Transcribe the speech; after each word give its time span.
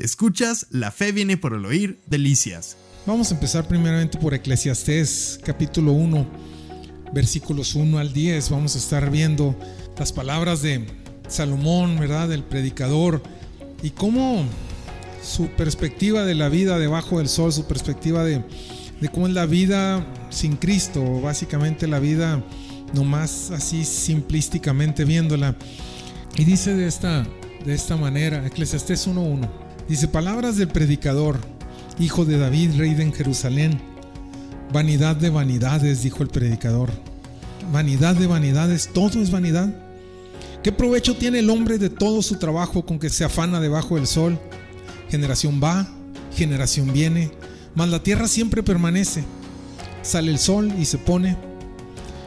Escuchas 0.00 0.66
La 0.70 0.90
fe 0.90 1.12
viene 1.12 1.36
por 1.36 1.52
el 1.52 1.66
oír, 1.66 2.00
delicias. 2.06 2.78
Vamos 3.04 3.30
a 3.30 3.34
empezar 3.34 3.68
primeramente 3.68 4.16
por 4.16 4.32
Eclesiastés 4.32 5.38
capítulo 5.44 5.92
1, 5.92 6.26
versículos 7.12 7.74
1 7.74 7.98
al 7.98 8.10
10. 8.10 8.48
Vamos 8.48 8.76
a 8.76 8.78
estar 8.78 9.10
viendo 9.10 9.54
las 9.98 10.14
palabras 10.14 10.62
de 10.62 10.86
Salomón, 11.28 11.98
¿verdad? 12.00 12.30
Del 12.30 12.42
predicador 12.42 13.22
y 13.82 13.90
cómo 13.90 14.46
su 15.22 15.48
perspectiva 15.48 16.24
de 16.24 16.34
la 16.34 16.48
vida 16.48 16.78
debajo 16.78 17.18
del 17.18 17.28
sol, 17.28 17.52
su 17.52 17.66
perspectiva 17.66 18.24
de, 18.24 18.42
de 19.02 19.08
cómo 19.10 19.26
es 19.26 19.34
la 19.34 19.44
vida 19.44 20.06
sin 20.30 20.56
Cristo, 20.56 21.20
básicamente 21.20 21.86
la 21.86 21.98
vida 21.98 22.42
nomás 22.94 23.50
así 23.50 23.84
simplísticamente 23.84 25.04
viéndola. 25.04 25.56
Y 26.36 26.46
dice 26.46 26.74
de 26.74 26.86
esta, 26.86 27.26
de 27.66 27.74
esta 27.74 27.98
manera, 27.98 28.46
Eclesiastés 28.46 29.06
1.1, 29.06 29.69
dice 29.90 30.06
palabras 30.06 30.56
del 30.56 30.68
predicador, 30.68 31.40
hijo 31.98 32.24
de 32.24 32.38
David, 32.38 32.76
rey 32.78 32.94
de 32.94 33.10
Jerusalén. 33.10 33.80
Vanidad 34.72 35.16
de 35.16 35.30
vanidades, 35.30 36.04
dijo 36.04 36.22
el 36.22 36.28
predicador. 36.28 36.90
Vanidad 37.72 38.14
de 38.14 38.28
vanidades, 38.28 38.88
todo 38.94 39.20
es 39.20 39.32
vanidad. 39.32 39.68
¿Qué 40.62 40.70
provecho 40.70 41.16
tiene 41.16 41.40
el 41.40 41.50
hombre 41.50 41.76
de 41.76 41.90
todo 41.90 42.22
su 42.22 42.36
trabajo 42.36 42.86
con 42.86 43.00
que 43.00 43.10
se 43.10 43.24
afana 43.24 43.58
debajo 43.58 43.96
del 43.96 44.06
sol? 44.06 44.38
Generación 45.08 45.60
va, 45.60 45.88
generación 46.36 46.92
viene, 46.92 47.32
mas 47.74 47.88
la 47.88 48.00
tierra 48.00 48.28
siempre 48.28 48.62
permanece. 48.62 49.24
Sale 50.02 50.30
el 50.30 50.38
sol 50.38 50.72
y 50.78 50.84
se 50.84 50.98
pone, 50.98 51.36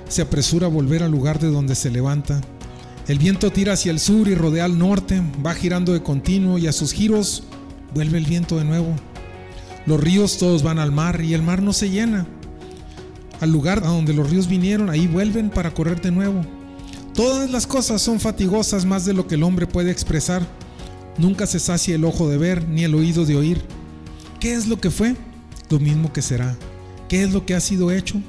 se 0.09 0.21
apresura 0.21 0.68
a 0.68 0.70
volver 0.70 1.02
al 1.02 1.12
lugar 1.12 1.40
de 1.40 1.48
donde 1.48 1.76
se 1.76 1.91
levanta. 1.91 2.41
El 3.07 3.20
viento 3.20 3.54
tira 3.54 3.73
hacia 3.73 3.91
el 3.91 4.02
sur 4.02 4.27
y 4.27 4.35
rodea 4.35 4.66
al 4.66 4.77
norte, 4.77 5.21
va 5.45 5.54
girando 5.54 5.93
de 5.93 6.04
continuo 6.04 6.57
y 6.57 6.68
a 6.68 6.73
sus 6.73 6.91
giros 6.91 7.43
vuelve 7.93 8.17
el 8.17 8.25
viento 8.25 8.57
de 8.57 8.65
nuevo. 8.65 8.95
Los 9.85 9.99
ríos 9.99 10.38
todos 10.38 10.63
van 10.63 10.79
al 10.79 10.91
mar 10.91 11.21
y 11.21 11.34
el 11.34 11.41
mar 11.41 11.62
no 11.62 11.73
se 11.73 11.90
llena. 11.90 12.26
Al 13.41 13.51
lugar 13.51 13.79
a 13.79 13.87
donde 13.87 14.13
los 14.13 14.29
ríos 14.29 14.48
vinieron, 14.48 14.90
ahí 14.90 15.07
vuelven 15.07 15.49
para 15.49 15.73
correr 15.73 16.01
de 16.01 16.12
nuevo. 16.12 16.41
Todas 17.13 17.51
las 17.51 17.68
cosas 17.68 18.01
son 18.01 18.20
fatigosas 18.20 18.85
más 18.85 19.05
de 19.05 19.13
lo 19.13 19.27
que 19.27 19.35
el 19.35 19.43
hombre 19.43 19.68
puede 19.68 19.91
expresar. 19.91 20.48
Nunca 21.18 21.45
se 21.45 21.59
sacia 21.59 21.95
el 21.95 22.05
ojo 22.05 22.27
de 22.29 22.37
ver 22.37 22.68
ni 22.68 22.84
el 22.84 22.95
oído 22.95 23.26
de 23.26 23.35
oír. 23.35 23.62
¿Qué 24.40 24.53
es 24.53 24.68
lo 24.68 24.79
que 24.79 24.90
fue? 24.90 25.15
Lo 25.70 25.79
mismo 25.79 26.12
que 26.12 26.21
será. 26.21 26.55
¿Qué 27.09 27.23
es 27.23 27.31
lo 27.31 27.46
que 27.46 27.53
ha 27.53 27.59
sido 27.59 27.91
hecho? 27.91 28.20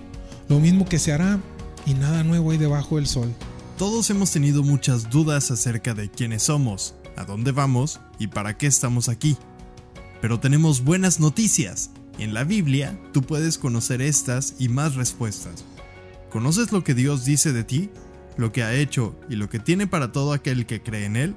Lo 0.49 0.61
mismo 0.61 0.85
que 0.85 0.99
se 0.99 1.13
hará 1.13 1.41
y 1.87 1.95
nada 1.95 2.25
nuevo 2.25 2.51
hay 2.51 2.59
debajo 2.59 2.97
del 2.97 3.07
sol. 3.07 3.33
Todos 3.79 4.11
hemos 4.11 4.31
tenido 4.31 4.63
muchas 4.63 5.11
dudas 5.11 5.51
acerca 5.51 5.95
de 5.95 6.11
quiénes 6.11 6.45
somos, 6.45 6.95
a 7.17 7.25
dónde 7.25 7.53
vamos 7.53 8.01
y 8.19 8.27
para 8.27 8.57
qué 8.57 8.67
estamos 8.67 9.09
aquí. 9.09 9.37
Pero 10.25 10.41
tenemos 10.41 10.85
buenas 10.85 11.21
noticias. 11.21 11.91
En 12.19 12.33
la 12.33 12.45
Biblia 12.45 12.99
tú 13.13 13.21
puedes 13.21 13.59
conocer 13.59 14.01
estas 14.01 14.55
y 14.59 14.71
más 14.71 14.95
respuestas. 14.95 15.67
¿Conoces 16.31 16.73
lo 16.73 16.83
que 16.83 16.95
Dios 16.95 17.27
dice 17.27 17.53
de 17.53 17.63
ti? 17.63 17.91
¿Lo 18.39 18.51
que 18.51 18.63
ha 18.63 18.73
hecho 18.73 19.21
y 19.29 19.37
lo 19.37 19.51
que 19.51 19.59
tiene 19.59 19.87
para 19.87 20.13
todo 20.13 20.33
aquel 20.33 20.65
que 20.65 20.83
cree 20.83 21.05
en 21.05 21.17
Él? 21.17 21.35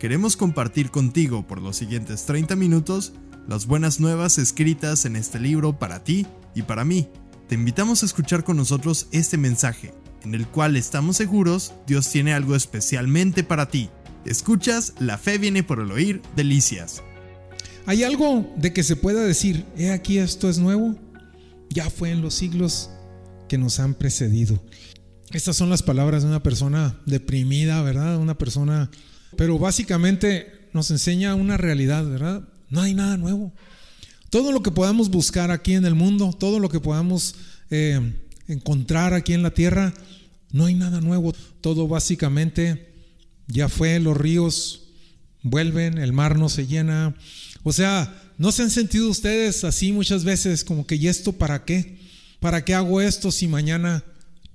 Queremos 0.00 0.38
compartir 0.38 0.90
contigo 0.90 1.46
por 1.46 1.60
los 1.60 1.76
siguientes 1.76 2.24
30 2.24 2.56
minutos 2.56 3.12
las 3.46 3.66
buenas 3.66 4.00
nuevas 4.00 4.38
escritas 4.38 5.04
en 5.04 5.14
este 5.14 5.38
libro 5.38 5.78
para 5.78 6.02
ti 6.02 6.26
y 6.54 6.62
para 6.62 6.86
mí. 6.86 7.10
Te 7.50 7.56
invitamos 7.56 8.02
a 8.02 8.06
escuchar 8.06 8.44
con 8.44 8.56
nosotros 8.56 9.08
este 9.12 9.36
mensaje 9.36 9.92
en 10.22 10.34
el 10.34 10.46
cual 10.46 10.76
estamos 10.76 11.18
seguros 11.18 11.74
Dios 11.86 12.08
tiene 12.08 12.32
algo 12.32 12.56
especialmente 12.56 13.44
para 13.44 13.68
ti. 13.68 13.90
Escuchas, 14.24 14.94
la 15.00 15.18
fe 15.18 15.36
viene 15.36 15.62
por 15.62 15.80
el 15.80 15.92
oír, 15.92 16.22
delicias. 16.34 17.02
¿Hay 17.86 18.02
algo 18.02 18.52
de 18.56 18.72
que 18.72 18.82
se 18.82 18.96
pueda 18.96 19.22
decir, 19.22 19.64
he 19.76 19.92
aquí 19.92 20.18
esto 20.18 20.50
es 20.50 20.58
nuevo? 20.58 20.96
Ya 21.70 21.88
fue 21.88 22.10
en 22.10 22.20
los 22.20 22.34
siglos 22.34 22.90
que 23.48 23.58
nos 23.58 23.78
han 23.78 23.94
precedido. 23.94 24.60
Estas 25.30 25.56
son 25.56 25.70
las 25.70 25.84
palabras 25.84 26.24
de 26.24 26.28
una 26.28 26.42
persona 26.42 27.00
deprimida, 27.06 27.80
¿verdad? 27.82 28.18
Una 28.18 28.36
persona... 28.36 28.90
Pero 29.36 29.58
básicamente 29.58 30.68
nos 30.72 30.90
enseña 30.90 31.36
una 31.36 31.56
realidad, 31.56 32.04
¿verdad? 32.08 32.48
No 32.70 32.80
hay 32.80 32.94
nada 32.94 33.16
nuevo. 33.16 33.52
Todo 34.30 34.50
lo 34.50 34.64
que 34.64 34.72
podamos 34.72 35.08
buscar 35.08 35.52
aquí 35.52 35.74
en 35.74 35.84
el 35.84 35.94
mundo, 35.94 36.34
todo 36.36 36.58
lo 36.58 36.68
que 36.68 36.80
podamos 36.80 37.36
eh, 37.70 38.00
encontrar 38.48 39.14
aquí 39.14 39.32
en 39.32 39.44
la 39.44 39.52
tierra, 39.52 39.94
no 40.50 40.64
hay 40.64 40.74
nada 40.74 41.00
nuevo. 41.00 41.32
Todo 41.60 41.86
básicamente 41.86 42.94
ya 43.46 43.68
fue, 43.68 44.00
los 44.00 44.16
ríos 44.16 44.88
vuelven, 45.42 45.98
el 45.98 46.12
mar 46.12 46.36
no 46.36 46.48
se 46.48 46.66
llena. 46.66 47.14
O 47.68 47.72
sea, 47.72 48.14
¿no 48.38 48.52
se 48.52 48.62
han 48.62 48.70
sentido 48.70 49.10
ustedes 49.10 49.64
así 49.64 49.90
muchas 49.90 50.22
veces 50.22 50.62
como 50.62 50.86
que, 50.86 50.94
¿y 50.94 51.08
esto 51.08 51.32
para 51.32 51.64
qué? 51.64 51.98
¿Para 52.38 52.64
qué 52.64 52.74
hago 52.74 53.00
esto 53.00 53.32
si 53.32 53.48
mañana 53.48 54.04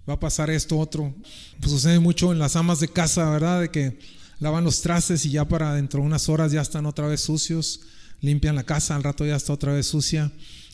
va 0.10 0.14
a 0.14 0.20
pasar 0.22 0.50
esto 0.50 0.80
otro? 0.80 1.14
Pues 1.60 1.74
sucede 1.74 2.00
mucho 2.00 2.32
en 2.32 2.40
las 2.40 2.56
amas 2.56 2.80
de 2.80 2.88
casa, 2.88 3.30
¿verdad? 3.30 3.60
De 3.60 3.70
que 3.70 4.00
lavan 4.40 4.64
los 4.64 4.82
trastes 4.82 5.26
y 5.26 5.32
ya 5.32 5.46
para 5.46 5.74
dentro 5.76 6.00
de 6.00 6.06
unas 6.06 6.30
horas 6.30 6.54
ya 6.54 6.62
están 6.62 6.86
otra 6.86 7.08
vez 7.08 7.20
sucios, 7.20 7.82
limpian 8.22 8.56
la 8.56 8.64
casa, 8.64 8.96
al 8.96 9.04
rato 9.04 9.26
ya 9.26 9.36
está 9.36 9.52
otra 9.52 9.74
vez 9.74 9.88
sucia 9.88 10.32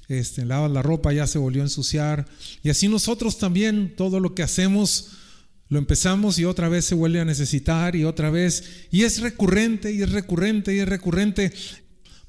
este, 0.07 0.45
lavas 0.45 0.71
la 0.71 0.83
ropa, 0.83 1.11
ya 1.11 1.25
se 1.25 1.39
volvió 1.39 1.63
a 1.63 1.65
ensuciar. 1.65 2.27
Y 2.61 2.69
así 2.69 2.87
nosotros 2.87 3.39
también, 3.39 3.95
todo 3.95 4.19
lo 4.19 4.35
que 4.35 4.43
hacemos, 4.43 5.13
lo 5.69 5.79
empezamos 5.79 6.37
y 6.37 6.45
otra 6.45 6.69
vez 6.69 6.85
se 6.85 6.93
vuelve 6.93 7.19
a 7.19 7.25
necesitar 7.25 7.95
y 7.95 8.05
otra 8.05 8.29
vez. 8.29 8.87
Y 8.91 9.03
es 9.05 9.21
recurrente 9.21 9.91
y 9.91 10.03
es 10.03 10.11
recurrente 10.11 10.75
y 10.75 10.79
es 10.79 10.87
recurrente. 10.87 11.51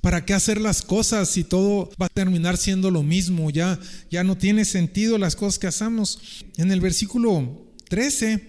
¿Para 0.00 0.24
qué 0.24 0.34
hacer 0.34 0.60
las 0.60 0.82
cosas 0.82 1.28
si 1.28 1.44
todo 1.44 1.90
va 2.00 2.06
a 2.06 2.10
terminar 2.10 2.56
siendo 2.56 2.90
lo 2.90 3.02
mismo? 3.02 3.50
Ya, 3.50 3.78
ya 4.10 4.22
no 4.24 4.36
tiene 4.36 4.64
sentido 4.64 5.18
las 5.18 5.34
cosas 5.34 5.58
que 5.58 5.66
hacemos. 5.66 6.44
En 6.56 6.70
el 6.70 6.80
versículo 6.80 7.66
13, 7.88 8.40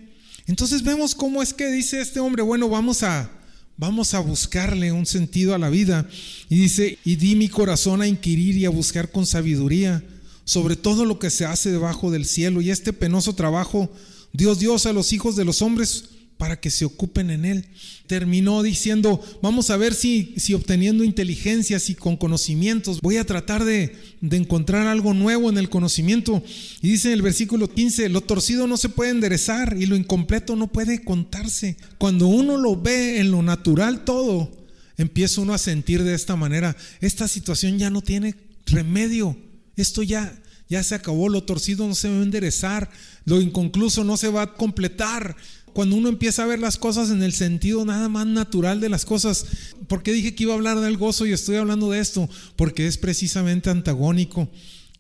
entonces 0.48 0.84
vemos 0.84 1.16
cómo 1.16 1.42
es 1.42 1.54
que 1.54 1.72
dice 1.72 2.02
este 2.02 2.20
hombre, 2.20 2.44
bueno, 2.44 2.70
vamos 2.70 3.04
a, 3.04 3.32
Vamos 3.80 4.14
a 4.14 4.20
buscarle 4.20 4.92
un 4.92 5.06
sentido 5.06 5.56
a 5.56 5.58
la 5.58 5.70
vida. 5.70 6.06
Y 6.50 6.58
dice, 6.58 7.00
y 7.06 7.16
di 7.16 7.38
mi 7.38 7.48
corazón 7.48 8.02
a 8.02 8.08
inquirir 8.08 8.58
y 8.58 8.66
a 8.66 8.70
buscar 8.70 9.10
con 9.10 9.26
sabiduría 9.26 10.04
sobre 10.44 10.76
todo 10.76 11.06
lo 11.06 11.18
que 11.18 11.30
se 11.30 11.46
hace 11.46 11.72
debajo 11.72 12.12
del 12.12 12.26
cielo. 12.26 12.60
Y 12.60 12.72
este 12.72 12.92
penoso 12.92 13.36
trabajo 13.36 13.90
Dios 14.34 14.60
Dios 14.60 14.86
a 14.86 14.92
los 14.92 15.14
hijos 15.14 15.38
de 15.38 15.46
los 15.46 15.62
hombres 15.62 16.10
para 16.40 16.58
que 16.58 16.72
se 16.72 16.86
ocupen 16.86 17.32
en 17.32 17.44
él. 17.44 17.66
Terminó 18.08 18.64
diciendo, 18.64 19.22
vamos 19.42 19.70
a 19.70 19.76
ver 19.76 19.94
si, 19.94 20.34
si 20.38 20.54
obteniendo 20.54 21.04
inteligencias 21.04 21.90
y 21.90 21.96
con 21.96 22.16
conocimientos, 22.16 23.02
voy 23.02 23.18
a 23.18 23.26
tratar 23.26 23.66
de, 23.66 23.98
de, 24.22 24.38
encontrar 24.38 24.88
algo 24.88 25.14
nuevo 25.14 25.50
en 25.50 25.58
el 25.58 25.70
conocimiento. 25.70 26.42
Y 26.82 26.92
dice 26.92 27.10
en 27.10 27.16
el 27.16 27.22
versículo 27.24 27.70
15, 27.70 28.08
lo 28.08 28.22
torcido 28.22 28.68
no 28.68 28.78
se 28.78 28.88
puede 28.88 29.12
enderezar 29.12 29.76
y 29.78 29.86
lo 29.86 29.98
incompleto 29.98 30.56
no 30.56 30.72
puede 30.72 31.04
contarse. 31.04 31.76
Cuando 31.98 32.28
uno 32.28 32.56
lo 32.56 32.82
ve 32.82 33.20
en 33.20 33.32
lo 33.32 33.44
natural 33.44 34.06
todo, 34.06 34.50
empieza 34.98 35.42
uno 35.42 35.54
a 35.54 35.58
sentir 35.58 36.04
de 36.04 36.16
esta 36.16 36.38
manera, 36.38 36.78
esta 37.02 37.28
situación 37.28 37.78
ya 37.78 37.90
no 37.90 38.02
tiene 38.02 38.36
remedio, 38.66 39.36
esto 39.76 40.04
ya... 40.04 40.34
Ya 40.70 40.84
se 40.84 40.96
acabó, 40.96 41.30
lo 41.30 41.44
torcido 41.44 41.88
no 41.88 41.96
se 41.96 42.10
va 42.10 42.16
a 42.16 42.24
enderezar, 42.24 42.90
lo 43.26 43.42
inconcluso 43.42 44.04
no 44.04 44.18
se 44.18 44.30
va 44.30 44.44
a 44.44 44.54
completar, 44.54 45.36
cuando 45.74 45.96
uno 45.96 46.10
empieza 46.10 46.44
a 46.44 46.48
ver 46.48 46.60
las 46.60 46.78
cosas 46.78 47.10
en 47.10 47.24
el 47.24 47.34
sentido 47.34 47.86
nada 47.86 48.10
más 48.10 48.28
natural 48.28 48.82
de 48.82 48.90
las 48.90 49.06
cosas. 49.06 49.46
¿Por 49.88 50.04
qué 50.04 50.12
dije 50.12 50.36
que 50.36 50.44
iba 50.44 50.54
a 50.54 50.56
hablar 50.56 50.80
del 50.80 50.98
gozo 50.98 51.26
y 51.26 51.32
estoy 51.32 51.56
hablando 51.58 51.92
de 51.92 52.00
esto? 52.00 52.30
Porque 52.56 52.88
es 52.88 52.98
precisamente 52.98 53.70
antagónico. 53.70 54.50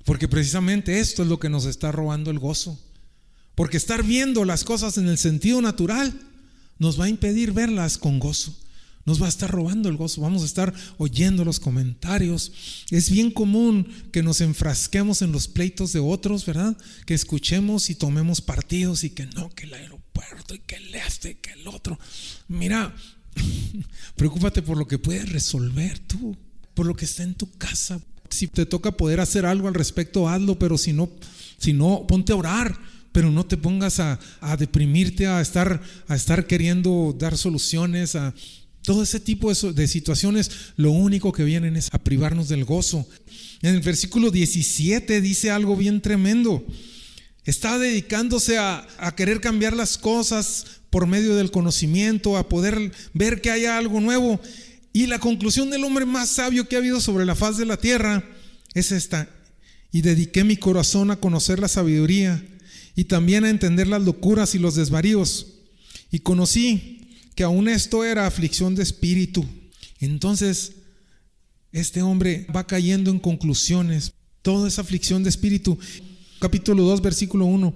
Porque 0.05 0.27
precisamente 0.27 0.99
esto 0.99 1.23
es 1.23 1.27
lo 1.29 1.39
que 1.39 1.49
nos 1.49 1.65
está 1.65 1.91
robando 1.91 2.31
el 2.31 2.39
gozo. 2.39 2.79
Porque 3.55 3.77
estar 3.77 4.03
viendo 4.03 4.45
las 4.45 4.63
cosas 4.63 4.97
en 4.97 5.09
el 5.09 5.17
sentido 5.17 5.61
natural 5.61 6.13
nos 6.77 6.99
va 6.99 7.05
a 7.05 7.09
impedir 7.09 7.51
verlas 7.51 7.97
con 7.97 8.19
gozo. 8.19 8.55
Nos 9.09 9.19
va 9.19 9.25
a 9.25 9.29
estar 9.29 9.49
robando 9.49 9.89
el 9.89 9.97
gozo. 9.97 10.21
Vamos 10.21 10.43
a 10.43 10.45
estar 10.45 10.71
oyendo 10.99 11.43
los 11.43 11.59
comentarios. 11.59 12.51
Es 12.91 13.09
bien 13.09 13.31
común 13.31 13.87
que 14.11 14.21
nos 14.21 14.39
enfrasquemos 14.39 15.23
en 15.23 15.31
los 15.31 15.47
pleitos 15.47 15.93
de 15.93 15.99
otros, 15.99 16.45
¿verdad? 16.45 16.77
Que 17.07 17.15
escuchemos 17.15 17.89
y 17.89 17.95
tomemos 17.95 18.39
partidos 18.39 19.03
y 19.03 19.09
que 19.09 19.25
no, 19.25 19.49
que 19.49 19.63
el 19.63 19.73
aeropuerto 19.73 20.53
y 20.53 20.59
que 20.59 20.75
el 20.75 20.93
este 20.93 21.31
y 21.31 21.35
que 21.35 21.53
el 21.53 21.67
otro. 21.67 21.97
Mira, 22.47 22.95
preocúpate 24.15 24.61
por 24.61 24.77
lo 24.77 24.87
que 24.87 24.99
puedes 24.99 25.27
resolver 25.31 25.97
tú, 25.97 26.37
por 26.75 26.85
lo 26.85 26.95
que 26.95 27.05
está 27.05 27.23
en 27.23 27.33
tu 27.33 27.51
casa. 27.57 27.99
Si 28.29 28.47
te 28.47 28.67
toca 28.67 28.91
poder 28.91 29.21
hacer 29.21 29.43
algo 29.43 29.67
al 29.67 29.73
respecto, 29.73 30.29
hazlo, 30.29 30.59
pero 30.59 30.77
si 30.77 30.93
no, 30.93 31.09
si 31.57 31.73
no, 31.73 32.05
ponte 32.07 32.31
a 32.31 32.35
orar 32.35 32.79
pero 33.11 33.31
no 33.31 33.43
te 33.43 33.57
pongas 33.57 33.99
a, 33.99 34.19
a, 34.39 34.55
deprimirte, 34.55 35.25
a 35.25 35.41
estar, 35.41 35.81
a 36.07 36.15
estar 36.15 36.45
queriendo 36.45 37.15
dar 37.17 37.39
soluciones, 37.39 38.15
a, 38.15 38.35
todo 38.89 39.03
ese 39.03 39.19
tipo 39.19 39.53
de 39.53 39.87
situaciones 39.87 40.49
lo 40.75 40.89
único 40.89 41.31
que 41.31 41.43
vienen 41.43 41.75
es 41.75 41.89
a 41.91 41.99
privarnos 41.99 42.49
del 42.49 42.65
gozo. 42.65 43.07
En 43.61 43.75
el 43.75 43.81
versículo 43.81 44.31
17 44.31 45.21
dice 45.21 45.51
algo 45.51 45.75
bien 45.77 46.01
tremendo. 46.01 46.65
Está 47.45 47.77
dedicándose 47.77 48.57
a, 48.57 48.87
querer 49.15 49.41
cambiar 49.41 49.75
las 49.75 49.99
cosas 49.99 50.65
por 50.89 51.05
medio 51.05 51.35
del 51.35 51.51
conocimiento, 51.51 52.35
a 52.35 52.49
poder 52.49 52.91
ver 53.13 53.41
que 53.41 53.51
haya 53.51 53.77
algo 53.77 54.01
nuevo. 54.01 54.41
Y 54.91 55.05
la 55.05 55.19
conclusión 55.19 55.69
del 55.69 55.83
hombre 55.83 56.07
más 56.07 56.29
sabio 56.29 56.67
que 56.67 56.75
ha 56.75 56.79
habido 56.79 56.99
sobre 56.99 57.27
la 57.27 57.35
faz 57.35 57.57
de 57.57 57.67
la 57.67 57.77
tierra 57.77 58.27
es 58.73 58.91
esta. 58.91 59.29
Y 59.91 60.01
dediqué 60.01 60.43
mi 60.43 60.57
corazón 60.57 61.11
a 61.11 61.17
conocer 61.17 61.59
la 61.59 61.67
sabiduría 61.67 62.43
y 62.95 63.03
también 63.03 63.45
a 63.45 63.51
entender 63.51 63.85
las 63.85 64.01
locuras 64.01 64.55
y 64.55 64.57
los 64.57 64.73
desvaríos. 64.73 65.59
Y 66.09 66.21
conocí 66.21 66.98
que 67.39 67.45
aún 67.45 67.69
esto 67.69 68.03
era 68.03 68.27
aflicción 68.27 68.75
de 68.75 68.83
espíritu. 68.83 69.45
Entonces, 70.01 70.73
este 71.71 72.01
hombre 72.01 72.45
va 72.53 72.67
cayendo 72.67 73.11
en 73.11 73.17
conclusiones. 73.17 74.11
Toda 74.41 74.67
esa 74.67 74.81
aflicción 74.81 75.23
de 75.23 75.29
espíritu. 75.29 75.79
Capítulo 76.41 76.83
2, 76.83 77.01
versículo 77.01 77.45
1. 77.45 77.73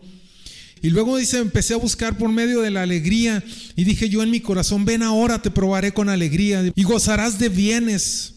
Y 0.81 0.89
luego 0.89 1.15
dice, 1.15 1.39
empecé 1.39 1.75
a 1.75 1.77
buscar 1.77 2.17
por 2.17 2.29
medio 2.29 2.59
de 2.59 2.71
la 2.71 2.81
alegría 2.81 3.41
y 3.77 3.85
dije 3.85 4.09
yo 4.09 4.21
en 4.21 4.31
mi 4.31 4.41
corazón, 4.41 4.83
ven 4.83 5.01
ahora, 5.01 5.41
te 5.41 5.49
probaré 5.49 5.93
con 5.93 6.09
alegría 6.09 6.69
y 6.75 6.83
gozarás 6.83 7.39
de 7.39 7.47
bienes. 7.47 8.33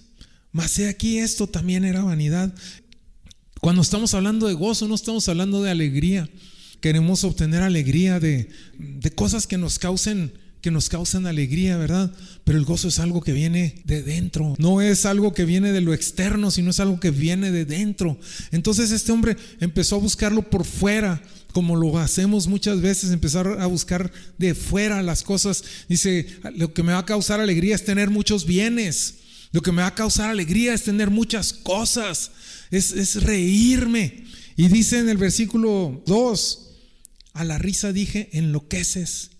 Mas 0.53 0.79
he 0.79 0.89
aquí 0.89 1.19
esto 1.19 1.49
también 1.49 1.85
era 1.85 2.05
vanidad. 2.05 2.55
Cuando 3.61 3.83
estamos 3.83 4.15
hablando 4.15 4.47
de 4.47 4.55
gozo, 4.55 4.87
no 4.87 4.95
estamos 4.95 5.29
hablando 5.29 5.61
de 5.61 5.73
alegría. 5.73 6.31
Queremos 6.81 7.25
obtener 7.25 7.65
alegría 7.65 8.21
de, 8.21 8.49
de 8.79 9.11
cosas 9.11 9.49
que 9.49 9.59
nos 9.59 9.81
causen 9.81 10.46
que 10.61 10.71
nos 10.71 10.89
causan 10.89 11.27
alegría, 11.27 11.77
¿verdad? 11.77 12.13
Pero 12.45 12.59
el 12.59 12.65
gozo 12.65 12.89
es 12.89 12.99
algo 12.99 13.23
que 13.23 13.33
viene 13.33 13.83
de 13.85 14.03
dentro, 14.03 14.55
no 14.59 14.81
es 14.81 15.07
algo 15.07 15.33
que 15.33 15.45
viene 15.45 15.73
de 15.73 15.81
lo 15.81 15.95
externo, 15.95 16.51
sino 16.51 16.71
es 16.71 16.81
algo 16.81 16.99
que 16.99 17.11
viene 17.11 17.51
de 17.51 17.65
dentro. 17.65 18.19
Entonces 18.51 18.91
este 18.91 19.13
hombre 19.13 19.37
empezó 19.61 19.97
a 19.97 20.01
buscarlo 20.01 20.51
por 20.51 20.65
fuera, 20.65 21.23
como 21.53 21.77
lo 21.77 21.99
hacemos 21.99 22.49
muchas 22.49 22.81
veces, 22.81 23.13
empezar 23.13 23.47
a 23.61 23.67
buscar 23.67 24.11
de 24.39 24.55
fuera 24.55 25.03
las 25.03 25.23
cosas. 25.23 25.63
Dice, 25.89 26.27
lo 26.57 26.75
que 26.75 26.83
me 26.83 26.93
va 26.93 26.99
a 26.99 27.07
causar 27.07 27.41
alegría 27.41 27.75
es 27.75 27.85
tener 27.85 28.11
muchos 28.11 28.45
bienes, 28.45 29.17
lo 29.53 29.63
que 29.63 29.73
me 29.73 29.83
va 29.83 29.89
a 29.89 29.95
causar 29.95 30.31
alegría 30.31 30.75
es 30.75 30.83
tener 30.83 31.11
muchas 31.11 31.53
cosas, 31.53 32.33
es, 32.71 32.93
es 32.93 33.23
reírme. 33.23 34.25
Y 34.57 34.69
dice 34.69 34.99
en 34.99 35.09
el 35.09 35.19
versículo 35.19 36.03
2, 36.07 36.71
a 37.35 37.45
la 37.45 37.59
risa 37.59 37.93
dije, 37.93 38.31
enloqueces 38.33 39.36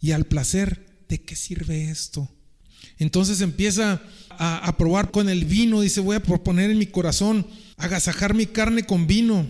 y 0.00 0.12
al 0.12 0.24
placer, 0.24 1.04
¿de 1.08 1.22
qué 1.22 1.36
sirve 1.36 1.90
esto? 1.90 2.28
Entonces 2.98 3.40
empieza 3.40 4.02
a, 4.30 4.76
probar 4.78 5.10
con 5.10 5.28
el 5.28 5.44
vino, 5.44 5.82
dice, 5.82 6.00
voy 6.00 6.16
a 6.16 6.22
proponer 6.22 6.70
en 6.70 6.78
mi 6.78 6.86
corazón, 6.86 7.46
agasajar 7.76 8.32
mi 8.34 8.46
carne 8.46 8.84
con 8.84 9.06
vino 9.06 9.46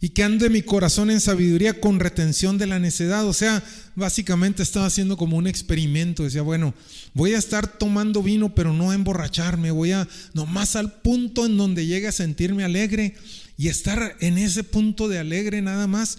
y 0.00 0.10
que 0.10 0.22
ande 0.22 0.50
mi 0.50 0.62
corazón 0.62 1.10
en 1.10 1.20
sabiduría 1.20 1.80
con 1.80 1.98
retención 1.98 2.58
de 2.58 2.66
la 2.66 2.78
necedad. 2.78 3.26
O 3.26 3.32
sea, 3.32 3.62
básicamente 3.96 4.62
estaba 4.62 4.86
haciendo 4.86 5.16
como 5.16 5.36
un 5.36 5.46
experimento. 5.46 6.24
Decía, 6.24 6.42
bueno, 6.42 6.74
voy 7.14 7.32
a 7.32 7.38
estar 7.38 7.66
tomando 7.66 8.22
vino, 8.22 8.54
pero 8.54 8.72
no 8.72 8.90
a 8.90 8.94
emborracharme. 8.94 9.70
Voy 9.70 9.92
a 9.92 10.06
nomás 10.32 10.76
al 10.76 11.00
punto 11.00 11.46
en 11.46 11.56
donde 11.56 11.86
llegue 11.86 12.08
a 12.08 12.12
sentirme 12.12 12.64
alegre 12.64 13.14
y 13.56 13.68
estar 13.68 14.16
en 14.20 14.38
ese 14.38 14.64
punto 14.64 15.08
de 15.08 15.18
alegre 15.18 15.62
nada 15.62 15.86
más, 15.86 16.18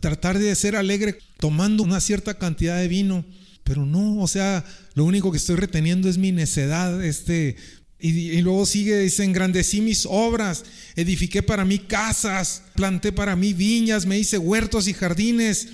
tratar 0.00 0.38
de 0.38 0.54
ser 0.54 0.76
alegre 0.76 1.18
tomando 1.38 1.82
una 1.82 2.00
cierta 2.00 2.34
cantidad 2.34 2.78
de 2.78 2.88
vino, 2.88 3.24
pero 3.64 3.86
no, 3.86 4.18
o 4.18 4.28
sea, 4.28 4.64
lo 4.94 5.04
único 5.04 5.30
que 5.30 5.38
estoy 5.38 5.56
reteniendo 5.56 6.08
es 6.08 6.18
mi 6.18 6.32
necedad, 6.32 7.04
este, 7.04 7.56
y, 7.98 8.42
luego 8.42 8.66
sigue, 8.66 8.98
dice, 8.98 9.24
engrandecí 9.24 9.80
mis 9.80 10.06
obras, 10.08 10.64
edifiqué 10.94 11.42
para 11.42 11.64
mí 11.64 11.78
casas, 11.78 12.62
planté 12.74 13.12
para 13.12 13.34
mí 13.36 13.54
viñas, 13.54 14.04
me 14.04 14.18
hice 14.18 14.36
huertos 14.36 14.88
y 14.88 14.92
jardines, 14.92 15.68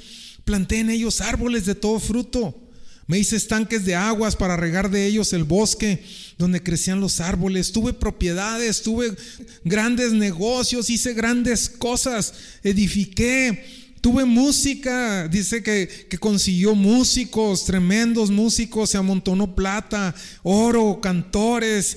planté 0.44 0.78
en 0.78 0.90
ellos 0.90 1.20
árboles 1.20 1.66
de 1.66 1.75
todo 1.75 1.98
fruto. 1.98 2.69
Me 3.10 3.18
hice 3.18 3.34
estanques 3.34 3.84
de 3.84 3.96
aguas 3.96 4.36
para 4.36 4.56
regar 4.56 4.88
de 4.88 5.04
ellos 5.04 5.32
el 5.32 5.42
bosque 5.42 6.00
donde 6.38 6.62
crecían 6.62 7.00
los 7.00 7.18
árboles. 7.18 7.72
Tuve 7.72 7.92
propiedades, 7.92 8.82
tuve 8.82 9.16
grandes 9.64 10.12
negocios, 10.12 10.88
hice 10.90 11.12
grandes 11.12 11.68
cosas, 11.68 12.32
edifiqué. 12.62 13.64
Tuve 14.00 14.24
música, 14.26 15.26
dice 15.26 15.60
que, 15.60 15.88
que 16.08 16.18
consiguió 16.18 16.76
músicos, 16.76 17.64
tremendos 17.64 18.30
músicos, 18.30 18.90
se 18.90 18.98
amontonó 18.98 19.56
plata, 19.56 20.14
oro, 20.44 21.00
cantores, 21.02 21.96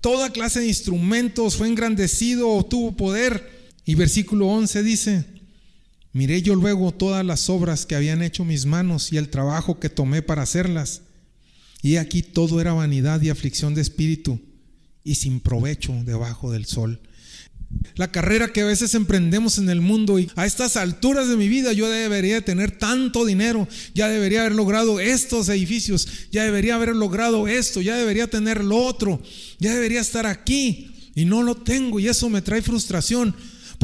toda 0.00 0.30
clase 0.30 0.58
de 0.58 0.66
instrumentos, 0.66 1.54
fue 1.54 1.68
engrandecido, 1.68 2.60
tuvo 2.64 2.96
poder. 2.96 3.70
Y 3.86 3.94
versículo 3.94 4.48
11 4.48 4.82
dice, 4.82 5.24
Miré 6.14 6.42
yo 6.42 6.54
luego 6.54 6.92
todas 6.92 7.26
las 7.26 7.50
obras 7.50 7.86
que 7.86 7.96
habían 7.96 8.22
hecho 8.22 8.44
mis 8.44 8.66
manos 8.66 9.12
y 9.12 9.16
el 9.16 9.30
trabajo 9.30 9.80
que 9.80 9.88
tomé 9.88 10.22
para 10.22 10.42
hacerlas. 10.42 11.02
Y 11.82 11.96
aquí 11.96 12.22
todo 12.22 12.60
era 12.60 12.72
vanidad 12.72 13.20
y 13.20 13.30
aflicción 13.30 13.74
de 13.74 13.82
espíritu 13.82 14.40
y 15.02 15.16
sin 15.16 15.40
provecho 15.40 15.92
debajo 16.04 16.52
del 16.52 16.66
sol. 16.66 17.00
La 17.96 18.12
carrera 18.12 18.52
que 18.52 18.60
a 18.60 18.64
veces 18.64 18.94
emprendemos 18.94 19.58
en 19.58 19.68
el 19.68 19.80
mundo 19.80 20.20
y 20.20 20.30
a 20.36 20.46
estas 20.46 20.76
alturas 20.76 21.28
de 21.28 21.36
mi 21.36 21.48
vida 21.48 21.72
yo 21.72 21.88
debería 21.88 22.40
tener 22.40 22.78
tanto 22.78 23.24
dinero, 23.24 23.66
ya 23.92 24.08
debería 24.08 24.42
haber 24.42 24.54
logrado 24.54 25.00
estos 25.00 25.48
edificios, 25.48 26.06
ya 26.30 26.44
debería 26.44 26.76
haber 26.76 26.94
logrado 26.94 27.48
esto, 27.48 27.80
ya 27.80 27.96
debería 27.96 28.28
tener 28.28 28.62
lo 28.62 28.76
otro, 28.76 29.20
ya 29.58 29.74
debería 29.74 30.00
estar 30.00 30.26
aquí 30.26 31.10
y 31.16 31.24
no 31.24 31.42
lo 31.42 31.56
tengo 31.56 31.98
y 31.98 32.06
eso 32.06 32.30
me 32.30 32.40
trae 32.40 32.62
frustración 32.62 33.34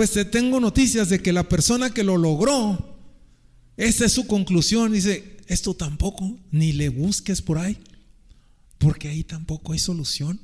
pues 0.00 0.12
te 0.12 0.24
tengo 0.24 0.60
noticias 0.60 1.10
de 1.10 1.20
que 1.20 1.30
la 1.30 1.46
persona 1.46 1.92
que 1.92 2.04
lo 2.04 2.16
logró, 2.16 2.96
esa 3.76 4.06
es 4.06 4.12
su 4.12 4.26
conclusión. 4.26 4.94
Dice, 4.94 5.36
esto 5.46 5.74
tampoco, 5.74 6.38
ni 6.50 6.72
le 6.72 6.88
busques 6.88 7.42
por 7.42 7.58
ahí, 7.58 7.76
porque 8.78 9.08
ahí 9.08 9.24
tampoco 9.24 9.74
hay 9.74 9.78
solución. 9.78 10.40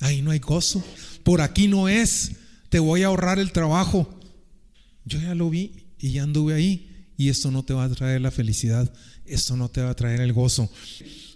Ahí 0.00 0.20
no 0.20 0.30
hay 0.30 0.40
gozo. 0.40 0.84
Por 1.24 1.40
aquí 1.40 1.68
no 1.68 1.88
es. 1.88 2.32
Te 2.68 2.80
voy 2.80 3.02
a 3.02 3.06
ahorrar 3.06 3.38
el 3.38 3.50
trabajo. 3.50 4.20
Yo 5.06 5.18
ya 5.18 5.34
lo 5.34 5.48
vi 5.48 5.72
y 5.98 6.12
ya 6.12 6.24
anduve 6.24 6.52
ahí. 6.52 7.06
Y 7.16 7.30
esto 7.30 7.50
no 7.50 7.62
te 7.62 7.72
va 7.72 7.84
a 7.84 7.88
traer 7.88 8.20
la 8.20 8.30
felicidad. 8.30 8.92
Esto 9.24 9.56
no 9.56 9.70
te 9.70 9.80
va 9.80 9.88
a 9.88 9.96
traer 9.96 10.20
el 10.20 10.34
gozo. 10.34 10.70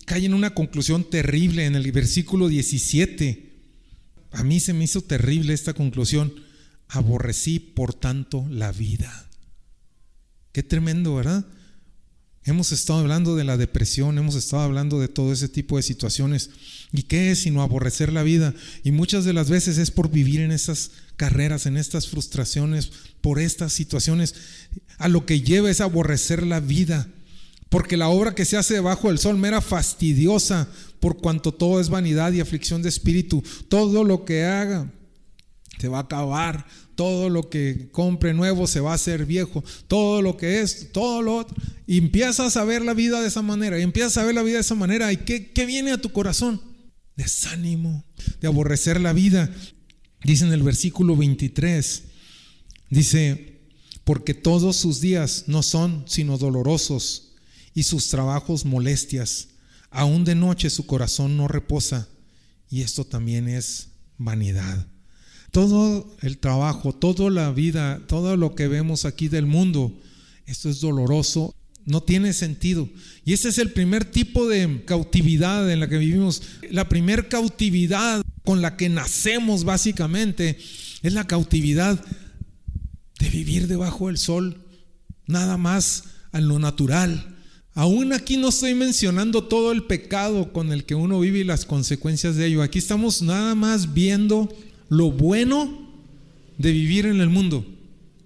Cae 0.05 0.27
en 0.27 0.35
una 0.35 0.53
conclusión 0.53 1.09
terrible 1.09 1.65
en 1.65 1.75
el 1.75 1.91
versículo 1.91 2.49
17. 2.49 3.51
A 4.33 4.45
mí 4.45 4.61
se 4.61 4.75
me 4.75 4.85
hizo 4.85 5.01
terrible 5.01 5.55
esta 5.55 5.73
conclusión 5.73 6.45
aborrecí 6.89 7.59
por 7.59 7.95
tanto 7.95 8.47
la 8.51 8.73
vida. 8.73 9.29
Qué 10.53 10.63
tremendo, 10.63 11.15
¿verdad? 11.15 11.45
Hemos 12.47 12.71
estado 12.71 13.01
hablando 13.01 13.35
de 13.35 13.43
la 13.43 13.57
depresión, 13.57 14.19
hemos 14.19 14.37
estado 14.37 14.63
hablando 14.63 15.01
de 15.01 15.09
todo 15.09 15.33
ese 15.33 15.49
tipo 15.49 15.77
de 15.77 15.83
situaciones. 15.83 16.51
¿Y 16.93 17.03
qué 17.03 17.33
es 17.33 17.41
sino 17.41 17.61
aborrecer 17.61 18.13
la 18.13 18.23
vida? 18.23 18.55
Y 18.85 18.93
muchas 18.93 19.25
de 19.25 19.33
las 19.33 19.51
veces 19.51 19.79
es 19.79 19.91
por 19.91 20.11
vivir 20.11 20.41
en 20.41 20.53
esas 20.53 20.93
carreras, 21.17 21.67
en 21.67 21.77
estas 21.77 22.07
frustraciones, 22.07 22.93
por 23.21 23.41
estas 23.41 23.73
situaciones. 23.73 24.37
A 24.99 25.09
lo 25.09 25.27
que 25.27 25.41
lleva 25.41 25.73
es 25.73 25.81
aborrecer 25.81 26.47
la 26.47 26.61
vida. 26.61 27.09
Porque 27.69 27.97
la 27.97 28.09
obra 28.09 28.37
que 28.37 28.45
se 28.45 28.57
hace 28.57 28.75
debajo 28.75 29.09
del 29.09 29.19
sol 29.19 29.37
me 29.39 29.49
era 29.49 29.61
fastidiosa, 29.61 30.69
por 31.01 31.19
cuanto 31.19 31.53
todo 31.53 31.81
es 31.81 31.89
vanidad 31.89 32.33
y 32.33 32.41
aflicción 32.41 32.81
de 32.81 32.91
espíritu. 32.91 33.43
Todo 33.69 34.05
lo 34.05 34.25
que 34.25 34.45
haga 34.45 34.89
se 35.79 35.89
va 35.89 35.99
a 35.99 36.03
acabar, 36.03 36.67
todo 36.95 37.29
lo 37.29 37.51
que 37.51 37.91
compre 37.93 38.33
nuevo 38.33 38.67
se 38.67 38.81
va 38.81 38.93
a 38.93 38.97
hacer 38.97 39.27
viejo, 39.27 39.63
todo 39.87 40.23
lo 40.23 40.37
que 40.37 40.61
es, 40.61 40.93
todo 40.93 41.23
lo 41.23 41.37
otro. 41.37 41.57
Y 41.87 41.99
empiezas 41.99 42.57
a 42.57 42.65
ver 42.65 42.83
la 42.83 42.95
vida 42.95 43.21
de 43.21 43.29
esa 43.29 43.43
manera, 43.43 43.79
y 43.79 43.83
empiezas 43.83 44.17
a 44.17 44.25
ver 44.25 44.35
la 44.35 44.43
vida 44.43 44.55
de 44.55 44.63
esa 44.63 44.75
manera, 44.75 45.13
¿y 45.13 45.19
qué, 45.19 45.53
qué 45.53 45.67
viene 45.67 45.93
a 45.93 46.01
tu 46.01 46.11
corazón? 46.11 46.61
Desánimo, 47.17 48.05
de 48.41 48.49
aborrecer 48.49 49.01
la 49.01 49.13
vida. 49.13 49.55
Dice 50.25 50.45
en 50.47 50.53
el 50.53 50.63
versículo 50.63 51.17
23, 51.17 52.05
dice, 52.91 53.61
porque 54.05 54.35
todos 54.35 54.77
sus 54.77 55.01
días 55.01 55.45
no 55.47 55.63
son 55.63 56.05
sino 56.07 56.39
dolorosos, 56.39 57.35
y 57.75 57.83
sus 57.83 58.09
trabajos 58.09 58.65
molestias. 58.65 59.49
Aún 59.91 60.25
de 60.25 60.35
noche 60.35 60.71
su 60.71 60.87
corazón 60.87 61.37
no 61.37 61.47
reposa, 61.47 62.09
y 62.71 62.81
esto 62.81 63.05
también 63.05 63.49
es 63.49 63.89
vanidad 64.17 64.87
todo 65.57 66.15
el 66.21 66.37
trabajo, 66.37 66.93
toda 66.93 67.31
la 67.31 67.51
vida, 67.51 68.03
todo 68.09 68.37
lo 68.37 68.55
que 68.55 68.69
vemos 68.69 69.07
aquí 69.07 69.29
del 69.29 69.47
mundo, 69.47 69.91
esto 70.45 70.69
es 70.69 70.83
doloroso, 70.83 71.55
no 71.87 72.03
tiene 72.03 72.35
sentido. 72.35 72.91
Y 73.25 73.33
ese 73.33 73.49
es 73.49 73.57
el 73.57 73.73
primer 73.73 74.05
tipo 74.05 74.47
de 74.47 74.85
cautividad 74.85 75.73
en 75.73 75.81
la 75.81 75.89
que 75.89 75.97
vivimos. 75.97 76.43
La 76.71 76.91
primer 76.91 77.29
cautividad 77.29 78.23
con 78.45 78.61
la 78.61 78.77
que 78.77 78.91
nacemos 78.91 79.65
básicamente 79.65 80.59
es 81.03 81.15
la 81.15 81.27
cautividad 81.27 82.05
de 83.19 83.31
vivir 83.31 83.67
debajo 83.67 84.09
del 84.09 84.19
sol, 84.19 84.63
nada 85.27 85.57
más 85.57 86.05
a 86.33 86.41
lo 86.43 86.59
natural. 86.59 87.35
Aún 87.73 88.13
aquí 88.13 88.37
no 88.37 88.49
estoy 88.49 88.75
mencionando 88.75 89.45
todo 89.45 89.73
el 89.73 89.85
pecado 89.85 90.53
con 90.53 90.71
el 90.71 90.85
que 90.85 90.95
uno 90.95 91.19
vive 91.21 91.39
y 91.39 91.45
las 91.45 91.65
consecuencias 91.65 92.37
de 92.37 92.45
ello. 92.45 92.63
Aquí 92.63 92.79
estamos 92.79 93.23
nada 93.23 93.55
más 93.55 93.95
viendo 93.95 94.55
lo 94.89 95.11
bueno 95.11 95.87
de 96.59 96.73
vivir 96.73 97.07
en 97.07 97.21
el 97.21 97.29
mundo. 97.29 97.65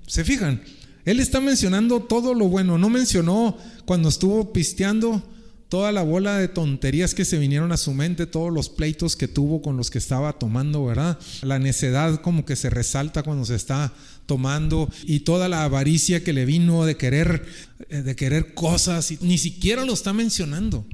¿Se 0.07 0.25
fijan? 0.25 0.63
Él 1.05 1.21
está 1.21 1.41
mencionando 1.41 2.01
todo 2.01 2.35
lo 2.35 2.49
bueno. 2.49 2.79
No 2.79 2.89
mencionó 2.91 3.57
cuando 3.85 4.09
estuvo 4.09 4.53
pisteando 4.53 5.23
toda 5.69 5.93
la 5.93 6.03
bola 6.03 6.37
de 6.37 6.49
tonterías 6.49 7.15
que 7.15 7.25
se 7.25 7.39
vinieron 7.39 7.71
a 7.71 7.77
su 7.77 7.95
mente, 7.95 8.27
todos 8.27 8.53
los 8.53 8.69
pleitos 8.69 9.15
que 9.15 9.29
tuvo 9.29 9.63
con 9.63 9.77
los 9.77 9.89
que 9.89 9.99
estaba 9.99 10.33
tomando, 10.33 10.85
¿verdad? 10.85 11.19
La 11.43 11.61
necedad 11.61 12.21
como 12.21 12.45
que 12.45 12.57
se 12.57 12.71
resalta 12.71 13.23
cuando 13.23 13.45
se 13.47 13.55
está 13.55 13.93
tomando 14.27 14.91
y 15.05 15.21
toda 15.21 15.49
la 15.49 15.65
avaricia 15.65 16.25
que 16.25 16.33
le 16.33 16.45
vino 16.45 16.85
de 16.85 16.97
querer 16.97 17.47
eh, 17.89 18.03
de 18.03 18.17
querer 18.17 18.53
cosas 18.55 19.11
y 19.13 19.19
ni 19.23 19.39
siquiera 19.39 19.85
lo 19.85 19.95
está 19.95 20.13
mencionando. 20.13 20.85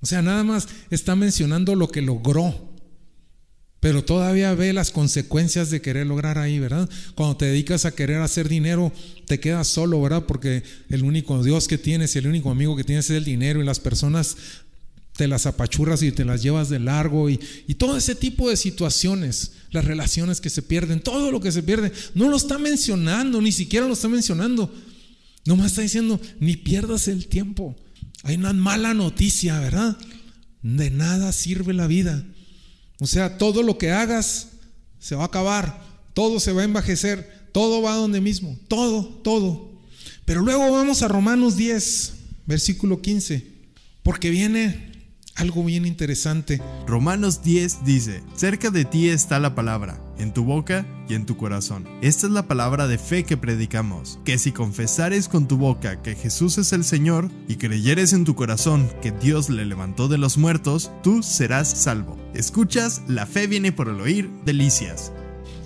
O 0.00 0.06
sea, 0.06 0.22
nada 0.22 0.44
más 0.44 0.68
está 0.90 1.14
mencionando 1.14 1.74
lo 1.74 1.88
que 1.88 2.02
logró. 2.02 2.69
Pero 3.80 4.04
todavía 4.04 4.54
ve 4.54 4.74
las 4.74 4.90
consecuencias 4.90 5.70
de 5.70 5.80
querer 5.80 6.06
lograr 6.06 6.36
ahí, 6.36 6.58
¿verdad? 6.58 6.88
Cuando 7.14 7.38
te 7.38 7.46
dedicas 7.46 7.86
a 7.86 7.94
querer 7.94 8.20
hacer 8.20 8.48
dinero, 8.48 8.92
te 9.26 9.40
quedas 9.40 9.68
solo, 9.68 10.00
¿verdad? 10.02 10.26
Porque 10.26 10.62
el 10.90 11.02
único 11.02 11.42
Dios 11.42 11.66
que 11.66 11.78
tienes, 11.78 12.14
el 12.16 12.26
único 12.26 12.50
amigo 12.50 12.76
que 12.76 12.84
tienes 12.84 13.08
es 13.08 13.16
el 13.16 13.24
dinero 13.24 13.62
y 13.62 13.64
las 13.64 13.80
personas 13.80 14.36
te 15.16 15.28
las 15.28 15.46
apachurras 15.46 16.02
y 16.02 16.12
te 16.12 16.24
las 16.24 16.42
llevas 16.42 16.68
de 16.68 16.78
largo 16.78 17.30
y, 17.30 17.40
y 17.66 17.74
todo 17.74 17.96
ese 17.96 18.14
tipo 18.14 18.50
de 18.50 18.56
situaciones, 18.56 19.52
las 19.70 19.84
relaciones 19.84 20.40
que 20.40 20.50
se 20.50 20.62
pierden, 20.62 21.00
todo 21.00 21.30
lo 21.30 21.40
que 21.40 21.52
se 21.52 21.62
pierde, 21.62 21.90
no 22.14 22.28
lo 22.28 22.36
está 22.36 22.58
mencionando, 22.58 23.40
ni 23.40 23.52
siquiera 23.52 23.86
lo 23.86 23.94
está 23.94 24.08
mencionando. 24.08 24.72
Nomás 25.46 25.68
está 25.68 25.82
diciendo, 25.82 26.20
ni 26.38 26.56
pierdas 26.56 27.08
el 27.08 27.26
tiempo. 27.26 27.76
Hay 28.24 28.36
una 28.36 28.52
mala 28.52 28.92
noticia, 28.92 29.58
¿verdad? 29.58 29.96
De 30.62 30.90
nada 30.90 31.32
sirve 31.32 31.72
la 31.72 31.86
vida. 31.86 32.24
O 33.00 33.06
sea, 33.06 33.38
todo 33.38 33.62
lo 33.62 33.78
que 33.78 33.90
hagas 33.90 34.48
se 34.98 35.16
va 35.16 35.22
a 35.22 35.26
acabar, 35.26 35.82
todo 36.14 36.38
se 36.38 36.52
va 36.52 36.60
a 36.60 36.64
envejecer, 36.64 37.48
todo 37.52 37.82
va 37.82 37.94
a 37.94 37.96
donde 37.96 38.20
mismo, 38.20 38.56
todo, 38.68 39.04
todo. 39.04 39.70
Pero 40.24 40.42
luego 40.42 40.70
vamos 40.70 41.02
a 41.02 41.08
Romanos 41.08 41.56
10, 41.56 42.12
versículo 42.46 43.00
15, 43.00 43.44
porque 44.02 44.30
viene 44.30 44.89
algo 45.36 45.64
bien 45.64 45.86
interesante. 45.86 46.60
Romanos 46.86 47.42
10 47.42 47.84
dice, 47.84 48.22
cerca 48.34 48.70
de 48.70 48.84
ti 48.84 49.08
está 49.08 49.38
la 49.38 49.54
palabra, 49.54 50.00
en 50.18 50.32
tu 50.32 50.44
boca 50.44 50.86
y 51.08 51.14
en 51.14 51.26
tu 51.26 51.36
corazón. 51.36 51.88
Esta 52.02 52.26
es 52.26 52.32
la 52.32 52.46
palabra 52.46 52.86
de 52.86 52.98
fe 52.98 53.24
que 53.24 53.36
predicamos, 53.36 54.18
que 54.24 54.38
si 54.38 54.52
confesares 54.52 55.28
con 55.28 55.48
tu 55.48 55.56
boca 55.56 56.02
que 56.02 56.14
Jesús 56.14 56.58
es 56.58 56.72
el 56.72 56.84
Señor 56.84 57.30
y 57.48 57.56
creyeres 57.56 58.12
en 58.12 58.24
tu 58.24 58.34
corazón 58.34 58.90
que 59.02 59.12
Dios 59.12 59.48
le 59.50 59.64
levantó 59.64 60.08
de 60.08 60.18
los 60.18 60.38
muertos, 60.38 60.90
tú 61.02 61.22
serás 61.22 61.68
salvo. 61.68 62.18
Escuchas, 62.34 63.02
la 63.08 63.26
fe 63.26 63.46
viene 63.46 63.72
por 63.72 63.88
el 63.88 64.00
oír, 64.00 64.30
delicias. 64.44 65.12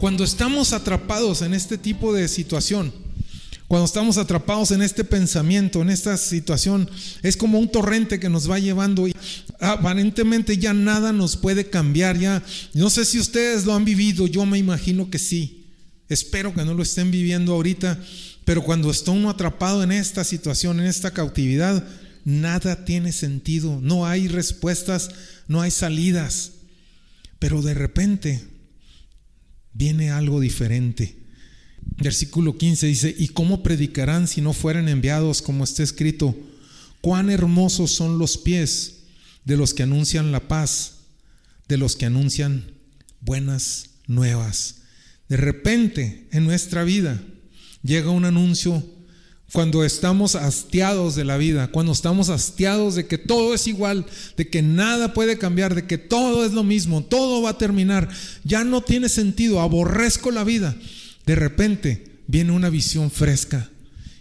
Cuando 0.00 0.25
estamos 0.25 0.73
atrapados 0.73 1.42
en 1.42 1.54
este 1.54 1.78
tipo 1.78 2.12
de 2.12 2.28
situación, 2.28 2.92
cuando 3.66 3.87
estamos 3.87 4.18
atrapados 4.18 4.71
en 4.73 4.83
este 4.83 5.04
pensamiento, 5.04 5.80
en 5.80 5.88
esta 5.88 6.16
situación, 6.16 6.88
es 7.23 7.37
como 7.37 7.59
un 7.59 7.71
torrente 7.71 8.21
que 8.21 8.28
nos 8.28 8.50
va 8.50 8.59
llevando 8.59 9.09
y 9.09 9.14
aparentemente 9.59 10.59
ya 10.59 10.75
nada 10.75 11.12
nos 11.12 11.37
puede 11.37 11.71
cambiar. 11.71 12.18
Ya, 12.18 12.42
no 12.75 12.90
sé 12.90 13.04
si 13.04 13.18
ustedes 13.18 13.64
lo 13.64 13.75
han 13.75 13.85
vivido, 13.85 14.26
yo 14.26 14.44
me 14.44 14.59
imagino 14.59 15.09
que 15.11 15.18
sí. 15.18 15.64
Espero 16.11 16.52
que 16.52 16.64
no 16.64 16.75
lo 16.75 16.83
estén 16.83 17.11
viviendo 17.11 17.54
ahorita, 17.54 17.99
pero 18.44 18.62
cuando 18.62 18.90
está 18.90 19.12
uno 19.12 19.30
atrapado 19.30 19.83
en 19.83 19.92
esta 19.92 20.25
situación, 20.25 20.78
en 20.78 20.87
esta 20.87 21.12
cautividad, 21.12 21.83
nada 22.25 22.85
tiene 22.85 23.12
sentido, 23.12 23.80
no 23.83 24.06
hay 24.06 24.28
respuestas, 24.28 25.11
no 25.49 25.62
hay 25.62 25.71
salidas. 25.71 26.52
Pero 27.38 27.62
de 27.62 27.73
repente 27.73 28.44
viene 29.73 30.11
algo 30.11 30.40
diferente. 30.40 31.24
Versículo 31.97 32.59
15 32.59 32.87
dice, 32.87 33.14
¿y 33.17 33.29
cómo 33.29 33.62
predicarán 33.62 34.26
si 34.26 34.41
no 34.41 34.53
fueren 34.53 34.88
enviados 34.88 35.43
como 35.43 35.64
está 35.64 35.83
escrito? 35.83 36.37
Cuán 37.00 37.31
hermosos 37.31 37.93
son 37.93 38.19
los 38.19 38.38
pies 38.38 39.05
de 39.45 39.57
los 39.57 39.75
que 39.75 39.85
anuncian 39.85 40.33
la 40.33 40.49
paz, 40.49 40.95
de 41.69 41.76
los 41.76 41.97
que 41.97 42.07
anuncian 42.07 42.73
buenas 43.21 43.91
nuevas. 44.07 44.76
De 45.29 45.37
repente 45.37 46.29
en 46.33 46.45
nuestra 46.45 46.85
vida 46.85 47.23
llega 47.83 48.11
un 48.11 48.25
anuncio 48.25 48.85
cuando 49.53 49.85
estamos 49.85 50.35
hastiados 50.35 51.14
de 51.14 51.25
la 51.25 51.37
vida, 51.37 51.69
cuando 51.69 51.93
estamos 51.93 52.29
hastiados 52.29 52.97
de 52.97 53.07
que 53.07 53.19
todo 53.19 53.55
es 53.55 53.69
igual, 53.69 54.05
de 54.37 54.49
que 54.49 54.62
nada 54.62 55.14
puede 55.14 55.38
cambiar, 55.38 55.76
de 55.76 55.87
que 55.87 55.97
todo 55.97 56.45
es 56.45 56.53
lo 56.53 56.64
mismo, 56.64 57.05
todo 57.05 57.41
va 57.41 57.50
a 57.50 57.59
terminar, 57.59 58.09
ya 58.43 58.64
no 58.64 58.83
tiene 58.83 59.09
sentido, 59.09 59.61
aborrezco 59.61 60.33
la 60.33 60.43
vida. 60.43 60.76
De 61.26 61.35
repente 61.35 62.21
viene 62.26 62.52
una 62.52 62.71
visión 62.71 63.11
fresca 63.11 63.71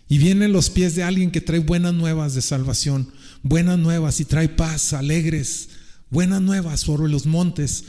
y 0.07 0.17
vienen 0.17 0.53
los 0.53 0.69
pies 0.69 0.95
de 0.95 1.03
alguien 1.03 1.31
que 1.31 1.41
trae 1.41 1.59
buenas 1.59 1.93
nuevas 1.93 2.35
de 2.35 2.41
salvación, 2.41 3.11
buenas 3.41 3.79
nuevas 3.79 4.19
y 4.19 4.25
trae 4.25 4.49
paz, 4.49 4.93
alegres, 4.93 5.69
buenas 6.09 6.41
nuevas 6.41 6.81
sobre 6.81 7.11
los 7.11 7.25
montes. 7.25 7.85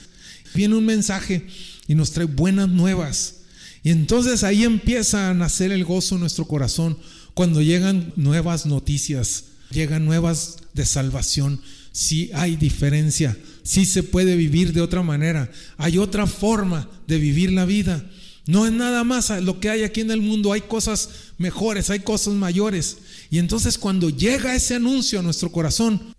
Viene 0.54 0.76
un 0.76 0.86
mensaje 0.86 1.46
y 1.86 1.94
nos 1.94 2.12
trae 2.12 2.26
buenas 2.26 2.68
nuevas. 2.68 3.36
Y 3.82 3.90
entonces 3.90 4.42
ahí 4.42 4.64
empieza 4.64 5.28
a 5.28 5.34
nacer 5.34 5.70
el 5.70 5.84
gozo 5.84 6.14
en 6.14 6.22
nuestro 6.22 6.46
corazón 6.46 6.96
cuando 7.34 7.60
llegan 7.60 8.12
nuevas 8.16 8.64
noticias, 8.64 9.44
llegan 9.70 10.06
nuevas 10.06 10.56
de 10.72 10.86
salvación. 10.86 11.60
Si 11.92 12.30
hay 12.32 12.56
diferencia, 12.56 13.36
si 13.62 13.84
se 13.84 14.02
puede 14.02 14.36
vivir 14.36 14.72
de 14.72 14.80
otra 14.80 15.02
manera, 15.02 15.50
hay 15.76 15.98
otra 15.98 16.26
forma 16.26 16.88
de 17.06 17.18
vivir 17.18 17.52
la 17.52 17.64
vida. 17.64 18.08
No 18.46 18.66
es 18.66 18.72
nada 18.72 19.04
más 19.04 19.30
lo 19.42 19.58
que 19.58 19.70
hay 19.70 19.84
aquí 19.84 20.02
en 20.02 20.10
el 20.10 20.20
mundo, 20.20 20.52
hay 20.52 20.60
cosas 20.62 21.08
mejores, 21.38 21.88
hay 21.88 22.00
cosas 22.00 22.34
mayores. 22.34 22.98
Y 23.30 23.38
entonces 23.38 23.78
cuando 23.78 24.10
llega 24.10 24.54
ese 24.54 24.74
anuncio 24.74 25.18
a 25.18 25.22
nuestro 25.22 25.50
corazón, 25.50 26.14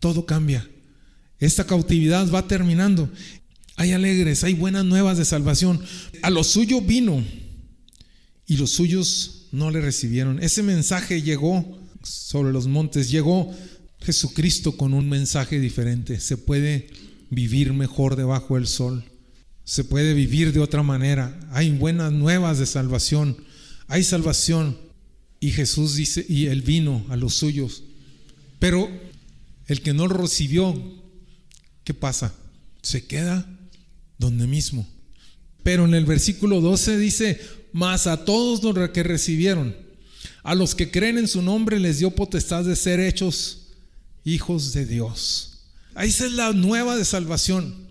todo 0.00 0.26
cambia. 0.26 0.68
Esta 1.38 1.64
cautividad 1.64 2.28
va 2.32 2.48
terminando. 2.48 3.08
Hay 3.76 3.92
alegres, 3.92 4.42
hay 4.42 4.54
buenas 4.54 4.84
nuevas 4.84 5.18
de 5.18 5.24
salvación. 5.24 5.80
A 6.22 6.30
lo 6.30 6.42
suyo 6.42 6.80
vino 6.80 7.24
y 8.46 8.56
los 8.56 8.70
suyos 8.70 9.46
no 9.52 9.70
le 9.70 9.80
recibieron. 9.80 10.42
Ese 10.42 10.64
mensaje 10.64 11.22
llegó 11.22 11.78
sobre 12.02 12.52
los 12.52 12.66
montes, 12.66 13.08
llegó 13.08 13.54
Jesucristo 14.00 14.76
con 14.76 14.94
un 14.94 15.08
mensaje 15.08 15.60
diferente. 15.60 16.18
Se 16.18 16.36
puede 16.36 16.88
vivir 17.30 17.72
mejor 17.72 18.16
debajo 18.16 18.56
del 18.56 18.66
sol 18.66 19.07
se 19.68 19.84
puede 19.84 20.14
vivir 20.14 20.54
de 20.54 20.60
otra 20.60 20.82
manera. 20.82 21.38
Hay 21.52 21.70
buenas 21.72 22.10
nuevas 22.10 22.58
de 22.58 22.64
salvación. 22.64 23.36
Hay 23.86 24.02
salvación. 24.02 24.78
Y 25.40 25.50
Jesús 25.50 25.94
dice, 25.94 26.24
y 26.26 26.46
él 26.46 26.62
vino 26.62 27.04
a 27.10 27.16
los 27.16 27.34
suyos. 27.34 27.82
Pero 28.58 28.88
el 29.66 29.82
que 29.82 29.92
no 29.92 30.06
lo 30.06 30.14
recibió, 30.14 30.74
¿qué 31.84 31.92
pasa? 31.92 32.32
Se 32.80 33.06
queda 33.06 33.46
donde 34.16 34.46
mismo. 34.46 34.88
Pero 35.62 35.84
en 35.84 35.92
el 35.92 36.06
versículo 36.06 36.62
12 36.62 36.96
dice, 36.96 37.38
mas 37.74 38.06
a 38.06 38.24
todos 38.24 38.62
los 38.62 38.88
que 38.88 39.02
recibieron, 39.02 39.76
a 40.44 40.54
los 40.54 40.74
que 40.74 40.90
creen 40.90 41.18
en 41.18 41.28
su 41.28 41.42
nombre 41.42 41.78
les 41.78 41.98
dio 41.98 42.10
potestad 42.12 42.64
de 42.64 42.74
ser 42.74 43.00
hechos 43.00 43.66
hijos 44.24 44.72
de 44.72 44.86
Dios. 44.86 45.58
Ahí 45.94 46.08
es 46.08 46.32
la 46.32 46.54
nueva 46.54 46.96
de 46.96 47.04
salvación. 47.04 47.86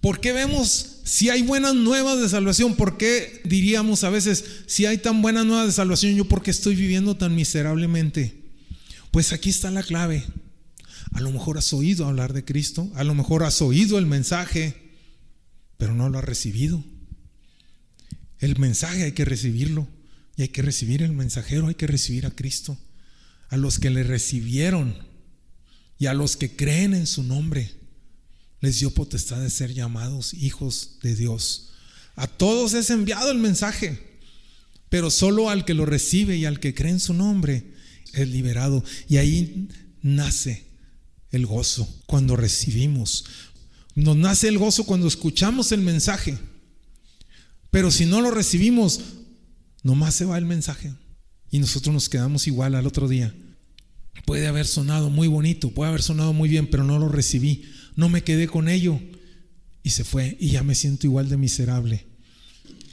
¿Por 0.00 0.20
qué 0.20 0.32
vemos 0.32 0.99
si 1.10 1.28
hay 1.28 1.42
buenas 1.42 1.74
nuevas 1.74 2.20
de 2.20 2.28
salvación? 2.28 2.76
¿Por 2.76 2.96
qué 2.96 3.42
diríamos 3.44 4.04
a 4.04 4.10
veces, 4.10 4.44
si 4.68 4.86
hay 4.86 4.98
tan 4.98 5.22
buenas 5.22 5.44
nuevas 5.44 5.66
de 5.66 5.72
salvación, 5.72 6.14
yo 6.14 6.26
por 6.26 6.40
qué 6.40 6.52
estoy 6.52 6.76
viviendo 6.76 7.16
tan 7.16 7.34
miserablemente? 7.34 8.44
Pues 9.10 9.32
aquí 9.32 9.50
está 9.50 9.72
la 9.72 9.82
clave. 9.82 10.24
A 11.10 11.20
lo 11.20 11.32
mejor 11.32 11.58
has 11.58 11.72
oído 11.72 12.06
hablar 12.06 12.32
de 12.32 12.44
Cristo, 12.44 12.88
a 12.94 13.02
lo 13.02 13.16
mejor 13.16 13.42
has 13.42 13.60
oído 13.60 13.98
el 13.98 14.06
mensaje, 14.06 14.76
pero 15.78 15.96
no 15.96 16.08
lo 16.08 16.18
has 16.18 16.24
recibido. 16.24 16.84
El 18.38 18.56
mensaje 18.60 19.02
hay 19.02 19.12
que 19.12 19.24
recibirlo 19.24 19.88
y 20.36 20.42
hay 20.42 20.48
que 20.50 20.62
recibir 20.62 21.02
el 21.02 21.10
mensajero, 21.10 21.66
hay 21.66 21.74
que 21.74 21.88
recibir 21.88 22.24
a 22.24 22.30
Cristo. 22.30 22.78
A 23.48 23.56
los 23.56 23.80
que 23.80 23.90
le 23.90 24.04
recibieron 24.04 24.96
y 25.98 26.06
a 26.06 26.14
los 26.14 26.36
que 26.36 26.54
creen 26.54 26.94
en 26.94 27.08
su 27.08 27.24
nombre 27.24 27.79
les 28.60 28.78
dio 28.78 28.90
potestad 28.90 29.40
de 29.40 29.50
ser 29.50 29.72
llamados 29.72 30.34
hijos 30.34 30.98
de 31.02 31.16
Dios. 31.16 31.70
A 32.14 32.26
todos 32.26 32.74
es 32.74 32.90
enviado 32.90 33.30
el 33.30 33.38
mensaje, 33.38 34.18
pero 34.88 35.10
solo 35.10 35.48
al 35.48 35.64
que 35.64 35.74
lo 35.74 35.86
recibe 35.86 36.36
y 36.36 36.44
al 36.44 36.60
que 36.60 36.74
cree 36.74 36.92
en 36.92 37.00
su 37.00 37.14
nombre 37.14 37.72
es 38.12 38.28
liberado. 38.28 38.84
Y 39.08 39.16
ahí 39.16 39.68
nace 40.02 40.66
el 41.30 41.46
gozo 41.46 41.88
cuando 42.06 42.36
recibimos. 42.36 43.24
Nos 43.94 44.16
nace 44.16 44.48
el 44.48 44.58
gozo 44.58 44.84
cuando 44.84 45.08
escuchamos 45.08 45.72
el 45.72 45.80
mensaje. 45.80 46.38
Pero 47.70 47.90
si 47.90 48.04
no 48.04 48.20
lo 48.20 48.30
recibimos, 48.30 49.00
nomás 49.82 50.14
se 50.14 50.24
va 50.24 50.36
el 50.36 50.44
mensaje. 50.44 50.92
Y 51.50 51.58
nosotros 51.58 51.92
nos 51.92 52.08
quedamos 52.08 52.46
igual 52.46 52.74
al 52.74 52.86
otro 52.86 53.08
día. 53.08 53.34
Puede 54.26 54.46
haber 54.46 54.66
sonado 54.66 55.08
muy 55.08 55.28
bonito, 55.28 55.70
puede 55.70 55.88
haber 55.88 56.02
sonado 56.02 56.32
muy 56.32 56.48
bien, 56.48 56.68
pero 56.68 56.84
no 56.84 56.98
lo 56.98 57.08
recibí 57.08 57.64
no 58.00 58.08
me 58.08 58.24
quedé 58.24 58.48
con 58.48 58.68
ello. 58.68 58.98
Y 59.82 59.90
se 59.90 60.04
fue 60.04 60.36
y 60.40 60.50
ya 60.50 60.62
me 60.62 60.74
siento 60.74 61.06
igual 61.06 61.28
de 61.28 61.36
miserable. 61.36 62.06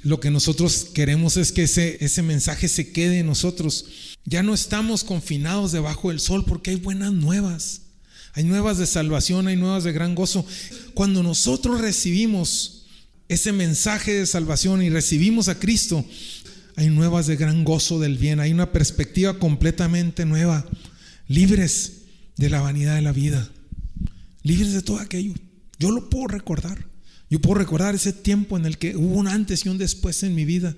Lo 0.03 0.19
que 0.19 0.29
nosotros 0.29 0.87
queremos 0.93 1.37
es 1.37 1.51
que 1.51 1.63
ese, 1.63 1.97
ese 2.03 2.21
mensaje 2.21 2.67
se 2.67 2.91
quede 2.91 3.19
en 3.19 3.25
nosotros. 3.25 3.85
Ya 4.25 4.43
no 4.43 4.53
estamos 4.53 5.05
confinados 5.05 5.71
debajo 5.71 6.09
del 6.09 6.19
sol 6.19 6.43
porque 6.45 6.71
hay 6.71 6.75
buenas 6.75 7.13
nuevas. 7.13 7.81
hay 8.33 8.43
nuevas 8.43 8.77
de 8.77 8.85
salvación, 8.85 9.47
hay 9.47 9.55
nuevas 9.55 9.85
de 9.85 9.93
gran 9.93 10.13
gozo. 10.13 10.45
Cuando 10.93 11.23
nosotros 11.23 11.81
recibimos 11.81 12.85
ese 13.29 13.51
mensaje 13.51 14.13
de 14.13 14.25
salvación 14.25 14.83
y 14.83 14.89
recibimos 14.89 15.47
a 15.47 15.57
Cristo, 15.57 16.05
hay 16.75 16.89
nuevas 16.89 17.27
de 17.27 17.37
gran 17.37 17.63
gozo 17.63 17.97
del 17.97 18.17
bien, 18.17 18.39
hay 18.39 18.51
una 18.51 18.71
perspectiva 18.71 19.39
completamente 19.39 20.25
nueva, 20.25 20.67
libres 21.27 22.03
de 22.35 22.49
la 22.49 22.61
vanidad 22.61 22.95
de 22.95 23.01
la 23.01 23.11
vida, 23.11 23.49
libres 24.47 24.73
de 24.73 24.81
todo 24.81 24.99
aquello. 24.99 25.33
Yo 25.77 25.91
lo 25.91 26.09
puedo 26.09 26.27
recordar. 26.27 26.87
Yo 27.29 27.41
puedo 27.41 27.55
recordar 27.55 27.93
ese 27.93 28.13
tiempo 28.13 28.57
en 28.57 28.65
el 28.65 28.77
que 28.77 28.95
hubo 28.95 29.15
un 29.15 29.27
antes 29.27 29.65
y 29.65 29.69
un 29.69 29.77
después 29.77 30.23
en 30.23 30.33
mi 30.33 30.45
vida, 30.45 30.75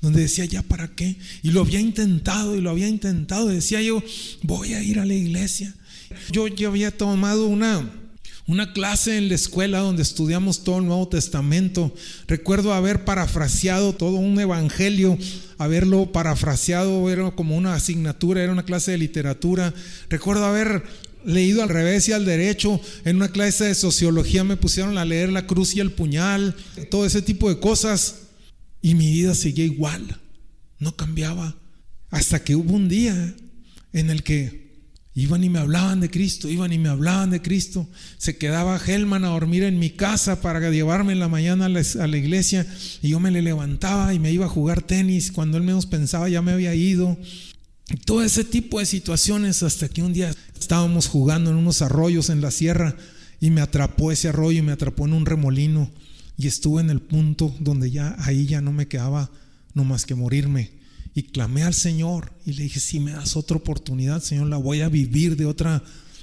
donde 0.00 0.22
decía, 0.22 0.44
ya 0.44 0.62
para 0.62 0.88
qué. 0.88 1.16
Y 1.42 1.52
lo 1.52 1.60
había 1.60 1.78
intentado 1.78 2.56
y 2.56 2.60
lo 2.60 2.70
había 2.70 2.88
intentado. 2.88 3.46
Decía 3.46 3.80
yo, 3.82 4.02
voy 4.42 4.74
a 4.74 4.82
ir 4.82 4.98
a 4.98 5.06
la 5.06 5.14
iglesia. 5.14 5.74
Yo, 6.32 6.48
yo 6.48 6.68
había 6.68 6.90
tomado 6.90 7.46
una, 7.46 7.88
una 8.48 8.72
clase 8.72 9.16
en 9.16 9.28
la 9.28 9.36
escuela 9.36 9.78
donde 9.78 10.02
estudiamos 10.02 10.64
todo 10.64 10.78
el 10.78 10.86
Nuevo 10.86 11.06
Testamento. 11.06 11.94
Recuerdo 12.26 12.74
haber 12.74 13.04
parafraseado 13.04 13.94
todo 13.94 14.16
un 14.16 14.40
evangelio, 14.40 15.16
haberlo 15.56 16.10
parafraseado, 16.10 17.08
era 17.10 17.30
como 17.30 17.56
una 17.56 17.74
asignatura, 17.74 18.42
era 18.42 18.52
una 18.52 18.64
clase 18.64 18.90
de 18.90 18.98
literatura. 18.98 19.72
Recuerdo 20.08 20.46
haber 20.46 20.82
leído 21.24 21.62
al 21.62 21.68
revés 21.68 22.08
y 22.08 22.12
al 22.12 22.24
derecho. 22.24 22.80
En 23.04 23.16
una 23.16 23.28
clase 23.28 23.64
de 23.64 23.74
sociología 23.74 24.44
me 24.44 24.56
pusieron 24.56 24.98
a 24.98 25.04
leer 25.04 25.30
la 25.30 25.46
cruz 25.46 25.74
y 25.74 25.80
el 25.80 25.92
puñal, 25.92 26.54
todo 26.90 27.06
ese 27.06 27.22
tipo 27.22 27.48
de 27.48 27.60
cosas. 27.60 28.16
Y 28.80 28.94
mi 28.94 29.12
vida 29.12 29.34
seguía 29.34 29.64
igual, 29.64 30.20
no 30.78 30.96
cambiaba. 30.96 31.56
Hasta 32.10 32.42
que 32.42 32.56
hubo 32.56 32.74
un 32.74 32.88
día 32.88 33.34
en 33.92 34.10
el 34.10 34.22
que 34.22 34.62
iban 35.14 35.44
y 35.44 35.50
me 35.50 35.58
hablaban 35.58 36.00
de 36.00 36.10
Cristo, 36.10 36.48
iban 36.48 36.72
y 36.72 36.78
me 36.78 36.88
hablaban 36.88 37.30
de 37.30 37.42
Cristo. 37.42 37.86
Se 38.18 38.36
quedaba 38.36 38.80
Helman 38.84 39.24
a 39.24 39.28
dormir 39.28 39.62
en 39.62 39.78
mi 39.78 39.90
casa 39.90 40.40
para 40.40 40.70
llevarme 40.70 41.12
en 41.12 41.20
la 41.20 41.28
mañana 41.28 41.66
a 41.66 41.68
la, 41.68 42.16
iglesia 42.16 42.66
y 43.02 43.10
yo 43.10 43.20
me 43.20 43.30
le 43.30 43.42
levantaba 43.42 44.14
y 44.14 44.18
me 44.18 44.32
iba 44.32 44.46
a 44.46 44.50
jugar 44.50 44.82
tenis. 44.82 45.32
Cuando 45.32 45.58
él 45.58 45.64
menos 45.64 45.86
pensaba 45.86 46.28
ya 46.28 46.42
me 46.42 46.52
había 46.52 46.74
ido. 46.74 47.16
Todo 48.04 48.22
ese 48.22 48.44
tipo 48.44 48.78
de 48.78 48.86
situaciones 48.86 49.62
hasta 49.62 49.88
que 49.88 50.02
un 50.02 50.12
día 50.12 50.34
estábamos 50.58 51.08
jugando 51.08 51.50
en 51.50 51.56
unos 51.56 51.82
arroyos 51.82 52.30
en 52.30 52.40
la 52.40 52.50
sierra 52.50 52.96
y 53.40 53.50
me 53.50 53.60
atrapó 53.60 54.12
ese 54.12 54.28
arroyo 54.28 54.58
y 54.58 54.62
me 54.62 54.72
atrapó 54.72 55.06
en 55.06 55.12
un 55.12 55.26
remolino 55.26 55.90
y 56.38 56.46
estuve 56.46 56.80
en 56.80 56.90
el 56.90 57.00
punto 57.00 57.54
donde 57.60 57.90
ya 57.90 58.16
ahí 58.20 58.46
ya 58.46 58.60
no 58.60 58.72
me 58.72 58.88
quedaba 58.88 59.30
no 59.74 59.84
más 59.84 60.06
que 60.06 60.14
morirme. 60.14 60.70
Y 61.14 61.24
clamé 61.24 61.62
al 61.62 61.74
Señor 61.74 62.32
y 62.46 62.54
le 62.54 62.62
dije 62.62 62.80
si 62.80 62.98
me 62.98 63.12
das 63.12 63.36
otra 63.36 63.58
oportunidad 63.58 64.22
Señor 64.22 64.46
la 64.46 64.56
voy 64.56 64.80
a 64.80 64.88
vivir 64.88 65.36
de 65.36 65.44
otra 65.44 65.82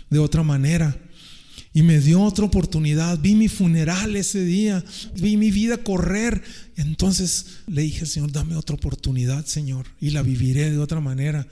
de 0.09 0.17
otra 0.17 0.41
manera 0.41 0.97
y 1.73 1.83
me 1.83 1.99
dio 1.99 2.21
otra 2.21 2.45
oportunidad 2.45 3.19
vi 3.19 3.35
mi 3.35 3.47
funeral 3.47 4.15
ese 4.15 4.43
día 4.43 4.83
vi 5.15 5.37
mi 5.37 5.51
vida 5.51 5.77
correr 5.77 6.41
entonces 6.77 7.45
le 7.67 7.83
dije 7.83 8.05
Señor 8.05 8.31
dame 8.31 8.55
otra 8.55 8.75
oportunidad 8.75 9.45
Señor 9.45 9.85
y 10.01 10.09
la 10.09 10.23
viviré 10.23 10.71
de 10.71 10.79
otra 10.79 10.99
manera 10.99 11.47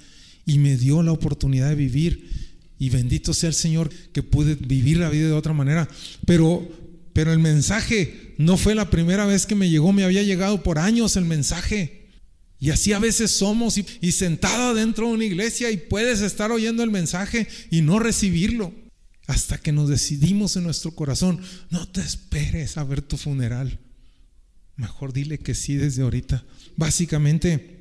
y 0.45 0.57
me 0.59 0.77
dio 0.77 1.03
la 1.03 1.11
oportunidad 1.11 1.69
de 1.69 1.75
vivir 1.75 2.47
y 2.79 2.89
bendito 2.89 3.33
sea 3.33 3.49
el 3.49 3.55
Señor 3.55 3.89
que 4.13 4.23
pude 4.23 4.55
vivir 4.55 4.97
la 4.97 5.09
vida 5.09 5.27
de 5.27 5.33
otra 5.33 5.53
manera. 5.53 5.87
Pero, 6.25 6.67
pero 7.13 7.33
el 7.33 7.39
mensaje 7.39 8.33
no 8.37 8.57
fue 8.57 8.75
la 8.75 8.89
primera 8.89 9.25
vez 9.25 9.45
que 9.45 9.55
me 9.55 9.69
llegó, 9.69 9.93
me 9.93 10.03
había 10.03 10.23
llegado 10.23 10.63
por 10.63 10.79
años 10.79 11.15
el 11.15 11.25
mensaje. 11.25 12.07
Y 12.59 12.71
así 12.71 12.93
a 12.93 12.99
veces 12.99 13.31
somos 13.31 13.77
y, 13.77 13.85
y 14.01 14.11
sentado 14.11 14.73
dentro 14.73 15.07
de 15.07 15.13
una 15.13 15.25
iglesia 15.25 15.69
y 15.69 15.77
puedes 15.77 16.21
estar 16.21 16.51
oyendo 16.51 16.83
el 16.83 16.91
mensaje 16.91 17.47
y 17.69 17.81
no 17.81 17.99
recibirlo. 17.99 18.73
Hasta 19.27 19.57
que 19.57 19.71
nos 19.71 19.89
decidimos 19.89 20.55
en 20.55 20.63
nuestro 20.63 20.91
corazón, 20.91 21.39
no 21.69 21.87
te 21.87 22.01
esperes 22.01 22.77
a 22.77 22.83
ver 22.83 23.01
tu 23.01 23.17
funeral. 23.17 23.79
Mejor 24.77 25.11
dile 25.11 25.37
que 25.37 25.53
sí 25.53 25.75
desde 25.75 26.03
ahorita. 26.03 26.45
Básicamente, 26.77 27.77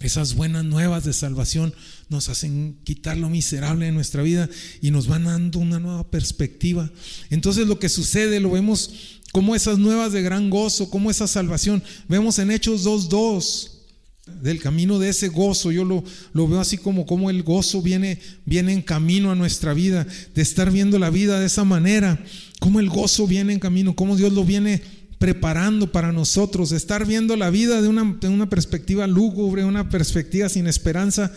esas 0.00 0.34
buenas 0.34 0.64
nuevas 0.64 1.04
de 1.04 1.12
salvación 1.12 1.74
nos 2.08 2.28
hacen 2.28 2.78
quitar 2.84 3.18
lo 3.18 3.28
miserable 3.28 3.86
de 3.86 3.92
nuestra 3.92 4.22
vida 4.22 4.48
y 4.80 4.90
nos 4.90 5.06
van 5.06 5.24
dando 5.24 5.58
una 5.58 5.78
nueva 5.78 6.10
perspectiva. 6.10 6.90
Entonces 7.28 7.68
lo 7.68 7.78
que 7.78 7.88
sucede 7.88 8.40
lo 8.40 8.50
vemos 8.50 9.20
como 9.30 9.54
esas 9.54 9.78
nuevas 9.78 10.12
de 10.12 10.22
gran 10.22 10.50
gozo, 10.50 10.90
como 10.90 11.10
esa 11.10 11.28
salvación. 11.28 11.82
Vemos 12.08 12.38
en 12.38 12.50
Hechos 12.50 12.84
2.2 12.84 13.69
del 14.42 14.60
camino 14.60 14.98
de 14.98 15.10
ese 15.10 15.28
gozo. 15.28 15.72
Yo 15.72 15.84
lo, 15.84 16.04
lo 16.32 16.48
veo 16.48 16.60
así 16.60 16.78
como, 16.78 17.06
como 17.06 17.30
el 17.30 17.42
gozo 17.42 17.82
viene, 17.82 18.18
viene 18.46 18.72
en 18.72 18.82
camino 18.82 19.30
a 19.30 19.34
nuestra 19.34 19.74
vida, 19.74 20.06
de 20.34 20.42
estar 20.42 20.70
viendo 20.70 20.98
la 20.98 21.10
vida 21.10 21.40
de 21.40 21.46
esa 21.46 21.64
manera, 21.64 22.22
como 22.58 22.80
el 22.80 22.88
gozo 22.88 23.26
viene 23.26 23.52
en 23.52 23.58
camino, 23.58 23.94
como 23.94 24.16
Dios 24.16 24.32
lo 24.32 24.44
viene 24.44 24.82
preparando 25.20 25.92
para 25.92 26.12
nosotros, 26.12 26.72
estar 26.72 27.06
viendo 27.06 27.36
la 27.36 27.50
vida 27.50 27.82
de 27.82 27.88
una, 27.88 28.16
de 28.18 28.28
una 28.28 28.48
perspectiva 28.48 29.06
lúgubre, 29.06 29.64
una 29.64 29.90
perspectiva 29.90 30.48
sin 30.48 30.66
esperanza, 30.66 31.30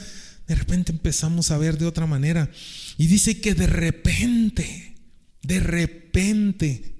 de 0.48 0.56
repente 0.56 0.94
empezamos 0.94 1.52
a 1.52 1.58
ver 1.58 1.78
de 1.78 1.86
otra 1.86 2.06
manera. 2.06 2.50
Y 2.98 3.08
dice 3.08 3.42
que 3.42 3.54
de 3.54 3.68
repente, 3.68 4.96
de 5.42 5.60
repente, 5.60 6.94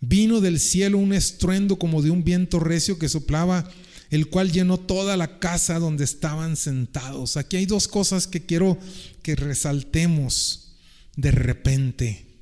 vino 0.00 0.40
del 0.40 0.58
cielo 0.58 0.98
un 0.98 1.12
estruendo 1.12 1.78
como 1.78 2.02
de 2.02 2.10
un 2.10 2.24
viento 2.24 2.58
recio 2.58 2.98
que 2.98 3.08
soplaba, 3.08 3.70
el 4.12 4.28
cual 4.28 4.52
llenó 4.52 4.78
toda 4.78 5.16
la 5.16 5.40
casa 5.40 5.80
donde 5.80 6.04
estaban 6.04 6.54
sentados. 6.54 7.36
Aquí 7.36 7.56
hay 7.56 7.66
dos 7.66 7.88
cosas 7.88 8.28
que 8.28 8.46
quiero 8.46 8.78
que 9.22 9.34
resaltemos 9.34 10.76
de 11.16 11.32
repente 11.32 12.32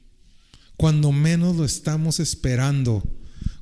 cuando 0.81 1.13
menos 1.13 1.57
lo 1.57 1.67
estamos 1.67 2.21
esperando, 2.21 3.03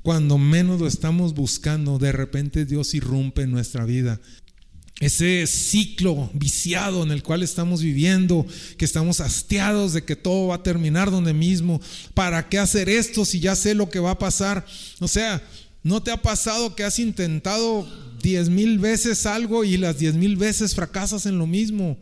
cuando 0.02 0.38
menos 0.38 0.78
lo 0.78 0.86
estamos 0.86 1.34
buscando, 1.34 1.98
de 1.98 2.12
repente 2.12 2.64
Dios 2.64 2.94
irrumpe 2.94 3.42
en 3.42 3.50
nuestra 3.50 3.84
vida. 3.84 4.20
Ese 5.00 5.44
ciclo 5.48 6.30
viciado 6.32 7.02
en 7.02 7.10
el 7.10 7.24
cual 7.24 7.42
estamos 7.42 7.82
viviendo, 7.82 8.46
que 8.76 8.84
estamos 8.84 9.20
hastiados 9.20 9.94
de 9.94 10.04
que 10.04 10.14
todo 10.14 10.46
va 10.46 10.54
a 10.54 10.62
terminar 10.62 11.10
donde 11.10 11.34
mismo. 11.34 11.80
¿Para 12.14 12.48
qué 12.48 12.58
hacer 12.58 12.88
esto 12.88 13.24
si 13.24 13.40
ya 13.40 13.56
sé 13.56 13.74
lo 13.74 13.90
que 13.90 13.98
va 13.98 14.12
a 14.12 14.18
pasar? 14.20 14.64
O 15.00 15.08
sea, 15.08 15.42
¿no 15.82 16.02
te 16.02 16.10
ha 16.10 16.22
pasado 16.22 16.74
que 16.74 16.84
has 16.84 16.98
intentado 16.98 17.88
diez 18.22 18.48
mil 18.48 18.78
veces 18.78 19.26
algo 19.26 19.64
y 19.64 19.76
las 19.76 19.98
diez 19.98 20.14
mil 20.14 20.36
veces 20.36 20.74
fracasas 20.74 21.26
en 21.26 21.38
lo 21.38 21.46
mismo? 21.46 21.98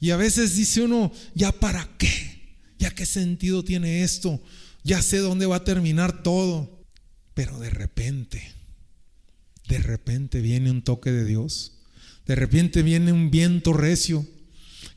Y 0.00 0.10
a 0.10 0.16
veces 0.16 0.56
dice 0.56 0.82
uno, 0.82 1.12
¿ya 1.34 1.52
para 1.52 1.88
qué? 1.98 2.56
¿Ya 2.78 2.90
qué 2.90 3.06
sentido 3.06 3.64
tiene 3.64 4.02
esto? 4.02 4.40
Ya 4.84 5.02
sé 5.02 5.18
dónde 5.18 5.46
va 5.46 5.56
a 5.56 5.64
terminar 5.64 6.22
todo. 6.22 6.84
Pero 7.34 7.58
de 7.58 7.70
repente, 7.70 8.42
de 9.68 9.78
repente 9.78 10.40
viene 10.40 10.70
un 10.70 10.82
toque 10.82 11.10
de 11.10 11.24
Dios. 11.24 11.78
De 12.26 12.34
repente 12.34 12.82
viene 12.82 13.12
un 13.12 13.30
viento 13.30 13.72
recio 13.72 14.26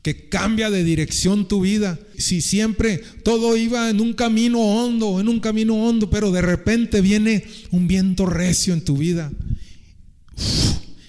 que 0.02 0.28
cambia 0.28 0.70
de 0.70 0.84
dirección 0.84 1.46
tu 1.46 1.60
vida. 1.60 1.98
Si 2.18 2.40
siempre 2.40 2.98
todo 3.22 3.56
iba 3.56 3.88
en 3.88 4.00
un 4.00 4.12
camino 4.12 4.60
hondo, 4.60 5.20
en 5.20 5.28
un 5.28 5.40
camino 5.40 5.74
hondo, 5.74 6.10
pero 6.10 6.32
de 6.32 6.42
repente 6.42 7.00
viene 7.00 7.44
un 7.70 7.86
viento 7.86 8.26
recio 8.26 8.74
en 8.74 8.84
tu 8.84 8.96
vida 8.96 9.32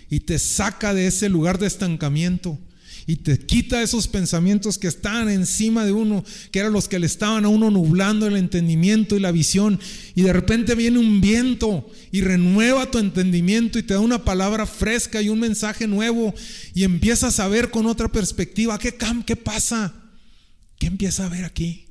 y 0.10 0.20
te 0.20 0.38
saca 0.38 0.94
de 0.94 1.08
ese 1.08 1.28
lugar 1.28 1.58
de 1.58 1.66
estancamiento 1.66 2.60
y 3.06 3.18
te 3.18 3.38
quita 3.38 3.82
esos 3.82 4.08
pensamientos 4.08 4.78
que 4.78 4.88
están 4.88 5.30
encima 5.30 5.86
de 5.86 5.92
uno, 5.92 6.24
que 6.52 6.60
eran 6.60 6.72
los 6.72 6.88
que 6.88 7.00
le 7.00 7.06
estaban 7.06 7.44
a 7.44 7.50
uno 7.50 7.70
nublando 7.70 8.28
el 8.28 8.38
entendimiento 8.38 9.18
y 9.18 9.20
la 9.20 9.32
visión. 9.32 9.80
Y 10.16 10.22
de 10.22 10.32
repente 10.32 10.74
viene 10.76 11.00
un 11.00 11.20
viento 11.20 11.90
y 12.12 12.22
renueva 12.22 12.90
tu 12.90 13.00
entendimiento 13.00 13.78
y 13.78 13.84
te 13.84 13.94
da 13.94 14.00
una 14.00 14.24
palabra 14.24 14.66
fresca 14.66 15.22
y 15.22 15.30
un 15.30 15.40
mensaje 15.40 15.86
nuevo 15.86 16.34
y 16.74 16.84
empiezas 16.84 17.40
a 17.40 17.48
ver 17.50 17.72
con 17.72 17.88
otra 17.88 18.10
perspectiva. 18.10 18.80
¿Qué, 18.80 18.96
qué 19.26 19.36
pasa? 19.36 19.94
¿Qué 20.80 20.88
empieza 20.88 21.26
a 21.26 21.30
ver 21.30 21.44
aquí? 21.44 21.88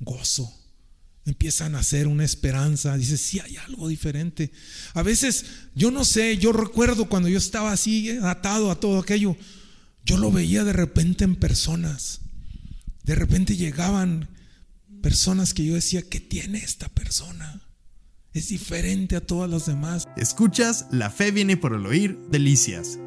Gozo. 0.00 0.52
Empieza 1.26 1.66
a 1.66 1.68
nacer 1.68 2.08
una 2.08 2.24
esperanza. 2.24 2.96
Dices, 2.96 3.20
sí, 3.20 3.38
hay 3.38 3.56
algo 3.58 3.86
diferente. 3.86 4.50
A 4.94 5.02
veces, 5.02 5.44
yo 5.76 5.92
no 5.92 6.04
sé, 6.04 6.38
yo 6.38 6.52
recuerdo 6.52 7.08
cuando 7.08 7.28
yo 7.28 7.38
estaba 7.38 7.70
así 7.70 8.10
atado 8.22 8.70
a 8.70 8.80
todo 8.80 8.98
aquello 8.98 9.36
yo 10.08 10.16
lo 10.16 10.32
veía 10.32 10.64
de 10.64 10.72
repente 10.72 11.24
en 11.24 11.36
personas. 11.36 12.22
De 13.04 13.14
repente 13.14 13.56
llegaban 13.56 14.30
personas 15.02 15.52
que 15.52 15.66
yo 15.66 15.74
decía, 15.74 16.00
¿qué 16.00 16.18
tiene 16.18 16.56
esta 16.58 16.88
persona? 16.88 17.60
Es 18.32 18.48
diferente 18.48 19.16
a 19.16 19.20
todas 19.20 19.50
las 19.50 19.66
demás. 19.66 20.08
Escuchas 20.16 20.86
La 20.90 21.10
Fe 21.10 21.30
viene 21.30 21.58
por 21.58 21.74
el 21.74 21.84
oír, 21.84 22.18
Delicias. 22.30 22.98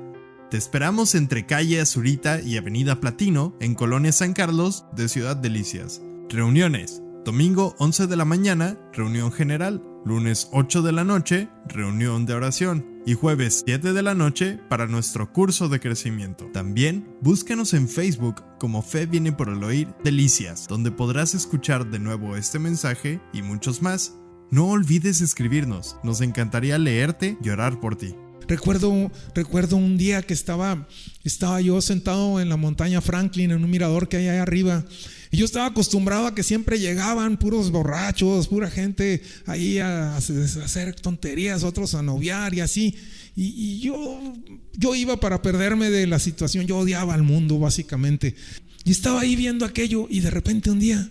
Te 0.51 0.57
esperamos 0.57 1.15
entre 1.15 1.47
calle 1.47 1.81
Azurita 1.81 2.39
y 2.39 2.57
Avenida 2.57 2.99
Platino, 2.99 3.57
en 3.59 3.73
Colonia 3.73 4.11
San 4.11 4.33
Carlos, 4.33 4.85
de 4.95 5.09
Ciudad 5.09 5.35
Delicias. 5.35 6.01
Reuniones. 6.29 7.01
Domingo 7.25 7.75
11 7.79 8.05
de 8.05 8.15
la 8.15 8.25
mañana, 8.25 8.77
reunión 8.93 9.31
general. 9.31 9.81
Lunes 10.05 10.49
8 10.51 10.83
de 10.83 10.91
la 10.91 11.03
noche, 11.03 11.49
reunión 11.67 12.27
de 12.27 12.35
oración 12.35 12.90
y 13.05 13.13
jueves 13.13 13.63
7 13.65 13.93
de 13.93 14.01
la 14.01 14.15
noche 14.15 14.59
para 14.69 14.87
nuestro 14.87 15.31
curso 15.31 15.69
de 15.69 15.79
crecimiento. 15.79 16.45
También 16.53 17.15
búscanos 17.21 17.73
en 17.73 17.87
Facebook 17.87 18.43
como 18.59 18.81
Fe 18.81 19.05
viene 19.05 19.31
por 19.31 19.49
el 19.49 19.63
oír 19.63 19.87
Delicias, 20.03 20.67
donde 20.67 20.91
podrás 20.91 21.33
escuchar 21.33 21.89
de 21.89 21.99
nuevo 21.99 22.35
este 22.35 22.59
mensaje 22.59 23.19
y 23.33 23.41
muchos 23.41 23.81
más. 23.81 24.15
No 24.49 24.67
olvides 24.67 25.21
escribirnos, 25.21 25.97
nos 26.03 26.21
encantaría 26.21 26.77
leerte 26.77 27.37
y 27.43 27.49
orar 27.49 27.79
por 27.79 27.95
ti. 27.95 28.15
Recuerdo, 28.47 29.11
recuerdo 29.33 29.77
un 29.77 29.97
día 29.97 30.23
que 30.23 30.33
estaba, 30.33 30.87
estaba 31.23 31.61
yo 31.61 31.79
sentado 31.81 32.41
en 32.41 32.49
la 32.49 32.57
montaña 32.57 32.99
Franklin, 32.99 33.51
en 33.51 33.63
un 33.63 33.69
mirador 33.69 34.09
que 34.09 34.17
hay 34.17 34.27
ahí 34.27 34.39
arriba, 34.39 34.83
y 35.31 35.37
yo 35.37 35.45
estaba 35.45 35.67
acostumbrado 35.67 36.27
a 36.27 36.35
que 36.35 36.43
siempre 36.43 36.77
llegaban 36.77 37.37
puros 37.37 37.71
borrachos, 37.71 38.49
pura 38.49 38.69
gente 38.69 39.23
ahí 39.45 39.79
a, 39.79 40.17
hacer 40.17 40.93
tonterías, 40.95 41.63
otros 41.63 41.95
a 41.95 42.01
noviar 42.01 42.53
y 42.53 42.59
así. 42.59 42.95
Y, 43.33 43.79
yo, 43.79 44.33
yo 44.73 44.93
iba 44.93 45.17
para 45.21 45.41
perderme 45.41 45.89
de 45.89 46.05
la 46.05 46.19
situación, 46.19 46.67
yo 46.67 46.79
odiaba 46.79 47.13
al 47.13 47.23
mundo 47.23 47.59
básicamente. 47.59 48.35
Y 48.83 48.91
estaba 48.91 49.21
ahí 49.21 49.37
viendo 49.37 49.65
aquello 49.65 50.05
y 50.09 50.19
de 50.19 50.31
repente 50.31 50.69
un 50.69 50.79
día 50.79 51.09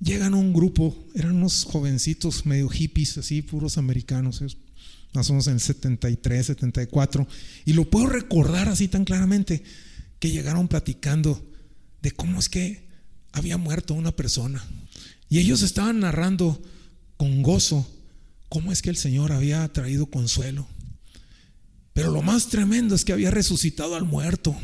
llegan 0.00 0.34
un 0.34 0.52
grupo, 0.52 0.94
eran 1.14 1.36
unos 1.36 1.64
jovencitos 1.64 2.44
medio 2.44 2.68
hippies, 2.68 3.16
así, 3.16 3.40
puros 3.40 3.78
americanos, 3.78 4.42
más 5.14 5.30
o 5.30 5.32
menos 5.32 5.46
en 5.46 5.54
el 5.54 5.60
73, 5.60 6.46
74, 6.46 7.26
y 7.64 7.72
lo 7.72 7.88
puedo 7.88 8.06
recordar 8.06 8.68
así 8.68 8.88
tan 8.88 9.06
claramente, 9.06 9.62
que 10.18 10.30
llegaron 10.30 10.68
platicando 10.68 11.42
de 12.02 12.10
cómo 12.10 12.38
es 12.38 12.50
que 12.50 12.89
había 13.32 13.56
muerto 13.56 13.94
una 13.94 14.12
persona. 14.12 14.64
Y 15.28 15.38
ellos 15.38 15.62
estaban 15.62 16.00
narrando 16.00 16.60
con 17.16 17.42
gozo 17.42 17.88
cómo 18.48 18.72
es 18.72 18.82
que 18.82 18.90
el 18.90 18.96
Señor 18.96 19.32
había 19.32 19.66
traído 19.72 20.06
consuelo. 20.06 20.66
Pero 21.92 22.10
lo 22.10 22.22
más 22.22 22.48
tremendo 22.48 22.94
es 22.94 23.04
que 23.04 23.12
había 23.12 23.30
resucitado 23.30 23.94
al 23.94 24.04
muerto. 24.04 24.56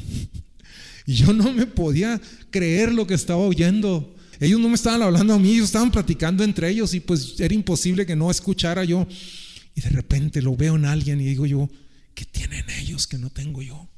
Y 1.07 1.15
yo 1.15 1.33
no 1.33 1.53
me 1.53 1.67
podía 1.67 2.21
creer 2.51 2.93
lo 2.93 3.07
que 3.07 3.15
estaba 3.15 3.39
oyendo. 3.39 4.17
Ellos 4.41 4.59
no 4.61 4.69
me 4.69 4.75
estaban 4.75 5.03
hablando 5.03 5.35
a 5.35 5.39
mí, 5.39 5.53
ellos 5.53 5.67
estaban 5.67 5.93
platicando 5.93 6.43
entre 6.43 6.69
ellos 6.69 6.95
y 6.95 7.01
pues 7.01 7.39
era 7.39 7.55
imposible 7.55 8.05
que 8.05 8.17
no 8.17 8.31
escuchara 8.31 8.85
yo. 8.85 9.07
Y 9.75 9.81
de 9.81 9.91
repente 9.91 10.43
lo 10.43 10.57
veo 10.57 10.75
en 10.75 10.85
alguien 10.85 11.21
y 11.21 11.25
digo 11.25 11.47
yo, 11.47 11.71
¿qué 12.15 12.25
tienen 12.25 12.69
ellos 12.81 13.07
que 13.07 13.19
no 13.19 13.31
tengo 13.31 13.63
yo? 13.63 13.89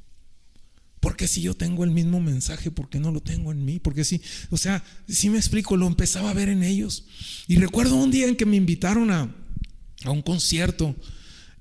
Porque 1.01 1.29
si 1.29 1.43
yo 1.43 1.55
tengo 1.55 1.85
el 1.85 1.91
mismo 1.91 2.21
mensaje, 2.21 2.71
¿por 2.71 2.89
qué 2.89 2.99
no 2.99 3.13
lo 3.13 3.21
tengo 3.21 3.53
en 3.53 3.65
mí? 3.65 3.79
Porque 3.79 4.05
si, 4.05 4.21
o 4.51 4.57
sea, 4.57 4.83
si 5.09 5.31
me 5.31 5.39
explico, 5.39 5.77
lo 5.77 5.87
empezaba 5.87 6.31
a 6.31 6.35
ver 6.35 6.49
en 6.49 6.63
ellos. 6.63 7.05
Y 7.47 7.57
recuerdo 7.57 7.95
un 7.97 8.11
día 8.11 8.27
en 8.27 8.37
que 8.37 8.47
me 8.47 8.57
invitaron 8.57 9.11
a, 9.11 9.33
a 10.05 10.11
un 10.11 10.23
concierto. 10.23 10.97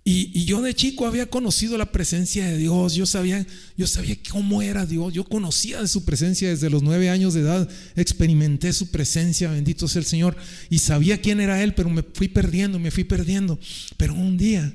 Y, 0.03 0.31
y, 0.33 0.45
yo 0.45 0.61
de 0.61 0.73
chico 0.73 1.05
había 1.05 1.29
conocido 1.29 1.77
la 1.77 1.91
presencia 1.91 2.47
de 2.47 2.57
Dios. 2.57 2.95
Yo 2.95 3.05
sabía, 3.05 3.45
yo 3.75 3.85
sabía 3.87 4.15
cómo 4.31 4.61
era 4.61 4.85
Dios. 4.85 5.13
Yo 5.13 5.25
conocía 5.25 5.81
de 5.81 5.87
su 5.87 6.05
presencia 6.05 6.49
desde 6.49 6.69
los 6.69 6.81
nueve 6.81 7.09
años 7.09 7.33
de 7.33 7.41
edad. 7.41 7.69
Experimenté 7.95 8.71
su 8.73 8.89
presencia, 8.89 9.51
bendito 9.51 9.87
sea 9.87 9.99
el 9.99 10.05
Señor. 10.05 10.35
Y 10.69 10.79
sabía 10.79 11.21
quién 11.21 11.41
era 11.41 11.61
Él, 11.61 11.75
pero 11.75 11.89
me 11.89 12.03
fui 12.03 12.29
perdiendo, 12.29 12.79
me 12.79 12.89
fui 12.89 13.03
perdiendo. 13.03 13.59
Pero 13.97 14.13
un 14.13 14.37
día 14.37 14.73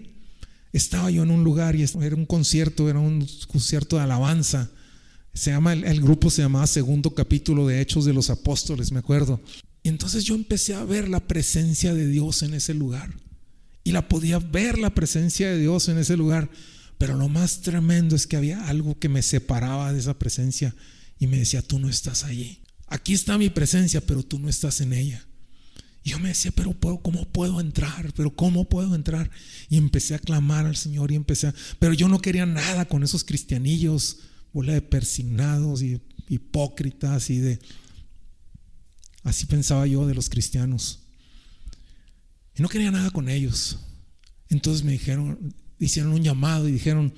estaba 0.72 1.10
yo 1.10 1.22
en 1.22 1.30
un 1.30 1.44
lugar 1.44 1.76
y 1.76 1.82
era 1.82 2.16
un 2.16 2.26
concierto, 2.26 2.88
era 2.88 2.98
un 2.98 3.26
concierto 3.46 3.96
de 3.96 4.02
alabanza. 4.02 4.70
Se 5.34 5.50
llama, 5.50 5.72
el, 5.72 6.00
grupo 6.00 6.30
se 6.30 6.42
llamaba 6.42 6.66
Segundo 6.66 7.14
Capítulo 7.14 7.66
de 7.66 7.80
Hechos 7.80 8.04
de 8.04 8.12
los 8.12 8.30
Apóstoles, 8.30 8.92
me 8.92 8.98
acuerdo. 8.98 9.40
Entonces 9.84 10.24
yo 10.24 10.34
empecé 10.34 10.74
a 10.74 10.84
ver 10.84 11.08
la 11.08 11.20
presencia 11.20 11.94
de 11.94 12.06
Dios 12.06 12.42
en 12.42 12.54
ese 12.54 12.74
lugar. 12.74 13.14
Y 13.84 13.92
la 13.92 14.08
podía 14.08 14.38
ver 14.38 14.78
la 14.78 14.94
presencia 14.94 15.50
de 15.50 15.58
Dios 15.58 15.88
en 15.88 15.98
ese 15.98 16.16
lugar. 16.16 16.50
Pero 16.98 17.16
lo 17.16 17.28
más 17.28 17.62
tremendo 17.62 18.14
es 18.14 18.26
que 18.26 18.36
había 18.36 18.68
algo 18.68 18.98
que 18.98 19.08
me 19.08 19.22
separaba 19.22 19.92
de 19.92 19.98
esa 19.98 20.18
presencia 20.18 20.74
y 21.18 21.26
me 21.26 21.38
decía, 21.38 21.62
tú 21.62 21.78
no 21.78 21.88
estás 21.88 22.24
allí. 22.24 22.62
Aquí 22.86 23.14
está 23.14 23.38
mi 23.38 23.50
presencia, 23.50 24.00
pero 24.00 24.22
tú 24.22 24.38
no 24.38 24.48
estás 24.48 24.80
en 24.80 24.92
ella. 24.92 25.26
Y 26.04 26.10
yo 26.10 26.18
me 26.18 26.28
decía, 26.28 26.50
pero 26.50 26.76
¿cómo 27.00 27.24
puedo 27.26 27.60
entrar? 27.60 28.12
Pero 28.14 28.34
¿cómo 28.34 28.68
puedo 28.68 28.94
entrar? 28.94 29.30
Y 29.68 29.76
empecé 29.76 30.14
a 30.14 30.18
clamar 30.18 30.66
al 30.66 30.76
Señor 30.76 31.12
y 31.12 31.14
empecé 31.14 31.48
a... 31.48 31.54
Pero 31.78 31.94
yo 31.94 32.08
no 32.08 32.20
quería 32.20 32.44
nada 32.44 32.86
con 32.86 33.04
esos 33.04 33.22
cristianillos, 33.22 34.18
bola 34.52 34.72
de 34.72 34.82
persignados 34.82 35.82
y 35.82 36.00
hipócritas 36.28 37.30
y 37.30 37.38
de... 37.38 37.60
Así 39.22 39.46
pensaba 39.46 39.86
yo 39.86 40.06
de 40.06 40.14
los 40.14 40.28
cristianos. 40.28 41.00
Y 42.56 42.62
no 42.62 42.68
quería 42.68 42.90
nada 42.90 43.10
con 43.10 43.28
ellos. 43.28 43.78
Entonces 44.48 44.82
me 44.82 44.92
dijeron, 44.92 45.54
hicieron 45.78 46.12
un 46.12 46.22
llamado 46.22 46.68
y 46.68 46.72
dijeron, 46.72 47.14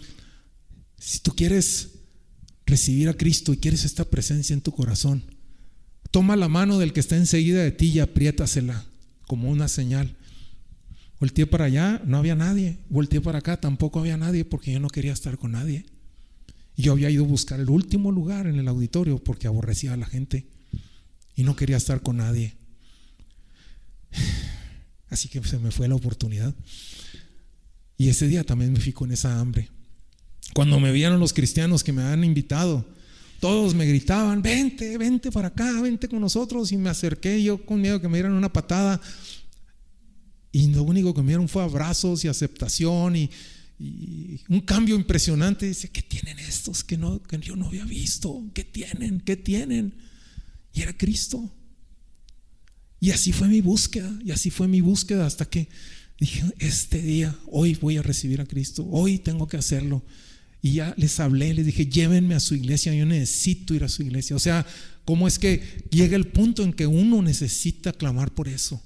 si 0.98 1.20
tú 1.20 1.34
quieres 1.34 1.90
recibir 2.66 3.08
a 3.08 3.16
Cristo 3.16 3.52
y 3.52 3.56
quieres 3.56 3.84
esta 3.84 4.04
presencia 4.04 4.52
en 4.52 4.60
tu 4.60 4.72
corazón, 4.72 5.24
Toma 6.14 6.36
la 6.36 6.48
mano 6.48 6.78
del 6.78 6.92
que 6.92 7.00
está 7.00 7.16
enseguida 7.16 7.60
de 7.64 7.72
ti 7.72 7.86
y 7.86 7.98
apriétasela 7.98 8.84
como 9.26 9.50
una 9.50 9.66
señal. 9.66 10.14
Volteé 11.18 11.44
para 11.44 11.64
allá, 11.64 12.00
no 12.06 12.18
había 12.18 12.36
nadie. 12.36 12.78
Volteé 12.88 13.20
para 13.20 13.40
acá, 13.40 13.60
tampoco 13.60 13.98
había 13.98 14.16
nadie 14.16 14.44
porque 14.44 14.70
yo 14.70 14.78
no 14.78 14.90
quería 14.90 15.12
estar 15.12 15.38
con 15.38 15.50
nadie. 15.50 15.86
Yo 16.76 16.92
había 16.92 17.10
ido 17.10 17.24
a 17.24 17.26
buscar 17.26 17.58
el 17.58 17.68
último 17.68 18.12
lugar 18.12 18.46
en 18.46 18.60
el 18.60 18.68
auditorio 18.68 19.18
porque 19.18 19.48
aborrecía 19.48 19.94
a 19.94 19.96
la 19.96 20.06
gente 20.06 20.46
y 21.34 21.42
no 21.42 21.56
quería 21.56 21.78
estar 21.78 22.00
con 22.00 22.18
nadie. 22.18 22.54
Así 25.10 25.28
que 25.28 25.42
se 25.42 25.58
me 25.58 25.72
fue 25.72 25.88
la 25.88 25.96
oportunidad. 25.96 26.54
Y 27.98 28.08
ese 28.08 28.28
día 28.28 28.44
también 28.44 28.72
me 28.72 28.78
fui 28.78 28.92
con 28.92 29.10
esa 29.10 29.40
hambre. 29.40 29.68
Cuando 30.54 30.78
me 30.78 30.92
vieron 30.92 31.18
los 31.18 31.32
cristianos 31.32 31.82
que 31.82 31.92
me 31.92 32.02
habían 32.02 32.22
invitado, 32.22 32.86
todos 33.44 33.74
me 33.74 33.84
gritaban, 33.84 34.40
vente, 34.40 34.96
vente 34.96 35.30
para 35.30 35.48
acá, 35.48 35.82
vente 35.82 36.08
con 36.08 36.18
nosotros. 36.18 36.72
Y 36.72 36.78
me 36.78 36.88
acerqué 36.88 37.42
yo 37.42 37.62
con 37.62 37.78
miedo 37.78 38.00
que 38.00 38.08
me 38.08 38.16
dieran 38.16 38.32
una 38.32 38.50
patada. 38.50 38.98
Y 40.50 40.68
lo 40.68 40.82
único 40.82 41.12
que 41.12 41.20
me 41.20 41.28
dieron 41.28 41.46
fue 41.46 41.62
abrazos 41.62 42.24
y 42.24 42.28
aceptación 42.28 43.16
y, 43.16 43.30
un 44.48 44.62
cambio 44.62 44.94
impresionante. 44.94 45.66
Dice, 45.66 45.90
¿qué 45.90 46.00
tienen 46.00 46.38
estos 46.38 46.82
que, 46.82 46.96
no, 46.96 47.22
que 47.22 47.36
yo 47.36 47.54
no 47.54 47.66
había 47.66 47.84
visto? 47.84 48.42
¿Qué 48.54 48.64
tienen? 48.64 49.20
¿Qué 49.20 49.36
tienen? 49.36 49.92
Y 50.72 50.80
era 50.80 50.96
Cristo. 50.96 51.54
Y 52.98 53.10
así 53.10 53.30
fue 53.34 53.48
mi 53.48 53.60
búsqueda, 53.60 54.10
y 54.24 54.30
así 54.30 54.48
fue 54.48 54.68
mi 54.68 54.80
búsqueda 54.80 55.26
hasta 55.26 55.44
que 55.44 55.68
dije, 56.18 56.44
este 56.60 57.02
día, 57.02 57.38
hoy 57.48 57.74
voy 57.74 57.98
a 57.98 58.02
recibir 58.02 58.40
a 58.40 58.46
Cristo, 58.46 58.86
hoy 58.90 59.18
tengo 59.18 59.46
que 59.48 59.58
hacerlo. 59.58 60.02
Y 60.64 60.72
ya 60.72 60.94
les 60.96 61.20
hablé, 61.20 61.52
les 61.52 61.66
dije, 61.66 61.84
llévenme 61.84 62.34
a 62.34 62.40
su 62.40 62.54
iglesia, 62.54 62.94
yo 62.94 63.04
necesito 63.04 63.74
ir 63.74 63.84
a 63.84 63.88
su 63.90 64.02
iglesia. 64.02 64.34
O 64.34 64.38
sea, 64.38 64.64
¿cómo 65.04 65.28
es 65.28 65.38
que 65.38 65.84
llega 65.90 66.16
el 66.16 66.28
punto 66.28 66.62
en 66.62 66.72
que 66.72 66.86
uno 66.86 67.20
necesita 67.20 67.92
clamar 67.92 68.32
por 68.32 68.48
eso? 68.48 68.82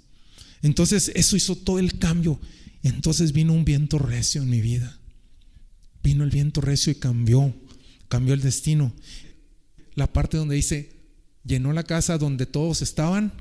Entonces 0.60 1.12
eso 1.14 1.36
hizo 1.36 1.54
todo 1.54 1.78
el 1.78 2.00
cambio. 2.00 2.40
Entonces 2.82 3.30
vino 3.30 3.52
un 3.52 3.64
viento 3.64 4.00
recio 4.00 4.42
en 4.42 4.50
mi 4.50 4.60
vida. 4.60 4.98
Vino 6.02 6.24
el 6.24 6.30
viento 6.30 6.60
recio 6.60 6.90
y 6.90 6.96
cambió, 6.96 7.54
cambió 8.08 8.34
el 8.34 8.40
destino. 8.40 8.92
La 9.94 10.12
parte 10.12 10.36
donde 10.36 10.56
dice, 10.56 10.96
llenó 11.44 11.72
la 11.72 11.84
casa 11.84 12.18
donde 12.18 12.46
todos 12.46 12.82
estaban 12.82 13.32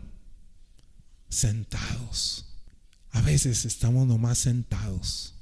sentados. 1.27 2.45
A 3.09 3.21
veces 3.21 3.65
estamos 3.65 4.05
nomás 4.05 4.37
sentados 4.37 5.33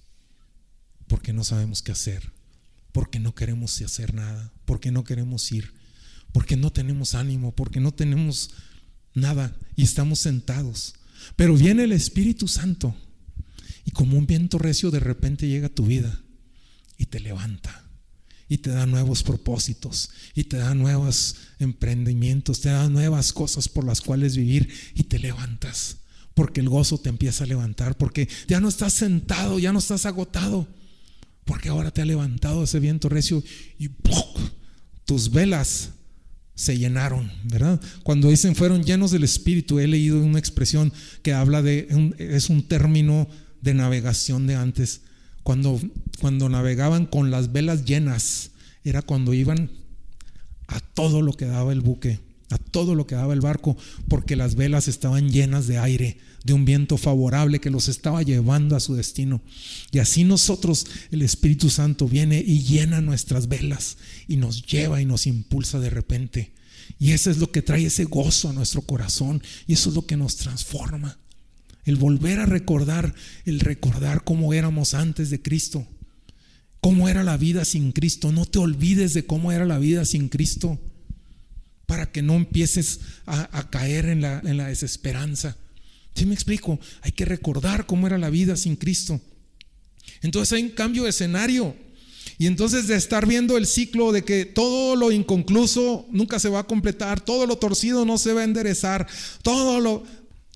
porque 1.08 1.34
no 1.34 1.43
sabemos 1.43 1.81
qué 1.81 1.91
hacer 1.91 2.35
porque 2.95 3.19
no 3.19 3.36
queremos 3.36 3.81
hacer 3.81 4.13
nada, 4.13 4.53
porque 4.63 4.89
no 4.89 5.03
queremos 5.03 5.51
ir, 5.51 5.73
porque 6.31 6.55
no 6.55 6.71
tenemos 6.71 7.13
ánimo, 7.13 7.53
porque 7.53 7.81
no 7.81 7.93
tenemos 7.93 8.51
nada 9.13 9.53
y 9.75 9.84
estamos 9.84 10.19
sentados. 10.19 10.93
Pero 11.36 11.58
viene 11.58 11.84
el 11.84 11.91
Espíritu 11.91 12.47
Santo 12.47 12.95
y 13.84 13.91
como 13.91 14.17
un 14.17 14.27
viento 14.27 14.60
recio 14.60 14.91
de 14.91 15.01
repente 15.01 15.49
llega 15.49 15.67
a 15.67 15.75
tu 15.75 15.88
vida 15.88 16.21
y 16.97 17.08
te 17.08 17.19
levanta 17.19 17.84
y 18.47 18.60
te 18.60 18.69
da 18.69 18.86
nuevos 18.86 19.23
propósitos 19.23 20.12
y 20.34 20.45
te 20.45 20.55
da 20.55 20.73
nuevos 20.73 21.36
emprendimientos, 21.60 22.62
te 22.62 22.69
da 22.69 22.88
nuevas 22.88 23.34
cosas 23.34 23.67
por 23.67 23.84
las 23.84 23.99
cuales 23.99 24.38
vivir 24.38 24.69
y 24.95 25.03
te 25.03 25.19
levantas. 25.19 25.97
Porque 26.34 26.62
el 26.62 26.69
gozo 26.69 26.97
te 26.97 27.10
empieza 27.10 27.43
a 27.43 27.47
levantar, 27.47 27.97
porque 27.97 28.29
ya 28.47 28.62
no 28.62 28.69
estás 28.69 28.93
sentado, 28.93 29.60
ya 29.60 29.73
no 29.73 29.79
estás 29.79 30.05
agotado 30.05 30.65
porque 31.45 31.69
ahora 31.69 31.91
te 31.91 32.01
ha 32.01 32.05
levantado 32.05 32.63
ese 32.63 32.79
viento 32.79 33.08
recio 33.08 33.43
y 33.77 33.89
tus 35.05 35.31
velas 35.31 35.91
se 36.55 36.77
llenaron, 36.77 37.31
¿verdad? 37.43 37.79
Cuando 38.03 38.29
dicen 38.29 38.55
fueron 38.55 38.84
llenos 38.84 39.12
del 39.12 39.23
Espíritu, 39.23 39.79
he 39.79 39.88
leído 39.88 40.23
una 40.23 40.39
expresión 40.39 40.91
que 41.21 41.34
habla 41.34 41.62
de, 41.62 42.13
es 42.17 42.49
un 42.49 42.67
término 42.67 43.27
de 43.62 43.73
navegación 43.73 44.47
de 44.47 44.55
antes. 44.55 45.01
Cuando, 45.43 45.79
cuando 46.19 46.49
navegaban 46.49 47.05
con 47.05 47.29
las 47.29 47.51
velas 47.51 47.86
llenas, 47.86 48.51
era 48.84 49.01
cuando 49.01 49.34
iban 49.34 49.69
a 50.67 50.79
todo 50.79 51.21
lo 51.21 51.34
que 51.34 51.45
daba 51.45 51.73
el 51.73 51.81
buque, 51.81 52.19
todo 52.57 52.95
lo 52.95 53.07
que 53.07 53.15
daba 53.15 53.33
el 53.33 53.41
barco, 53.41 53.77
porque 54.07 54.35
las 54.35 54.55
velas 54.55 54.87
estaban 54.87 55.29
llenas 55.29 55.67
de 55.67 55.77
aire, 55.77 56.17
de 56.43 56.53
un 56.53 56.65
viento 56.65 56.97
favorable 56.97 57.59
que 57.59 57.69
los 57.69 57.87
estaba 57.87 58.21
llevando 58.21 58.75
a 58.75 58.79
su 58.79 58.95
destino. 58.95 59.41
Y 59.91 59.99
así 59.99 60.23
nosotros, 60.23 60.85
el 61.11 61.21
Espíritu 61.21 61.69
Santo 61.69 62.07
viene 62.07 62.43
y 62.45 62.61
llena 62.61 63.01
nuestras 63.01 63.47
velas 63.47 63.97
y 64.27 64.37
nos 64.37 64.65
lleva 64.65 65.01
y 65.01 65.05
nos 65.05 65.27
impulsa 65.27 65.79
de 65.79 65.89
repente. 65.89 66.53
Y 66.99 67.11
eso 67.11 67.31
es 67.31 67.37
lo 67.37 67.51
que 67.51 67.61
trae 67.61 67.85
ese 67.85 68.05
gozo 68.05 68.49
a 68.49 68.53
nuestro 68.53 68.81
corazón 68.81 69.41
y 69.67 69.73
eso 69.73 69.89
es 69.89 69.95
lo 69.95 70.05
que 70.05 70.17
nos 70.17 70.37
transforma. 70.37 71.17
El 71.83 71.97
volver 71.97 72.39
a 72.39 72.45
recordar, 72.45 73.13
el 73.45 73.59
recordar 73.59 74.23
cómo 74.23 74.53
éramos 74.53 74.93
antes 74.93 75.29
de 75.29 75.41
Cristo, 75.41 75.85
cómo 76.79 77.09
era 77.09 77.23
la 77.23 77.37
vida 77.37 77.65
sin 77.65 77.91
Cristo. 77.91 78.31
No 78.31 78.45
te 78.45 78.59
olvides 78.59 79.13
de 79.13 79.25
cómo 79.25 79.51
era 79.51 79.65
la 79.65 79.79
vida 79.79 80.05
sin 80.05 80.29
Cristo 80.29 80.79
para 81.86 82.12
que 82.12 82.21
no 82.21 82.34
empieces 82.36 83.00
a, 83.26 83.69
caer 83.69 84.06
en 84.06 84.21
la, 84.21 84.41
desesperanza. 84.41 85.56
¿Sí 86.15 86.26
me 86.26 86.34
explico? 86.34 86.80
Hay 87.02 87.12
que 87.12 87.26
recordar 87.26 87.86
cómo 87.86 88.08
era 88.08 88.17
la 88.17 88.30
vida 88.30 88.56
sin 88.56 88.76
Cristo. 88.76 89.19
Entonces 90.21 90.54
hay 90.54 90.63
un 90.63 90.69
cambio 90.69 91.04
de 91.04 91.10
escenario. 91.10 91.76
Y 92.38 92.48
entonces 92.48 92.88
de 92.88 92.95
estar 92.95 93.26
viendo 93.26 93.58
el 93.58 93.65
ciclo 93.65 94.12
de 94.12 94.24
que 94.24 94.45
todo 94.45 94.95
lo 94.95 95.12
inconcluso 95.12 96.06
nunca 96.12 96.39
se 96.39 96.50
va 96.50 96.60
a 96.60 96.67
completar, 96.67 97.21
todo 97.21 97.45
lo 97.45 97.58
torcido 97.58 98.04
no 98.04 98.17
se 98.17 98.34
va 98.34 98.41
a 98.41 98.45
enderezar, 98.45 99.08
todos 99.41 99.82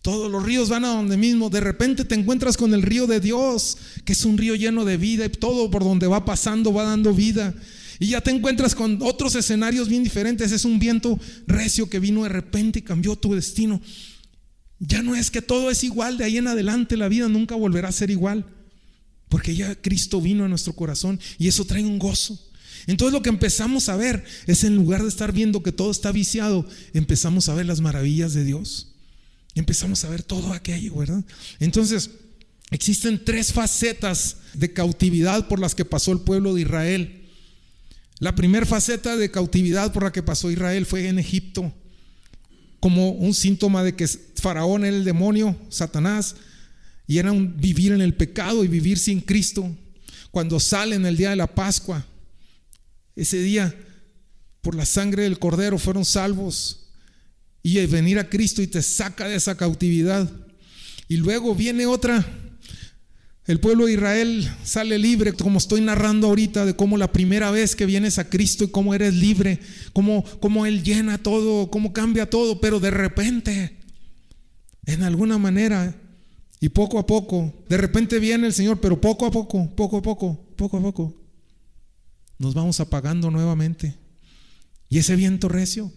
los 0.03 0.43
ríos 0.43 0.69
van 0.69 0.83
a 0.83 0.89
donde 0.89 1.15
mismo. 1.15 1.49
De 1.49 1.61
repente 1.61 2.03
te 2.03 2.15
encuentras 2.15 2.57
con 2.57 2.73
el 2.73 2.81
río 2.81 3.07
de 3.07 3.19
Dios, 3.19 3.77
que 4.03 4.13
es 4.13 4.25
un 4.25 4.37
río 4.37 4.55
lleno 4.55 4.83
de 4.83 4.97
vida 4.97 5.25
y 5.25 5.29
todo 5.29 5.69
por 5.69 5.83
donde 5.83 6.07
va 6.07 6.25
pasando 6.25 6.73
va 6.73 6.83
dando 6.83 7.13
vida. 7.13 7.53
Y 7.99 8.07
ya 8.07 8.21
te 8.21 8.31
encuentras 8.31 8.75
con 8.75 8.99
otros 9.01 9.35
escenarios 9.35 9.89
bien 9.89 10.03
diferentes. 10.03 10.51
Es 10.51 10.63
un 10.63 10.79
viento 10.79 11.19
recio 11.47 11.89
que 11.89 11.99
vino 11.99 12.23
de 12.23 12.29
repente 12.29 12.79
y 12.79 12.81
cambió 12.81 13.15
tu 13.17 13.35
destino. 13.35 13.81
Ya 14.79 15.01
no 15.01 15.15
es 15.15 15.29
que 15.29 15.41
todo 15.41 15.69
es 15.69 15.83
igual, 15.83 16.17
de 16.17 16.23
ahí 16.23 16.37
en 16.37 16.47
adelante 16.47 16.95
la 16.95 17.09
vida 17.09 17.27
nunca 17.27 17.55
volverá 17.55 17.89
a 17.89 17.93
ser 17.93 18.09
igual. 18.09 18.45
Porque 19.27 19.53
ya 19.53 19.75
Cristo 19.75 20.21
vino 20.21 20.45
a 20.45 20.47
nuestro 20.47 20.73
corazón 20.73 21.19
y 21.37 21.49
eso 21.49 21.65
trae 21.65 21.83
un 21.83 21.99
gozo. 21.99 22.39
Entonces 22.87 23.13
lo 23.13 23.21
que 23.21 23.29
empezamos 23.29 23.89
a 23.89 23.97
ver 23.97 24.23
es 24.47 24.63
en 24.63 24.75
lugar 24.75 25.03
de 25.03 25.09
estar 25.09 25.33
viendo 25.33 25.61
que 25.61 25.73
todo 25.73 25.91
está 25.91 26.11
viciado, 26.11 26.65
empezamos 26.93 27.49
a 27.49 27.53
ver 27.53 27.65
las 27.65 27.81
maravillas 27.81 28.33
de 28.33 28.45
Dios. 28.45 28.95
Empezamos 29.55 30.05
a 30.05 30.09
ver 30.09 30.23
todo 30.23 30.53
aquello, 30.53 30.95
¿verdad? 30.95 31.23
Entonces, 31.59 32.11
existen 32.71 33.23
tres 33.23 33.51
facetas 33.51 34.37
de 34.53 34.71
cautividad 34.71 35.47
por 35.47 35.59
las 35.59 35.75
que 35.75 35.85
pasó 35.85 36.13
el 36.13 36.21
pueblo 36.21 36.53
de 36.53 36.61
Israel. 36.61 37.18
La 38.19 38.35
primera 38.35 38.65
faceta 38.65 39.15
de 39.15 39.31
cautividad 39.31 39.93
por 39.93 40.03
la 40.03 40.11
que 40.11 40.21
pasó 40.21 40.51
Israel 40.51 40.85
fue 40.85 41.07
en 41.07 41.19
Egipto, 41.19 41.73
como 42.79 43.11
un 43.11 43.33
síntoma 43.33 43.83
de 43.83 43.95
que 43.95 44.07
Faraón 44.07 44.83
era 44.83 44.95
el 44.95 45.05
demonio, 45.05 45.55
Satanás, 45.69 46.35
y 47.07 47.17
era 47.17 47.31
vivir 47.31 47.93
en 47.93 48.01
el 48.01 48.13
pecado 48.13 48.63
y 48.63 48.67
vivir 48.67 48.99
sin 48.99 49.21
Cristo. 49.21 49.73
Cuando 50.31 50.59
salen 50.59 51.05
el 51.05 51.17
día 51.17 51.31
de 51.31 51.37
la 51.37 51.47
Pascua, 51.47 52.05
ese 53.15 53.41
día, 53.41 53.73
por 54.61 54.75
la 54.75 54.85
sangre 54.85 55.23
del 55.23 55.39
Cordero, 55.39 55.79
fueron 55.79 56.05
salvos 56.05 56.91
y 57.63 57.85
venir 57.87 58.19
a 58.19 58.29
Cristo 58.29 58.61
y 58.61 58.67
te 58.67 58.81
saca 58.81 59.27
de 59.27 59.35
esa 59.35 59.55
cautividad. 59.55 60.29
Y 61.07 61.17
luego 61.17 61.55
viene 61.55 61.85
otra. 61.85 62.25
El 63.49 63.59
pueblo 63.59 63.87
de 63.87 63.93
Israel 63.93 64.47
sale 64.63 64.99
libre, 64.99 65.33
como 65.33 65.57
estoy 65.57 65.81
narrando 65.81 66.27
ahorita, 66.27 66.67
de 66.67 66.75
cómo 66.75 66.99
la 66.99 67.11
primera 67.11 67.49
vez 67.49 67.75
que 67.75 67.87
vienes 67.87 68.19
a 68.19 68.29
Cristo 68.29 68.63
y 68.63 68.69
cómo 68.69 68.93
eres 68.93 69.15
libre, 69.15 69.59
cómo, 69.91 70.23
cómo 70.39 70.67
Él 70.67 70.83
llena 70.83 71.17
todo, 71.17 71.71
cómo 71.71 71.91
cambia 71.91 72.29
todo, 72.29 72.61
pero 72.61 72.79
de 72.79 72.91
repente, 72.91 73.79
en 74.85 75.01
alguna 75.01 75.39
manera, 75.39 75.99
y 76.59 76.69
poco 76.69 76.99
a 76.99 77.07
poco, 77.07 77.51
de 77.67 77.77
repente 77.77 78.19
viene 78.19 78.45
el 78.45 78.53
Señor, 78.53 78.79
pero 78.79 79.01
poco 79.01 79.25
a 79.25 79.31
poco, 79.31 79.67
poco 79.75 79.97
a 79.97 80.01
poco, 80.03 80.39
poco 80.55 80.77
a 80.77 80.81
poco, 80.83 81.19
nos 82.37 82.53
vamos 82.53 82.79
apagando 82.79 83.31
nuevamente. 83.31 83.95
Y 84.89 84.99
ese 84.99 85.15
viento 85.15 85.49
recio 85.49 85.91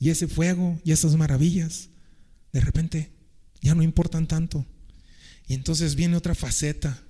y 0.00 0.10
ese 0.10 0.26
fuego 0.26 0.80
y 0.84 0.90
esas 0.90 1.14
maravillas, 1.14 1.88
de 2.52 2.60
repente 2.60 3.12
ya 3.60 3.76
no 3.76 3.84
importan 3.84 4.26
tanto. 4.26 4.66
Y 5.50 5.54
entonces 5.54 5.96
viene 5.96 6.16
otra 6.16 6.36
faceta, 6.36 7.02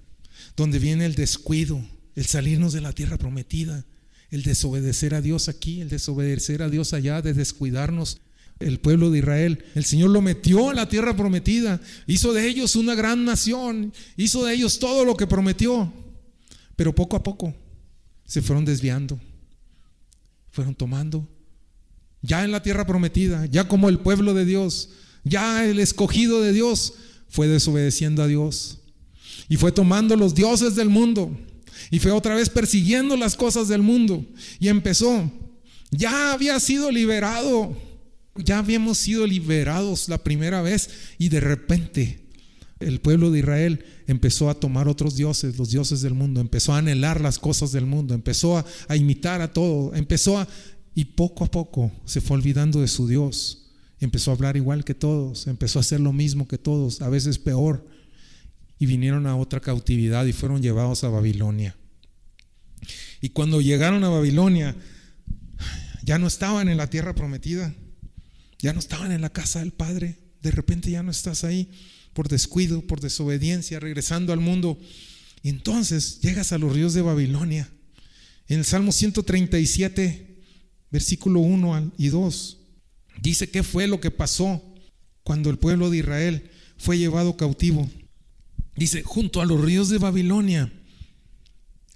donde 0.57 0.79
viene 0.79 1.05
el 1.05 1.15
descuido, 1.15 1.85
el 2.17 2.25
salirnos 2.25 2.73
de 2.73 2.81
la 2.81 2.95
tierra 2.95 3.19
prometida, 3.19 3.85
el 4.31 4.45
desobedecer 4.45 5.13
a 5.13 5.21
Dios 5.21 5.51
aquí, 5.51 5.83
el 5.83 5.91
desobedecer 5.91 6.63
a 6.63 6.71
Dios 6.71 6.95
allá, 6.95 7.21
de 7.21 7.35
descuidarnos. 7.35 8.23
El 8.59 8.81
pueblo 8.81 9.11
de 9.11 9.19
Israel, 9.19 9.63
el 9.75 9.85
Señor 9.85 10.09
lo 10.09 10.23
metió 10.23 10.71
a 10.71 10.75
la 10.75 10.89
tierra 10.89 11.15
prometida, 11.15 11.83
hizo 12.07 12.33
de 12.33 12.49
ellos 12.49 12.77
una 12.77 12.95
gran 12.95 13.27
nación, 13.27 13.93
hizo 14.17 14.47
de 14.47 14.55
ellos 14.55 14.79
todo 14.79 15.05
lo 15.05 15.19
que 15.19 15.27
prometió, 15.27 15.93
pero 16.77 16.95
poco 16.95 17.17
a 17.17 17.23
poco 17.23 17.55
se 18.25 18.41
fueron 18.41 18.65
desviando, 18.65 19.21
fueron 20.51 20.75
tomando 20.75 21.29
ya 22.23 22.43
en 22.43 22.53
la 22.53 22.63
tierra 22.63 22.87
prometida, 22.87 23.45
ya 23.45 23.69
como 23.69 23.91
el 23.91 23.99
pueblo 23.99 24.33
de 24.33 24.47
Dios, 24.47 24.89
ya 25.25 25.67
el 25.67 25.79
escogido 25.79 26.41
de 26.41 26.55
Dios, 26.55 26.95
fue 27.31 27.49
desobedeciendo 27.49 28.23
a 28.23 28.27
Dios. 28.27 28.79
Y 29.49 29.57
fue 29.57 29.73
tomando 29.73 30.17
los 30.17 30.35
dioses 30.35 30.77
del 30.77 30.91
mundo. 30.91 31.37
Y 31.91 31.99
fue 31.99 32.11
otra 32.11 32.35
vez 32.35 32.51
persiguiendo 32.51 33.17
las 33.17 33.37
cosas 33.37 33.69
del 33.69 33.83
mundo. 33.83 34.25
Y 34.59 34.69
empezó, 34.69 35.31
ya 35.91 36.33
había 36.33 36.61
sido 36.61 36.91
liberado, 36.91 37.77
ya 38.37 38.59
habíamos 38.59 38.99
sido 38.99 39.27
liberados 39.27 40.09
la 40.09 40.19
primera 40.19 40.61
vez. 40.63 40.91
Y 41.19 41.29
de 41.29 41.41
repente 41.41 42.21
el 42.81 43.01
pueblo 43.01 43.31
de 43.31 43.41
Israel 43.41 43.85
empezó 44.07 44.51
a 44.51 44.55
tomar 44.55 44.89
otros 44.89 45.17
dioses, 45.17 45.59
los 45.59 45.71
dioses 45.71 46.01
del 46.01 46.15
mundo, 46.15 46.41
empezó 46.41 46.73
a 46.73 46.79
anhelar 46.79 47.21
las 47.21 47.39
cosas 47.39 47.73
del 47.73 47.87
mundo, 47.87 48.15
empezó 48.15 48.57
a, 48.57 48.65
a 48.89 48.97
imitar 48.97 49.41
a 49.43 49.53
todo, 49.53 49.95
empezó 49.95 50.39
a, 50.39 50.49
y 50.95 51.05
poco 51.05 51.45
a 51.45 51.51
poco 51.51 51.93
se 52.05 52.21
fue 52.21 52.37
olvidando 52.37 52.81
de 52.81 52.89
su 52.89 53.07
Dios. 53.07 53.60
Empezó 54.01 54.31
a 54.31 54.35
hablar 54.35 54.57
igual 54.57 54.85
que 54.85 54.95
todos, 54.95 55.47
empezó 55.47 55.79
a 55.79 55.83
hacer 55.83 56.01
lo 56.01 56.13
mismo 56.13 56.49
que 56.49 56.59
todos, 56.59 57.03
a 57.03 57.09
veces 57.09 57.39
peor. 57.39 57.87
Y 58.79 58.87
vinieron 58.87 59.27
a 59.27 59.37
otra 59.37 59.61
cautividad 59.61 60.25
y 60.25 60.33
fueron 60.33 60.63
llevados 60.63 61.05
a 61.05 61.11
Babilonia. 61.11 61.77
Y 63.21 63.31
cuando 63.31 63.61
llegaron 63.61 64.03
a 64.05 64.09
Babilonia, 64.09 64.75
ya 66.03 66.19
no 66.19 66.27
estaban 66.27 66.69
en 66.69 66.79
la 66.79 66.89
tierra 66.89 67.15
prometida, 67.15 67.75
ya 68.59 68.73
no 68.73 68.79
estaban 68.79 69.13
en 69.13 69.21
la 69.21 69.31
casa 69.31 69.61
del 69.61 69.73
Padre. 69.73 70.17
De 70.41 70.51
repente 70.51 70.91
ya 70.91 71.03
no 71.03 71.11
estás 71.11 71.45
ahí 71.45 71.71
por 72.15 72.29
descuido, 72.29 72.81
por 72.87 73.01
desobediencia, 73.01 73.81
regresando 73.81 74.33
al 74.33 74.41
mundo. 74.41 74.79
Y 75.43 75.51
entonces 75.51 76.21
llegas 76.21 76.53
a 76.53 76.59
los 76.59 76.73
ríos 76.73 76.95
de 76.95 77.03
Babilonia. 77.03 77.69
En 78.49 78.59
el 78.61 78.65
Salmo 78.65 78.93
137 78.93 80.31
versículo 80.91 81.41
1 81.41 81.93
y 81.97 82.09
2. 82.09 82.59
Dice 83.21 83.51
qué 83.51 83.63
fue 83.63 83.87
lo 83.87 84.01
que 84.01 84.11
pasó 84.11 84.63
cuando 85.23 85.51
el 85.51 85.59
pueblo 85.59 85.91
de 85.91 85.99
Israel 85.99 86.51
fue 86.77 86.99
llevado 86.99 87.37
cautivo. 87.37 87.89
Dice, 88.77 89.03
junto 89.03 89.41
a 89.41 89.47
los 89.47 89.61
ríos 89.61 89.89
de 89.89 89.99
Babilonia, 89.99 90.73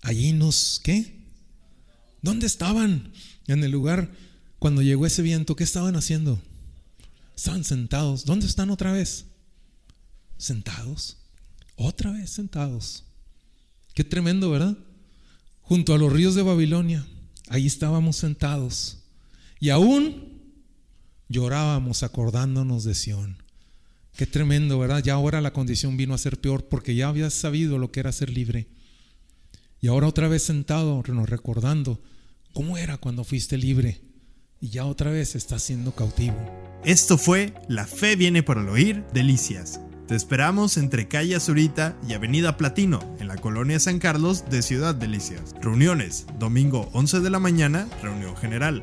allí 0.03 0.33
nos, 0.33 0.81
¿qué? 0.85 1.25
¿Dónde 2.21 2.47
estaban? 2.47 3.13
En 3.47 3.63
el 3.63 3.71
lugar 3.71 4.11
cuando 4.59 4.83
llegó 4.83 5.07
ese 5.07 5.23
viento, 5.23 5.57
¿qué 5.57 5.65
estaban 5.65 5.97
haciendo? 5.97 6.41
Estaban 7.37 7.65
sentados. 7.65 8.25
¿Dónde 8.25 8.47
están 8.47 8.71
otra 8.71 8.93
vez? 8.93 9.27
Sentados. 10.39 11.19
Otra 11.77 12.13
vez 12.13 12.31
sentados. 12.31 13.05
Qué 13.95 14.05
tremendo, 14.05 14.51
¿verdad? 14.51 14.77
Junto 15.63 15.95
a 15.95 15.99
los 15.99 16.13
ríos 16.13 16.35
de 16.35 16.43
Babilonia. 16.43 17.07
Ahí 17.49 17.67
estábamos 17.67 18.17
sentados 18.17 18.99
y 19.61 19.71
aún 19.71 20.34
llorábamos 21.29 22.03
acordándonos 22.03 22.85
de 22.85 22.95
Sión. 22.95 23.43
Qué 24.17 24.27
tremendo, 24.27 24.79
¿verdad? 24.79 25.03
Ya 25.03 25.15
ahora 25.15 25.41
la 25.41 25.53
condición 25.53 25.97
vino 25.97 26.15
a 26.15 26.19
ser 26.19 26.41
peor 26.41 26.69
porque 26.69 26.95
ya 26.95 27.09
habías 27.09 27.35
sabido 27.35 27.79
lo 27.79 27.91
que 27.91 28.01
era 28.01 28.13
ser 28.13 28.31
libre. 28.31 28.69
Y 29.81 29.89
ahora 29.89 30.07
otra 30.07 30.29
vez 30.29 30.45
sentado, 30.45 31.03
recordando 31.03 32.01
cómo 32.53 32.79
era 32.79 32.97
cuando 32.97 33.25
fuiste 33.25 33.59
libre. 33.59 34.01
Y 34.61 34.69
ya 34.69 34.87
otra 34.87 35.11
vez 35.11 35.35
estás 35.35 35.63
siendo 35.63 35.95
cautivo. 35.95 36.37
Esto 36.85 37.19
fue 37.19 37.55
La 37.69 37.87
Fe 37.87 38.17
viene 38.17 38.43
por 38.43 38.59
el 38.59 38.69
oír, 38.69 39.05
Delicias. 39.13 39.81
Te 40.07 40.15
esperamos 40.15 40.77
entre 40.77 41.09
calle 41.09 41.35
Azurita 41.35 41.99
y 42.07 42.13
Avenida 42.13 42.57
Platino, 42.57 43.01
en 43.19 43.27
la 43.27 43.37
colonia 43.37 43.81
San 43.81 43.99
Carlos 43.99 44.45
de 44.49 44.63
Ciudad 44.63 44.95
Delicias. 44.95 45.55
Reuniones, 45.61 46.27
domingo 46.39 46.89
11 46.93 47.21
de 47.21 47.31
la 47.31 47.39
mañana, 47.39 47.89
reunión 48.03 48.37
general. 48.37 48.83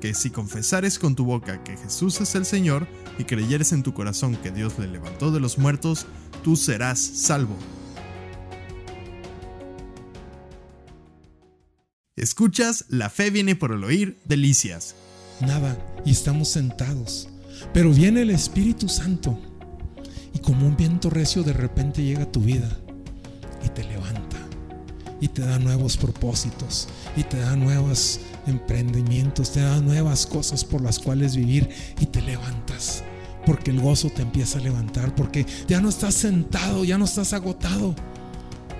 que 0.00 0.14
si 0.14 0.30
confesares 0.30 0.98
con 0.98 1.14
tu 1.14 1.24
boca 1.24 1.62
que 1.64 1.76
Jesús 1.76 2.20
es 2.20 2.34
el 2.34 2.44
Señor 2.44 2.86
y 3.18 3.24
creyeres 3.24 3.72
en 3.72 3.82
tu 3.82 3.94
corazón 3.94 4.36
que 4.36 4.50
Dios 4.50 4.78
le 4.78 4.88
levantó 4.88 5.30
de 5.30 5.40
los 5.40 5.58
muertos, 5.58 6.06
tú 6.44 6.56
serás 6.56 6.98
salvo. 6.98 7.56
Escuchas, 12.16 12.84
la 12.88 13.10
fe 13.10 13.30
viene 13.30 13.54
por 13.56 13.72
el 13.72 13.84
oír, 13.84 14.20
delicias. 14.24 14.96
Nada, 15.40 15.78
y 16.04 16.10
estamos 16.10 16.48
sentados 16.48 17.28
pero 17.72 17.92
viene 17.92 18.22
el 18.22 18.30
Espíritu 18.30 18.88
Santo 18.88 19.38
y 20.34 20.38
como 20.38 20.66
un 20.66 20.76
viento 20.76 21.10
recio 21.10 21.42
de 21.42 21.52
repente 21.52 22.02
llega 22.02 22.22
a 22.22 22.32
tu 22.32 22.40
vida 22.40 22.68
y 23.64 23.68
te 23.68 23.84
levanta 23.84 24.36
y 25.20 25.28
te 25.28 25.42
da 25.42 25.58
nuevos 25.58 25.96
propósitos 25.96 26.88
y 27.16 27.24
te 27.24 27.38
da 27.38 27.56
nuevos 27.56 28.20
emprendimientos, 28.46 29.52
te 29.52 29.60
da 29.60 29.80
nuevas 29.80 30.26
cosas 30.26 30.64
por 30.64 30.82
las 30.82 30.98
cuales 30.98 31.36
vivir 31.36 31.68
y 32.00 32.06
te 32.06 32.22
levantas. 32.22 33.02
Porque 33.46 33.70
el 33.70 33.80
gozo 33.80 34.10
te 34.10 34.22
empieza 34.22 34.58
a 34.58 34.62
levantar, 34.62 35.14
porque 35.14 35.46
ya 35.66 35.80
no 35.80 35.88
estás 35.88 36.14
sentado, 36.14 36.84
ya 36.84 36.98
no 36.98 37.04
estás 37.04 37.32
agotado, 37.32 37.94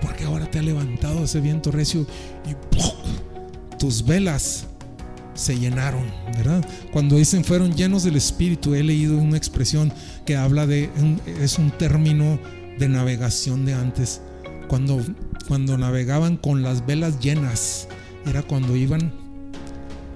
porque 0.02 0.24
ahora 0.24 0.50
te 0.50 0.58
ha 0.58 0.62
levantado 0.62 1.24
ese 1.24 1.40
viento 1.40 1.70
recio 1.70 2.06
y 2.48 2.54
tus 3.78 4.04
velas 4.04 4.66
se 5.38 5.58
llenaron, 5.58 6.04
¿verdad? 6.36 6.66
Cuando 6.92 7.16
dicen 7.16 7.44
fueron 7.44 7.74
llenos 7.74 8.02
del 8.02 8.16
Espíritu, 8.16 8.74
he 8.74 8.82
leído 8.82 9.16
una 9.16 9.36
expresión 9.36 9.92
que 10.26 10.36
habla 10.36 10.66
de, 10.66 10.90
es 11.40 11.58
un 11.58 11.70
término 11.70 12.38
de 12.78 12.88
navegación 12.88 13.64
de 13.64 13.74
antes. 13.74 14.20
Cuando, 14.68 15.00
cuando 15.46 15.78
navegaban 15.78 16.36
con 16.36 16.62
las 16.62 16.84
velas 16.84 17.20
llenas, 17.20 17.88
era 18.26 18.42
cuando 18.42 18.76
iban 18.76 19.12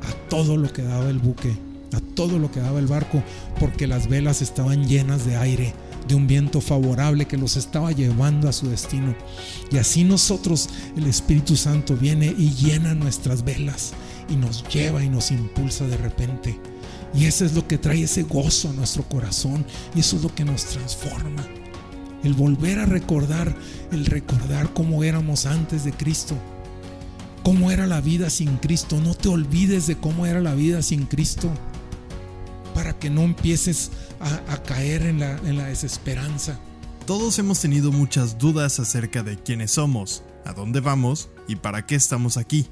a 0.02 0.28
todo 0.28 0.56
lo 0.56 0.72
que 0.72 0.82
daba 0.82 1.08
el 1.08 1.18
buque, 1.18 1.56
a 1.92 2.00
todo 2.14 2.38
lo 2.38 2.50
que 2.50 2.60
daba 2.60 2.78
el 2.78 2.86
barco, 2.86 3.22
porque 3.60 3.86
las 3.86 4.08
velas 4.08 4.42
estaban 4.42 4.86
llenas 4.86 5.26
de 5.26 5.36
aire, 5.36 5.74
de 6.08 6.14
un 6.14 6.26
viento 6.26 6.60
favorable 6.60 7.26
que 7.26 7.36
los 7.36 7.56
estaba 7.56 7.92
llevando 7.92 8.48
a 8.48 8.52
su 8.52 8.68
destino. 8.68 9.14
Y 9.70 9.78
así 9.78 10.04
nosotros, 10.04 10.68
el 10.96 11.06
Espíritu 11.06 11.56
Santo 11.56 11.96
viene 11.96 12.26
y 12.26 12.50
llena 12.50 12.94
nuestras 12.94 13.44
velas 13.44 13.92
y 14.28 14.36
nos 14.36 14.66
lleva 14.68 15.04
y 15.04 15.08
nos 15.08 15.30
impulsa 15.30 15.86
de 15.86 15.96
repente. 15.96 16.58
Y 17.14 17.26
eso 17.26 17.44
es 17.44 17.54
lo 17.54 17.66
que 17.66 17.78
trae 17.78 18.02
ese 18.02 18.22
gozo 18.22 18.70
a 18.70 18.72
nuestro 18.72 19.02
corazón 19.04 19.64
y 19.94 20.00
eso 20.00 20.16
es 20.16 20.22
lo 20.22 20.34
que 20.34 20.44
nos 20.44 20.64
transforma. 20.64 21.46
El 22.24 22.34
volver 22.34 22.78
a 22.78 22.86
recordar, 22.86 23.54
el 23.90 24.06
recordar 24.06 24.72
cómo 24.72 25.04
éramos 25.04 25.44
antes 25.44 25.84
de 25.84 25.92
Cristo. 25.92 26.36
Cómo 27.42 27.70
era 27.70 27.86
la 27.86 28.00
vida 28.00 28.30
sin 28.30 28.56
Cristo. 28.58 29.00
No 29.00 29.14
te 29.14 29.28
olvides 29.28 29.86
de 29.86 29.96
cómo 29.96 30.26
era 30.26 30.40
la 30.40 30.54
vida 30.54 30.82
sin 30.82 31.06
Cristo. 31.06 31.50
Para 32.74 32.98
que 32.98 33.10
no 33.10 33.22
empieces 33.22 33.90
a, 34.20 34.62
caer 34.62 35.02
en 35.02 35.20
la, 35.20 35.36
en 35.38 35.56
la 35.56 35.66
desesperanza. 35.66 36.58
Todos 37.06 37.38
hemos 37.38 37.60
tenido 37.60 37.90
muchas 37.90 38.38
dudas 38.38 38.78
acerca 38.78 39.22
de 39.22 39.36
quiénes 39.36 39.72
somos, 39.72 40.22
a 40.44 40.52
dónde 40.52 40.80
vamos 40.80 41.28
y 41.48 41.56
para 41.56 41.84
qué 41.84 41.96
estamos 41.96 42.36
aquí. 42.36 42.68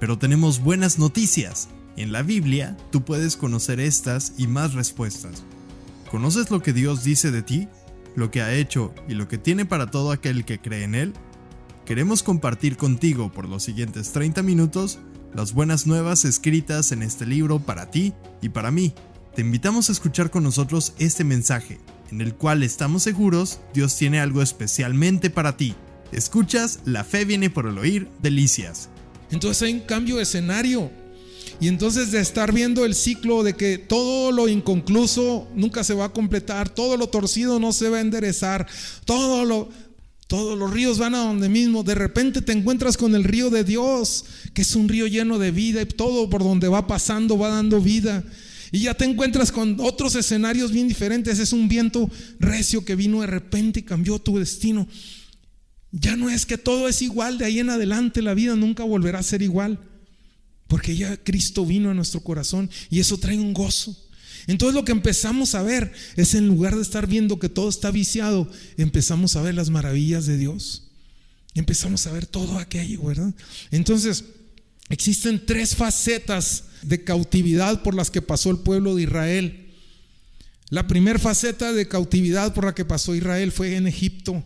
Pero 0.00 0.18
tenemos 0.18 0.60
buenas 0.60 0.98
noticias. 0.98 1.68
En 1.96 2.10
la 2.10 2.22
Biblia 2.22 2.76
tú 2.90 3.04
puedes 3.04 3.36
conocer 3.36 3.78
estas 3.78 4.32
y 4.38 4.46
más 4.46 4.72
respuestas. 4.72 5.44
¿Conoces 6.10 6.50
lo 6.50 6.62
que 6.62 6.72
Dios 6.72 7.04
dice 7.04 7.30
de 7.30 7.42
ti? 7.42 7.68
¿Lo 8.16 8.30
que 8.30 8.42
ha 8.42 8.54
hecho 8.54 8.94
y 9.08 9.14
lo 9.14 9.28
que 9.28 9.38
tiene 9.38 9.64
para 9.64 9.90
todo 9.90 10.10
aquel 10.10 10.44
que 10.44 10.60
cree 10.60 10.84
en 10.84 10.94
Él? 10.94 11.12
Queremos 11.86 12.22
compartir 12.22 12.76
contigo 12.76 13.32
por 13.32 13.48
los 13.48 13.64
siguientes 13.64 14.12
30 14.12 14.42
minutos 14.42 15.00
las 15.34 15.52
buenas 15.52 15.86
nuevas 15.86 16.24
escritas 16.24 16.92
en 16.92 17.02
este 17.02 17.26
libro 17.26 17.58
para 17.58 17.90
ti 17.90 18.12
y 18.40 18.50
para 18.50 18.70
mí. 18.70 18.94
Te 19.34 19.40
invitamos 19.40 19.88
a 19.88 19.92
escuchar 19.92 20.30
con 20.30 20.44
nosotros 20.44 20.92
este 20.98 21.24
mensaje, 21.24 21.80
en 22.12 22.20
el 22.20 22.34
cual 22.34 22.62
estamos 22.62 23.02
seguros 23.02 23.58
Dios 23.74 23.96
tiene 23.96 24.20
algo 24.20 24.42
especialmente 24.42 25.28
para 25.28 25.56
ti. 25.56 25.74
Escuchas, 26.12 26.80
la 26.84 27.02
fe 27.02 27.24
viene 27.24 27.50
por 27.50 27.66
el 27.66 27.78
oír, 27.78 28.08
delicias. 28.22 28.88
Entonces 29.32 29.62
hay 29.62 29.74
un 29.74 29.80
cambio 29.80 30.16
de 30.16 30.22
escenario. 30.22 30.88
Y 31.60 31.66
entonces 31.66 32.12
de 32.12 32.20
estar 32.20 32.52
viendo 32.52 32.84
el 32.84 32.94
ciclo 32.94 33.42
de 33.42 33.54
que 33.54 33.78
todo 33.78 34.30
lo 34.30 34.48
inconcluso 34.48 35.48
nunca 35.54 35.82
se 35.82 35.94
va 35.94 36.06
a 36.06 36.12
completar, 36.12 36.68
todo 36.68 36.96
lo 36.96 37.08
torcido 37.08 37.58
no 37.58 37.72
se 37.72 37.88
va 37.88 37.98
a 37.98 38.02
enderezar, 38.02 38.66
todo 39.04 39.44
lo, 39.44 39.68
todos 40.26 40.58
los 40.58 40.70
ríos 40.70 40.98
van 40.98 41.14
a 41.14 41.24
donde 41.24 41.48
mismo, 41.48 41.82
de 41.82 41.94
repente 41.94 42.42
te 42.42 42.52
encuentras 42.52 42.96
con 42.96 43.14
el 43.14 43.24
río 43.24 43.50
de 43.50 43.64
Dios, 43.64 44.24
que 44.54 44.62
es 44.62 44.74
un 44.74 44.88
río 44.88 45.06
lleno 45.06 45.38
de 45.38 45.50
vida 45.50 45.82
y 45.82 45.86
todo 45.86 46.30
por 46.30 46.42
donde 46.42 46.68
va 46.68 46.86
pasando 46.86 47.38
va 47.38 47.48
dando 47.48 47.80
vida. 47.80 48.24
Y 48.70 48.80
ya 48.80 48.94
te 48.94 49.04
encuentras 49.04 49.52
con 49.52 49.76
otros 49.80 50.14
escenarios 50.14 50.72
bien 50.72 50.88
diferentes, 50.88 51.38
es 51.38 51.52
un 51.52 51.68
viento 51.68 52.10
recio 52.38 52.84
que 52.84 52.96
vino 52.96 53.20
de 53.20 53.26
repente 53.26 53.80
y 53.80 53.82
cambió 53.82 54.18
tu 54.18 54.38
destino. 54.38 54.88
Ya 55.90 56.16
no 56.16 56.30
es 56.30 56.46
que 56.46 56.56
todo 56.56 56.88
es 56.88 57.02
igual, 57.02 57.36
de 57.36 57.44
ahí 57.44 57.58
en 57.58 57.68
adelante 57.68 58.22
la 58.22 58.32
vida 58.32 58.56
nunca 58.56 58.82
volverá 58.82 59.18
a 59.18 59.22
ser 59.22 59.42
igual, 59.42 59.78
porque 60.66 60.96
ya 60.96 61.18
Cristo 61.18 61.66
vino 61.66 61.90
a 61.90 61.94
nuestro 61.94 62.20
corazón 62.20 62.70
y 62.88 63.00
eso 63.00 63.18
trae 63.18 63.38
un 63.38 63.52
gozo. 63.52 63.94
Entonces 64.46 64.74
lo 64.74 64.84
que 64.84 64.92
empezamos 64.92 65.54
a 65.54 65.62
ver 65.62 65.92
es 66.16 66.34
en 66.34 66.48
lugar 66.48 66.74
de 66.74 66.82
estar 66.82 67.06
viendo 67.06 67.38
que 67.38 67.48
todo 67.48 67.68
está 67.68 67.90
viciado, 67.90 68.50
empezamos 68.76 69.36
a 69.36 69.42
ver 69.42 69.54
las 69.54 69.70
maravillas 69.70 70.26
de 70.26 70.36
Dios. 70.36 70.90
Empezamos 71.54 72.06
a 72.06 72.12
ver 72.12 72.26
todo 72.26 72.58
aquello, 72.58 73.02
¿verdad? 73.02 73.34
Entonces, 73.70 74.24
existen 74.88 75.44
tres 75.44 75.76
facetas 75.76 76.64
de 76.82 77.04
cautividad 77.04 77.82
por 77.82 77.94
las 77.94 78.10
que 78.10 78.22
pasó 78.22 78.50
el 78.50 78.58
pueblo 78.58 78.94
de 78.94 79.02
Israel. 79.02 79.70
La 80.70 80.86
primera 80.86 81.18
faceta 81.18 81.72
de 81.72 81.86
cautividad 81.86 82.54
por 82.54 82.64
la 82.64 82.74
que 82.74 82.84
pasó 82.84 83.14
Israel 83.14 83.52
fue 83.52 83.76
en 83.76 83.86
Egipto 83.86 84.42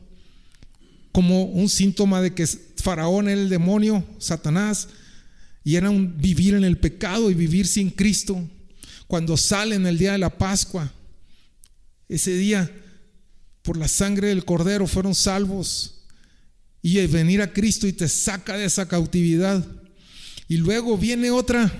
como 1.16 1.44
un 1.44 1.70
síntoma 1.70 2.20
de 2.20 2.35
que 2.35 2.46
Faraón 2.46 3.28
era 3.28 3.40
el 3.40 3.48
demonio, 3.48 4.04
Satanás, 4.18 4.88
y 5.64 5.76
era 5.76 5.88
un 5.88 6.18
vivir 6.18 6.52
en 6.52 6.62
el 6.62 6.76
pecado 6.76 7.30
y 7.30 7.35
vivir 7.35 7.66
sin 7.66 7.88
Cristo. 7.88 8.46
Cuando 9.06 9.36
salen 9.36 9.86
el 9.86 9.98
día 9.98 10.12
de 10.12 10.18
la 10.18 10.36
Pascua, 10.36 10.92
ese 12.08 12.34
día, 12.34 12.70
por 13.62 13.76
la 13.76 13.88
sangre 13.88 14.28
del 14.28 14.44
Cordero, 14.44 14.86
fueron 14.86 15.14
salvos. 15.14 16.04
Y 16.82 17.04
venir 17.06 17.42
a 17.42 17.52
Cristo 17.52 17.86
y 17.86 17.92
te 17.92 18.08
saca 18.08 18.56
de 18.56 18.64
esa 18.64 18.86
cautividad. 18.86 19.64
Y 20.48 20.58
luego 20.58 20.96
viene 20.96 21.30
otra 21.30 21.72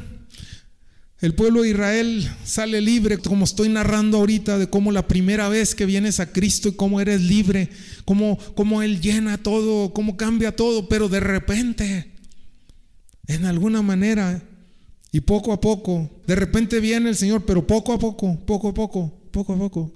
el 1.21 1.35
pueblo 1.35 1.63
de 1.63 1.71
Israel 1.71 2.31
sale 2.45 2.83
libre, 2.83 3.17
como 3.17 3.47
estoy 3.47 3.71
narrando 3.71 4.19
ahorita, 4.19 4.59
de 4.59 4.69
cómo 4.69 4.93
la 4.93 5.09
primera 5.09 5.49
vez 5.49 5.75
que 5.75 5.87
vienes 5.87 6.21
a 6.21 6.31
Cristo 6.31 6.69
y 6.69 6.73
cómo 6.73 7.01
eres 7.01 7.23
libre, 7.23 7.71
cómo, 8.05 8.39
cómo 8.55 8.83
Él 8.83 9.01
llena 9.01 9.39
todo, 9.39 9.95
cómo 9.95 10.19
cambia 10.19 10.55
todo, 10.55 10.91
pero 10.91 11.09
de 11.09 11.21
repente, 11.21 12.13
en 13.27 13.47
alguna 13.47 13.81
manera, 13.81 14.43
y 15.17 15.23
poco 15.23 15.55
a 15.55 15.59
poco, 15.63 16.11
de 16.27 16.35
repente 16.35 16.79
viene 16.79 17.09
el 17.09 17.17
Señor, 17.17 17.47
pero 17.47 17.67
poco 17.67 17.95
a 17.95 17.99
poco, 17.99 18.39
poco 18.45 18.69
a 18.69 18.75
poco, 18.75 19.19
poco 19.31 19.55
a 19.55 19.57
poco, 19.57 19.91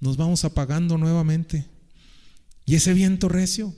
nos 0.00 0.16
vamos 0.16 0.46
apagando 0.46 0.96
nuevamente. 0.96 1.66
Y 2.64 2.76
ese 2.76 2.94
viento 2.94 3.28
recio, 3.28 3.74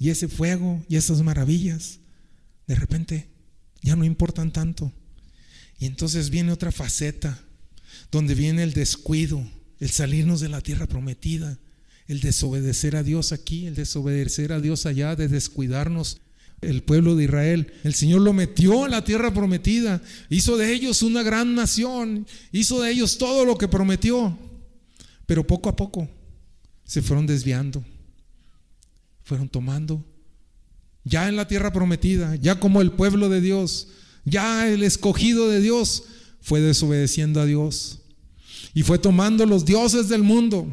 y 0.00 0.10
ese 0.10 0.26
fuego, 0.26 0.84
y 0.88 0.96
esas 0.96 1.22
maravillas, 1.22 2.00
de 2.66 2.74
repente 2.74 3.28
ya 3.82 3.94
no 3.94 4.04
importan 4.04 4.50
tanto. 4.50 4.90
Y 5.78 5.86
entonces 5.86 6.30
viene 6.30 6.50
otra 6.50 6.72
faceta, 6.72 7.40
donde 8.10 8.34
viene 8.34 8.64
el 8.64 8.72
descuido, 8.72 9.48
el 9.78 9.90
salirnos 9.90 10.40
de 10.40 10.48
la 10.48 10.60
tierra 10.60 10.88
prometida, 10.88 11.56
el 12.08 12.18
desobedecer 12.18 12.96
a 12.96 13.04
Dios 13.04 13.30
aquí, 13.30 13.66
el 13.66 13.76
desobedecer 13.76 14.52
a 14.52 14.60
Dios 14.60 14.86
allá, 14.86 15.14
de 15.14 15.28
descuidarnos. 15.28 16.20
El 16.60 16.82
pueblo 16.82 17.14
de 17.16 17.24
Israel, 17.24 17.72
el 17.84 17.94
Señor 17.94 18.22
lo 18.22 18.32
metió 18.32 18.84
a 18.84 18.88
la 18.88 19.04
tierra 19.04 19.32
prometida, 19.32 20.02
hizo 20.30 20.56
de 20.56 20.72
ellos 20.72 21.02
una 21.02 21.22
gran 21.22 21.54
nación, 21.54 22.26
hizo 22.50 22.80
de 22.80 22.90
ellos 22.90 23.18
todo 23.18 23.44
lo 23.44 23.58
que 23.58 23.68
prometió, 23.68 24.38
pero 25.26 25.46
poco 25.46 25.68
a 25.68 25.76
poco 25.76 26.08
se 26.84 27.02
fueron 27.02 27.26
desviando, 27.26 27.84
fueron 29.22 29.48
tomando, 29.48 30.04
ya 31.04 31.28
en 31.28 31.36
la 31.36 31.46
tierra 31.46 31.72
prometida, 31.72 32.36
ya 32.36 32.58
como 32.58 32.80
el 32.80 32.92
pueblo 32.92 33.28
de 33.28 33.40
Dios, 33.40 33.88
ya 34.24 34.68
el 34.68 34.82
escogido 34.82 35.48
de 35.48 35.60
Dios 35.60 36.04
fue 36.40 36.60
desobedeciendo 36.60 37.40
a 37.40 37.44
Dios 37.46 38.00
y 38.74 38.82
fue 38.82 38.98
tomando 38.98 39.46
los 39.46 39.64
dioses 39.64 40.08
del 40.08 40.22
mundo 40.22 40.72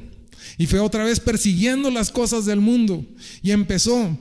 y 0.57 0.65
fue 0.67 0.79
otra 0.79 1.03
vez 1.03 1.19
persiguiendo 1.19 1.89
las 1.89 2.11
cosas 2.11 2.45
del 2.45 2.59
mundo 2.59 3.05
y 3.41 3.51
empezó. 3.51 4.17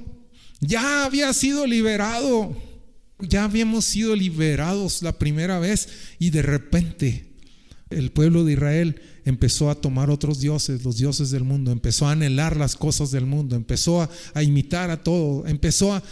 Ya 0.64 1.04
había 1.04 1.32
sido 1.32 1.66
liberado, 1.66 2.56
ya 3.18 3.44
habíamos 3.44 3.84
sido 3.84 4.14
liberados 4.14 5.02
la 5.02 5.18
primera 5.18 5.58
vez 5.58 5.88
y 6.20 6.30
de 6.30 6.40
repente 6.40 7.26
el 7.90 8.12
pueblo 8.12 8.44
de 8.44 8.52
Israel 8.52 9.00
empezó 9.24 9.70
a 9.70 9.74
tomar 9.74 10.08
otros 10.08 10.38
dioses, 10.38 10.84
los 10.84 10.98
dioses 10.98 11.32
del 11.32 11.42
mundo, 11.42 11.72
empezó 11.72 12.06
a 12.06 12.12
anhelar 12.12 12.56
las 12.56 12.76
cosas 12.76 13.10
del 13.10 13.26
mundo, 13.26 13.56
empezó 13.56 14.02
a, 14.02 14.42
imitar 14.42 14.90
a 14.90 15.02
todo, 15.02 15.46
empezó 15.46 15.94
a... 15.94 16.02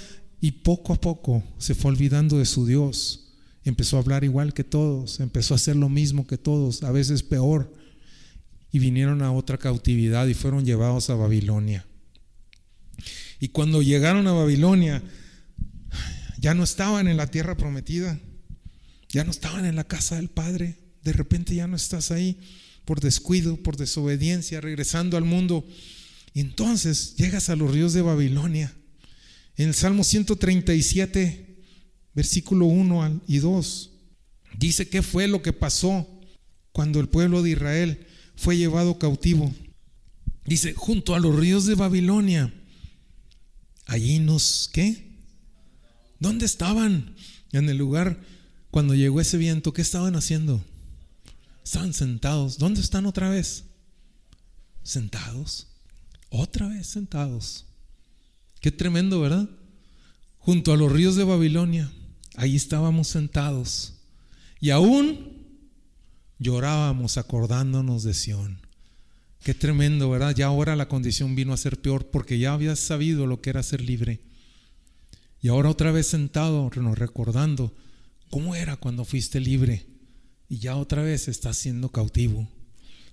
Y 0.43 0.53
poco 0.53 0.95
a 0.95 1.01
poco 1.01 1.45
se 1.59 1.75
fue 1.75 1.93
olvidando 1.93 2.39
de 2.39 2.47
su 2.47 2.67
Dios, 2.67 3.35
empezó 3.63 3.99
a 3.99 4.01
hablar 4.01 4.25
igual 4.25 4.53
que 4.53 4.65
todos, 4.65 5.21
empezó 5.21 5.55
a 5.55 5.57
hacer 5.57 5.77
lo 5.77 5.89
mismo 5.89 6.27
que 6.27 6.39
todos, 6.39 6.83
a 6.83 6.91
veces 6.91 7.23
peor, 7.23 7.73
y 8.73 8.81
vinieron 8.81 9.23
a 9.23 9.33
otra 9.33 9.59
cautividad 9.59 10.27
y 10.27 10.35
fueron 10.35 10.65
llevados 10.65 11.09
a 11.11 11.15
Babilonia. 11.15 11.87
Y 13.41 13.49
cuando 13.49 13.81
llegaron 13.81 14.27
a 14.27 14.33
Babilonia, 14.33 15.03
ya 16.39 16.55
no 16.55 16.63
estaban 16.63 17.09
en 17.09 17.17
la 17.17 17.27
tierra 17.27 17.57
prometida, 17.57 18.21
ya 19.09 19.25
no 19.25 19.31
estaban 19.31 19.65
en 19.65 19.77
la 19.77 19.85
casa 19.85 20.17
del 20.17 20.29
Padre, 20.29 20.77
de 21.03 21.13
repente 21.15 21.55
ya 21.55 21.67
no 21.67 21.75
estás 21.75 22.11
ahí 22.11 22.39
por 22.85 23.01
descuido, 23.01 23.57
por 23.57 23.77
desobediencia, 23.77 24.61
regresando 24.61 25.17
al 25.17 25.25
mundo. 25.25 25.67
Y 26.35 26.41
entonces 26.41 27.17
llegas 27.17 27.49
a 27.49 27.57
los 27.57 27.71
ríos 27.71 27.95
de 27.95 28.03
Babilonia. 28.03 28.75
En 29.57 29.69
el 29.69 29.75
Salmo 29.75 30.05
137, 30.05 31.57
versículo 32.15 32.67
1 32.67 33.23
y 33.27 33.39
2, 33.39 33.91
dice 34.59 34.89
qué 34.89 35.03
fue 35.03 35.29
lo 35.29 35.43
que 35.43 35.53
pasó 35.53 36.07
cuando 36.73 37.01
el 37.01 37.09
pueblo 37.09 37.43
de 37.43 37.51
Israel 37.51 38.07
fue 38.37 38.57
llevado 38.57 38.99
cautivo. 38.99 39.53
Dice, 40.45 40.73
junto 40.75 41.15
a 41.15 41.21
los 41.21 41.37
ríos 41.37 41.67
de 41.67 41.75
Babilonia, 41.75 42.53
allí 43.91 44.21
nos, 44.21 44.71
¿qué? 44.73 45.11
¿Dónde 46.21 46.47
estaban? 46.47 47.17
En 47.53 47.69
el 47.69 47.77
lugar 47.77 48.21
cuando 48.71 48.95
llegó 48.95 49.21
ese 49.21 49.37
viento, 49.37 49.73
¿qué 49.73 49.83
estaban 49.83 50.15
haciendo? 50.15 50.65
Estaban 51.65 51.93
sentados. 51.93 52.59
¿Dónde 52.59 52.81
están 52.81 53.05
otra 53.05 53.29
vez? 53.29 53.65
Sentados. 54.85 55.67
Otra 56.29 56.69
vez 56.69 56.87
sentados. 56.87 57.67
Qué 58.61 58.71
tremendo, 58.71 59.21
¿verdad? 59.21 59.49
Junto 60.39 60.73
a 60.73 60.77
los 60.77 60.93
ríos 60.93 61.17
de 61.17 61.25
Babilonia. 61.25 61.93
Ahí 62.37 62.55
estábamos 62.55 63.09
sentados. 63.09 63.95
Y 64.61 64.71
aún 64.71 65.49
llorábamos 66.39 67.19
acordándonos 67.19 68.05
de 68.05 68.15
Sión. 68.15 68.61
Qué 69.43 69.55
tremendo, 69.55 70.11
¿verdad? 70.11 70.35
Ya 70.35 70.47
ahora 70.47 70.77
la 70.77 70.89
condición 70.89 71.35
vino 71.35 71.53
a 71.53 71.57
ser 71.57 71.81
peor 71.81 72.11
porque 72.11 72.39
ya 72.39 72.53
habías 72.53 72.79
sabido 72.79 73.27
lo 73.27 73.41
que 73.41 73.51
era 73.51 73.63
ser 73.63 73.81
libre. 73.81 74.21
Y 75.41 75.49
ahora 75.49 75.71
otra 75.71 75.93
vez 75.93 76.07
sentado, 76.07 76.69
recordando 76.71 77.75
cómo 78.29 78.55
era 78.55 78.77
cuando 78.77 79.05
fuiste 79.05 79.41
libre 79.41 79.87
y 80.49 80.59
ya 80.59 80.77
otra 80.77 81.03
vez 81.03 81.29
estás 81.29 81.57
siendo 81.57 81.91
cautivo. 81.91 82.49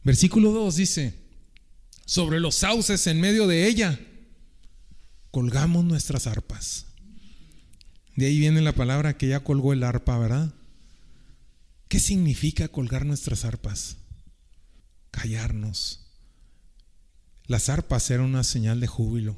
Versículo 0.03 0.51
2 0.51 0.75
dice, 0.75 1.13
sobre 2.05 2.39
los 2.39 2.55
sauces 2.55 3.07
en 3.07 3.21
medio 3.21 3.47
de 3.47 3.67
ella, 3.67 3.99
colgamos 5.31 5.85
nuestras 5.85 6.27
arpas. 6.27 6.87
De 8.15 8.25
ahí 8.25 8.39
viene 8.39 8.61
la 8.61 8.73
palabra 8.73 9.17
que 9.17 9.27
ya 9.27 9.43
colgó 9.43 9.71
el 9.71 9.83
arpa, 9.83 10.17
¿verdad? 10.17 10.53
¿Qué 11.87 11.99
significa 11.99 12.67
colgar 12.67 13.05
nuestras 13.05 13.45
arpas? 13.45 13.97
Callarnos. 15.11 16.06
Las 17.47 17.69
arpas 17.69 18.09
eran 18.11 18.25
una 18.25 18.43
señal 18.43 18.79
de 18.79 18.87
júbilo. 18.87 19.37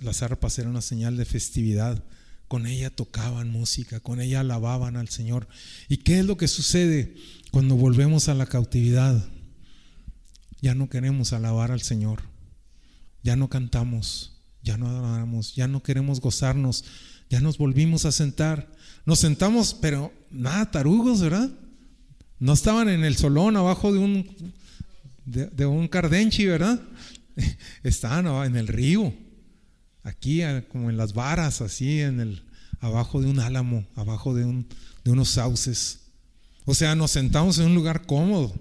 Las 0.00 0.22
arpas 0.22 0.58
eran 0.58 0.72
una 0.72 0.82
señal 0.82 1.16
de 1.16 1.24
festividad. 1.24 2.02
Con 2.48 2.66
ella 2.66 2.90
tocaban 2.90 3.50
música, 3.50 4.00
con 4.00 4.20
ella 4.20 4.40
alababan 4.40 4.96
al 4.96 5.08
Señor. 5.08 5.48
¿Y 5.88 5.98
qué 5.98 6.18
es 6.18 6.24
lo 6.26 6.36
que 6.36 6.48
sucede 6.48 7.14
cuando 7.50 7.76
volvemos 7.76 8.28
a 8.28 8.34
la 8.34 8.46
cautividad? 8.46 9.24
Ya 10.60 10.74
no 10.74 10.88
queremos 10.88 11.32
alabar 11.32 11.70
al 11.70 11.82
Señor, 11.82 12.22
ya 13.22 13.36
no 13.36 13.48
cantamos, 13.48 14.42
ya 14.62 14.76
no 14.76 14.88
adoramos, 14.88 15.54
ya 15.54 15.68
no 15.68 15.82
queremos 15.82 16.20
gozarnos, 16.20 16.84
ya 17.30 17.40
nos 17.40 17.58
volvimos 17.58 18.04
a 18.04 18.12
sentar. 18.12 18.70
Nos 19.06 19.20
sentamos, 19.20 19.74
pero 19.74 20.12
nada 20.30 20.70
tarugos, 20.70 21.20
¿verdad? 21.20 21.50
No 22.38 22.52
estaban 22.52 22.88
en 22.88 23.04
el 23.04 23.16
solón 23.16 23.56
abajo 23.56 23.92
de 23.92 23.98
un, 23.98 24.54
de, 25.24 25.66
un 25.66 25.88
cardenchi, 25.88 26.46
¿verdad? 26.46 26.80
Estaban 27.82 28.26
en 28.46 28.56
el 28.56 28.68
río 28.68 29.12
aquí 30.02 30.42
como 30.70 30.90
en 30.90 30.96
las 30.96 31.14
varas, 31.14 31.60
así 31.60 32.00
en 32.00 32.20
el 32.20 32.44
abajo 32.80 33.20
de 33.20 33.28
un 33.28 33.40
álamo, 33.40 33.86
abajo 33.94 34.34
de, 34.34 34.44
un, 34.44 34.68
de 35.04 35.10
unos 35.10 35.30
sauces. 35.30 36.00
O 36.64 36.74
sea, 36.74 36.94
nos 36.94 37.10
sentamos 37.10 37.58
en 37.58 37.66
un 37.66 37.74
lugar 37.74 38.06
cómodo, 38.06 38.54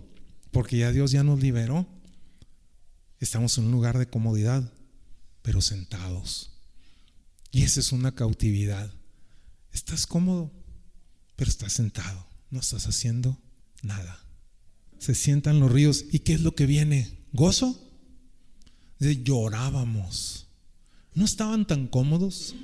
porque 0.51 0.77
ya 0.77 0.91
Dios 0.91 1.11
ya 1.11 1.23
nos 1.23 1.41
liberó. 1.41 1.87
Estamos 3.19 3.57
en 3.57 3.65
un 3.65 3.71
lugar 3.71 3.97
de 3.97 4.07
comodidad, 4.07 4.71
pero 5.41 5.61
sentados. 5.61 6.51
Y 7.51 7.63
esa 7.63 7.79
es 7.79 7.91
una 7.91 8.15
cautividad. 8.15 8.91
Estás 9.71 10.07
cómodo, 10.07 10.51
pero 11.35 11.49
estás 11.49 11.73
sentado, 11.73 12.27
no 12.49 12.59
estás 12.59 12.87
haciendo 12.87 13.37
nada. 13.81 14.19
Se 14.99 15.15
sientan 15.15 15.59
los 15.59 15.71
ríos. 15.71 16.05
¿Y 16.11 16.19
qué 16.19 16.33
es 16.33 16.41
lo 16.41 16.55
que 16.55 16.65
viene? 16.65 17.25
¿Gozo? 17.33 17.92
Llorábamos 19.11 20.43
no 21.15 21.25
estaban 21.25 21.65
tan 21.65 21.87
cómodos. 21.87 22.55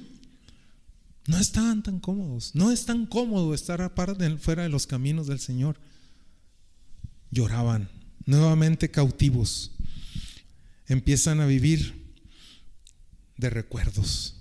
No 1.27 1.37
estaban 1.37 1.83
tan 1.83 1.99
cómodos. 1.99 2.55
No 2.55 2.71
es 2.71 2.85
tan 2.85 3.05
cómodo 3.05 3.53
estar 3.53 3.93
fuera 4.39 4.63
de 4.63 4.69
los 4.69 4.87
caminos 4.87 5.27
del 5.27 5.39
Señor. 5.39 5.77
Lloraban, 7.31 7.89
nuevamente 8.25 8.89
cautivos. 8.89 9.71
Empiezan 10.87 11.39
a 11.39 11.45
vivir 11.45 12.13
de 13.37 13.51
recuerdos. 13.51 14.35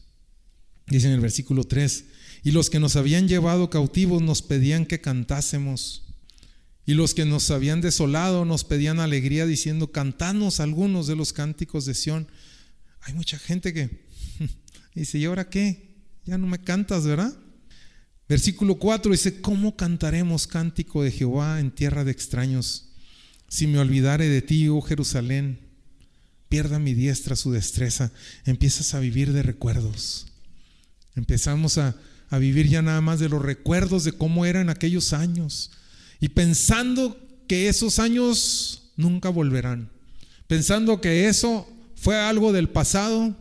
Dice 0.87 1.09
en 1.09 1.13
el 1.13 1.21
versículo 1.21 1.65
3, 1.65 2.07
y 2.45 2.53
los 2.53 2.71
que 2.71 2.81
nos 2.81 2.97
habían 2.97 3.29
llevado 3.29 3.69
cautivos 3.69 4.23
nos 4.23 4.41
pedían 4.41 4.87
que 4.87 5.03
cantásemos. 5.03 6.05
Y 6.89 6.95
los 6.95 7.13
que 7.13 7.27
nos 7.27 7.51
habían 7.51 7.83
desolado 7.83 8.47
nos 8.47 8.65
pedían 8.65 8.99
alegría 8.99 9.45
diciendo, 9.45 9.93
cantanos 9.93 10.59
algunos 10.59 11.07
de 11.07 11.17
los 11.17 11.35
cánticos 11.35 11.85
de 11.85 11.93
Sión. 11.93 12.29
Hay 13.03 13.13
mucha 13.13 13.39
gente 13.39 13.75
que 13.75 14.07
dice, 14.95 15.19
¿y 15.19 15.27
ahora 15.27 15.51
qué? 15.51 15.99
Ya 16.25 16.39
no 16.39 16.47
me 16.47 16.63
cantas, 16.63 17.05
¿verdad? 17.05 17.37
Versículo 18.27 18.77
4 18.77 19.13
dice, 19.13 19.43
¿cómo 19.43 19.77
cantaremos 19.77 20.47
cántico 20.47 21.03
de 21.03 21.11
Jehová 21.11 21.61
en 21.61 21.73
tierra 21.73 22.05
de 22.05 22.11
extraños? 22.11 22.89
Si 23.49 23.67
me 23.67 23.81
olvidare 23.81 24.27
de 24.27 24.41
ti, 24.41 24.67
oh 24.69 24.81
Jerusalén, 24.81 25.59
pierda 26.49 26.79
mi 26.79 26.95
diestra 26.95 27.37
su 27.37 27.53
destreza, 27.53 28.13
empiezas 28.47 28.95
a 28.95 29.01
vivir 29.01 29.35
de 29.35 29.43
recuerdos. 29.43 30.29
Empezamos 31.17 31.77
a, 31.77 31.97
a 32.31 32.39
vivir 32.39 32.67
ya 32.67 32.81
nada 32.81 33.03
más 33.03 33.21
de 33.21 33.29
los 33.29 33.43
recuerdos 33.43 34.05
de 34.05 34.13
cómo 34.13 34.47
eran 34.47 34.71
aquellos 34.71 35.13
años 35.13 35.73
y 36.21 36.31
pensando 36.31 37.17
que 37.47 37.69
esos 37.69 37.99
años 37.99 38.93
nunca 38.97 39.29
volverán, 39.29 39.91
pensando 40.47 41.01
que 41.01 41.29
eso 41.29 41.69
fue 41.95 42.19
algo 42.19 42.53
del 42.53 42.69
pasado 42.69 43.37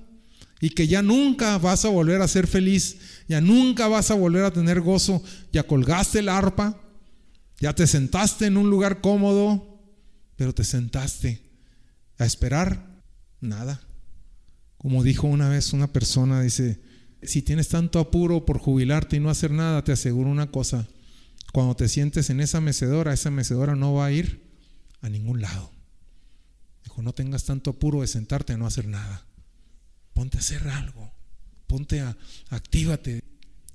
y 0.59 0.71
que 0.71 0.87
ya 0.87 1.01
nunca 1.01 1.57
vas 1.57 1.85
a 1.85 1.89
volver 1.89 2.21
a 2.21 2.27
ser 2.27 2.47
feliz, 2.47 2.97
ya 3.27 3.41
nunca 3.41 3.87
vas 3.87 4.11
a 4.11 4.15
volver 4.15 4.43
a 4.43 4.51
tener 4.51 4.81
gozo, 4.81 5.23
ya 5.51 5.63
colgaste 5.63 6.19
el 6.19 6.29
arpa, 6.29 6.81
ya 7.59 7.73
te 7.73 7.87
sentaste 7.87 8.45
en 8.45 8.57
un 8.57 8.69
lugar 8.69 9.01
cómodo, 9.01 9.81
pero 10.35 10.53
te 10.53 10.63
sentaste 10.63 11.41
a 12.17 12.25
esperar 12.25 13.01
nada. 13.41 13.81
Como 14.77 15.03
dijo 15.03 15.27
una 15.27 15.49
vez 15.49 15.73
una 15.73 15.87
persona, 15.87 16.41
dice, 16.41 16.79
si 17.23 17.41
tienes 17.41 17.67
tanto 17.67 17.99
apuro 17.99 18.45
por 18.45 18.59
jubilarte 18.59 19.17
y 19.17 19.19
no 19.19 19.29
hacer 19.29 19.51
nada, 19.51 19.83
te 19.83 19.91
aseguro 19.91 20.29
una 20.29 20.51
cosa, 20.51 20.87
cuando 21.57 21.75
te 21.75 21.89
sientes 21.89 22.29
en 22.29 22.39
esa 22.39 22.61
mecedora, 22.61 23.13
esa 23.13 23.31
mecedora 23.31 23.75
no 23.75 23.95
va 23.95 24.05
a 24.05 24.11
ir 24.11 24.43
a 25.01 25.09
ningún 25.09 25.41
lado 25.41 25.71
no 27.01 27.13
tengas 27.13 27.43
tanto 27.43 27.71
apuro 27.71 28.01
de 28.01 28.07
sentarte 28.07 28.53
a 28.53 28.57
no 28.57 28.65
hacer 28.65 28.87
nada. 28.87 29.25
Ponte 30.13 30.37
a 30.37 30.39
hacer 30.39 30.67
algo. 30.67 31.11
Ponte 31.67 32.01
a, 32.01 32.17
actívate. 32.49 33.23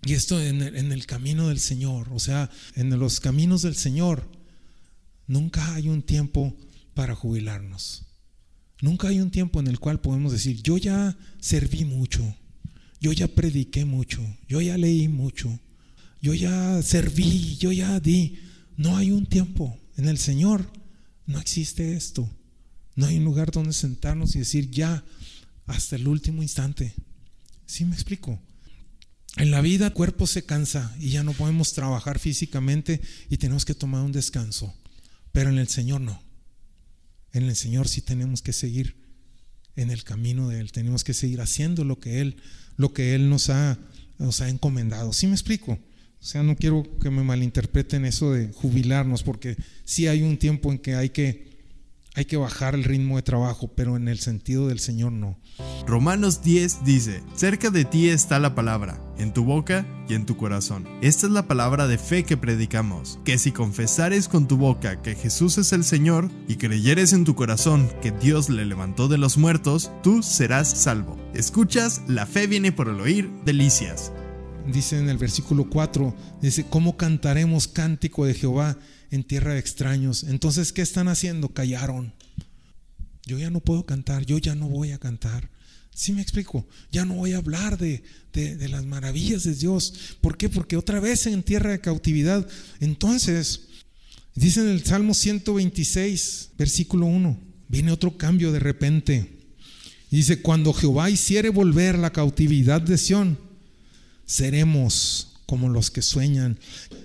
Y 0.04 0.14
esto 0.14 0.40
en 0.42 0.60
el 0.90 1.06
camino 1.06 1.48
del 1.48 1.60
Señor, 1.60 2.08
o 2.12 2.18
sea, 2.18 2.50
en 2.74 2.98
los 2.98 3.20
caminos 3.20 3.62
del 3.62 3.76
Señor, 3.76 4.28
nunca 5.28 5.74
hay 5.74 5.88
un 5.88 6.02
tiempo 6.02 6.56
para 6.94 7.14
jubilarnos. 7.14 8.04
Nunca 8.80 9.08
hay 9.08 9.20
un 9.20 9.30
tiempo 9.30 9.60
en 9.60 9.68
el 9.68 9.78
cual 9.78 10.00
podemos 10.00 10.32
decir, 10.32 10.60
yo 10.60 10.76
ya 10.76 11.16
serví 11.38 11.84
mucho, 11.84 12.34
yo 13.00 13.12
ya 13.12 13.28
prediqué 13.28 13.84
mucho, 13.84 14.20
yo 14.48 14.60
ya 14.60 14.76
leí 14.76 15.06
mucho, 15.06 15.56
yo 16.22 16.32
ya 16.32 16.80
serví, 16.82 17.56
yo 17.58 17.70
ya 17.72 18.00
di. 18.00 18.38
No 18.78 18.96
hay 18.96 19.10
un 19.10 19.26
tiempo. 19.26 19.78
En 19.98 20.08
el 20.08 20.16
Señor 20.16 20.72
no 21.26 21.38
existe 21.38 21.94
esto. 21.94 22.30
No 22.94 23.06
hay 23.06 23.18
un 23.18 23.24
lugar 23.24 23.50
donde 23.50 23.74
sentarnos 23.74 24.34
y 24.34 24.38
decir 24.38 24.70
ya 24.70 25.04
hasta 25.66 25.96
el 25.96 26.08
último 26.08 26.42
instante. 26.42 26.94
¿Sí 27.66 27.84
me 27.84 27.94
explico? 27.94 28.40
En 29.36 29.50
la 29.50 29.60
vida 29.60 29.88
el 29.88 29.92
cuerpo 29.92 30.26
se 30.26 30.44
cansa 30.44 30.96
y 30.98 31.10
ya 31.10 31.22
no 31.22 31.32
podemos 31.32 31.74
trabajar 31.74 32.18
físicamente 32.18 33.02
y 33.28 33.36
tenemos 33.36 33.66
que 33.66 33.74
tomar 33.74 34.02
un 34.02 34.12
descanso 34.12 34.74
pero 35.32 35.50
en 35.50 35.58
el 35.58 35.68
Señor 35.68 36.00
no. 36.00 36.22
En 37.32 37.44
el 37.44 37.56
Señor 37.56 37.88
sí 37.88 38.02
tenemos 38.02 38.42
que 38.42 38.52
seguir 38.52 38.96
en 39.74 39.90
el 39.90 40.04
camino 40.04 40.50
de 40.50 40.60
Él, 40.60 40.70
tenemos 40.70 41.02
que 41.02 41.14
seguir 41.14 41.40
haciendo 41.40 41.84
lo 41.84 41.98
que 41.98 42.20
Él, 42.20 42.36
lo 42.76 42.92
que 42.92 43.14
Él 43.14 43.30
nos 43.30 43.48
ha, 43.48 43.78
nos 44.18 44.42
ha 44.42 44.50
encomendado. 44.50 45.14
¿Sí 45.14 45.26
me 45.26 45.32
explico? 45.32 45.78
O 46.22 46.24
sea, 46.24 46.44
no 46.44 46.54
quiero 46.54 46.84
que 47.00 47.10
me 47.10 47.24
malinterpreten 47.24 48.04
eso 48.04 48.30
de 48.30 48.52
jubilarnos, 48.52 49.24
porque 49.24 49.56
sí 49.84 50.06
hay 50.06 50.22
un 50.22 50.38
tiempo 50.38 50.70
en 50.70 50.78
que 50.78 50.94
hay 50.94 51.10
que 51.10 51.50
hay 52.14 52.26
que 52.26 52.36
bajar 52.36 52.74
el 52.74 52.84
ritmo 52.84 53.16
de 53.16 53.22
trabajo, 53.22 53.72
pero 53.74 53.96
en 53.96 54.06
el 54.06 54.18
sentido 54.18 54.68
del 54.68 54.78
Señor 54.78 55.12
no. 55.12 55.38
Romanos 55.86 56.42
10 56.42 56.84
dice, 56.84 57.22
cerca 57.34 57.70
de 57.70 57.86
ti 57.86 58.10
está 58.10 58.38
la 58.38 58.54
palabra, 58.54 59.00
en 59.18 59.32
tu 59.32 59.44
boca 59.44 59.86
y 60.08 60.14
en 60.14 60.26
tu 60.26 60.36
corazón. 60.36 60.86
Esta 61.00 61.26
es 61.26 61.32
la 61.32 61.48
palabra 61.48 61.88
de 61.88 61.96
fe 61.96 62.24
que 62.24 62.36
predicamos, 62.36 63.18
que 63.24 63.38
si 63.38 63.50
confesares 63.50 64.28
con 64.28 64.46
tu 64.46 64.58
boca 64.58 65.00
que 65.00 65.14
Jesús 65.14 65.56
es 65.56 65.72
el 65.72 65.84
Señor 65.84 66.30
y 66.46 66.56
creyeres 66.56 67.14
en 67.14 67.24
tu 67.24 67.34
corazón 67.34 67.90
que 68.02 68.12
Dios 68.12 68.50
le 68.50 68.66
levantó 68.66 69.08
de 69.08 69.18
los 69.18 69.38
muertos, 69.38 69.90
tú 70.02 70.22
serás 70.22 70.68
salvo. 70.70 71.18
Escuchas, 71.34 72.02
la 72.06 72.26
fe 72.26 72.46
viene 72.46 72.72
por 72.72 72.88
el 72.88 73.00
oír, 73.00 73.30
delicias. 73.44 74.12
Dice 74.66 74.98
en 74.98 75.08
el 75.08 75.18
versículo 75.18 75.68
4, 75.68 76.14
dice, 76.40 76.64
¿cómo 76.68 76.96
cantaremos 76.96 77.68
cántico 77.68 78.24
de 78.24 78.34
Jehová? 78.34 78.78
en 79.12 79.22
tierra 79.22 79.52
de 79.52 79.60
extraños. 79.60 80.24
Entonces, 80.24 80.72
¿qué 80.72 80.82
están 80.82 81.06
haciendo? 81.06 81.50
Callaron. 81.50 82.12
Yo 83.26 83.38
ya 83.38 83.50
no 83.50 83.60
puedo 83.60 83.86
cantar, 83.86 84.24
yo 84.24 84.38
ya 84.38 84.54
no 84.56 84.68
voy 84.68 84.90
a 84.90 84.98
cantar. 84.98 85.48
¿Sí 85.94 86.12
me 86.12 86.22
explico? 86.22 86.66
Ya 86.90 87.04
no 87.04 87.14
voy 87.14 87.34
a 87.34 87.36
hablar 87.36 87.76
de, 87.76 88.02
de, 88.32 88.68
las 88.68 88.86
maravillas 88.86 89.44
de 89.44 89.54
Dios. 89.54 90.16
¿Por 90.22 90.38
qué? 90.38 90.48
Porque 90.48 90.78
otra 90.78 90.98
vez 90.98 91.26
en 91.26 91.42
tierra 91.42 91.70
de 91.70 91.80
cautividad. 91.80 92.48
Entonces, 92.80 93.68
dice 94.34 94.60
en 94.60 94.70
el 94.70 94.82
Salmo 94.82 95.12
126, 95.12 96.52
versículo 96.56 97.04
1, 97.04 97.38
viene 97.68 97.92
otro 97.92 98.16
cambio 98.16 98.50
de 98.50 98.60
repente. 98.60 99.30
Dice, 100.10 100.40
cuando 100.40 100.72
Jehová 100.72 101.10
hiciere 101.10 101.50
volver 101.50 101.98
la 101.98 102.12
cautividad 102.12 102.80
de 102.80 102.96
Sión, 102.96 103.38
seremos 104.32 105.28
como 105.44 105.68
los 105.68 105.90
que 105.90 106.00
sueñan. 106.00 106.58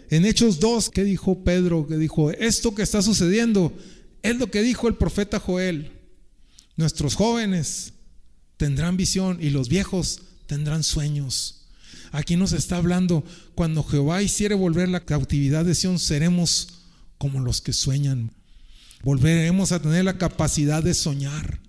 En 0.09 0.25
Hechos 0.25 0.61
2, 0.61 0.89
¿qué 0.91 1.03
dijo 1.03 1.43
Pedro? 1.43 1.86
Que 1.86 1.97
dijo, 1.97 2.32
esto 2.32 2.73
que 2.73 2.84
está 2.84 3.01
sucediendo 3.01 3.78
es 4.23 4.38
lo 4.38 4.49
que 4.49 4.61
dijo 4.61 4.88
el 4.88 4.95
profeta 4.95 5.38
Joel. 5.38 5.91
Nuestros 6.78 7.15
jóvenes 7.15 7.91
tendrán 8.55 8.95
visión 8.95 9.39
y 9.41 9.49
los 9.49 9.67
viejos 9.67 10.21
tendrán 10.45 10.84
sueños. 10.84 11.65
Aquí 12.13 12.38
nos 12.38 12.53
está 12.53 12.78
hablando, 12.78 13.25
cuando 13.55 13.84
Jehová 13.84 14.23
hiciere 14.23 14.55
volver 14.55 14.88
la 14.88 15.03
cautividad 15.03 15.65
de 15.65 15.75
Sión, 15.75 15.99
seremos 15.99 16.69
como 17.17 17.41
los 17.41 17.59
que 17.59 17.73
sueñan. 17.73 18.32
Volveremos 19.03 19.73
a 19.73 19.82
tener 19.82 20.05
la 20.05 20.17
capacidad 20.17 20.82
de 20.82 20.93
soñar 20.93 21.59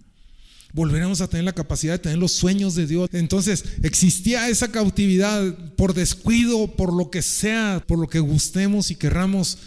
volveremos 0.72 1.20
a 1.20 1.28
tener 1.28 1.44
la 1.44 1.52
capacidad 1.52 1.94
de 1.94 1.98
tener 1.98 2.18
los 2.18 2.32
sueños 2.32 2.74
de 2.74 2.86
Dios. 2.86 3.08
Entonces, 3.12 3.64
existía 3.82 4.48
esa 4.48 4.70
cautividad 4.70 5.74
por 5.76 5.94
descuido, 5.94 6.76
por 6.76 6.92
lo 6.92 7.10
que 7.10 7.22
sea, 7.22 7.82
por 7.86 7.98
lo 7.98 8.08
que 8.08 8.20
gustemos 8.20 8.90
y 8.90 8.96
querramos, 8.96 9.58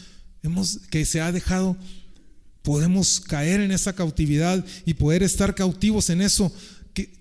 hemos, 0.43 0.79
que 0.89 1.05
se 1.05 1.21
ha 1.21 1.31
dejado, 1.31 1.77
podemos 2.61 3.19
caer 3.19 3.61
en 3.61 3.71
esa 3.71 3.93
cautividad 3.93 4.63
y 4.85 4.93
poder 4.93 5.23
estar 5.23 5.55
cautivos 5.55 6.09
en 6.09 6.21
eso, 6.21 6.53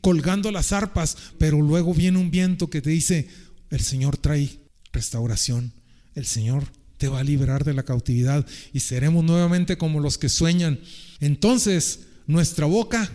colgando 0.01 0.51
las 0.51 0.73
arpas, 0.73 1.17
pero 1.39 1.61
luego 1.63 1.95
viene 1.95 2.19
un 2.19 2.31
viento 2.31 2.69
que 2.69 2.83
te 2.83 2.91
dice, 2.91 3.29
el 3.71 3.81
Señor 3.81 4.17
trae 4.17 4.51
restauración, 4.93 5.73
el 6.15 6.27
Señor 6.27 6.65
te 6.99 7.09
va 7.09 7.21
a 7.21 7.25
liberar 7.25 7.65
de 7.65 7.73
la 7.73 7.85
cautividad 7.85 8.47
y 8.75 8.81
seremos 8.81 9.25
nuevamente 9.25 9.79
como 9.79 10.01
los 10.01 10.19
que 10.19 10.29
sueñan. 10.29 10.79
Entonces, 11.21 12.01
nuestra 12.27 12.67
boca 12.67 13.11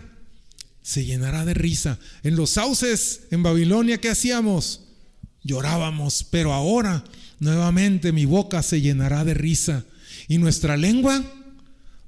se 0.86 1.04
llenará 1.04 1.44
de 1.44 1.52
risa. 1.52 1.98
En 2.22 2.36
los 2.36 2.50
sauces 2.50 3.22
en 3.32 3.42
Babilonia, 3.42 3.98
¿qué 3.98 4.08
hacíamos? 4.08 4.82
Llorábamos, 5.42 6.24
pero 6.30 6.52
ahora 6.52 7.02
nuevamente 7.40 8.12
mi 8.12 8.24
boca 8.24 8.62
se 8.62 8.80
llenará 8.80 9.24
de 9.24 9.34
risa 9.34 9.84
y 10.28 10.38
nuestra 10.38 10.76
lengua 10.76 11.24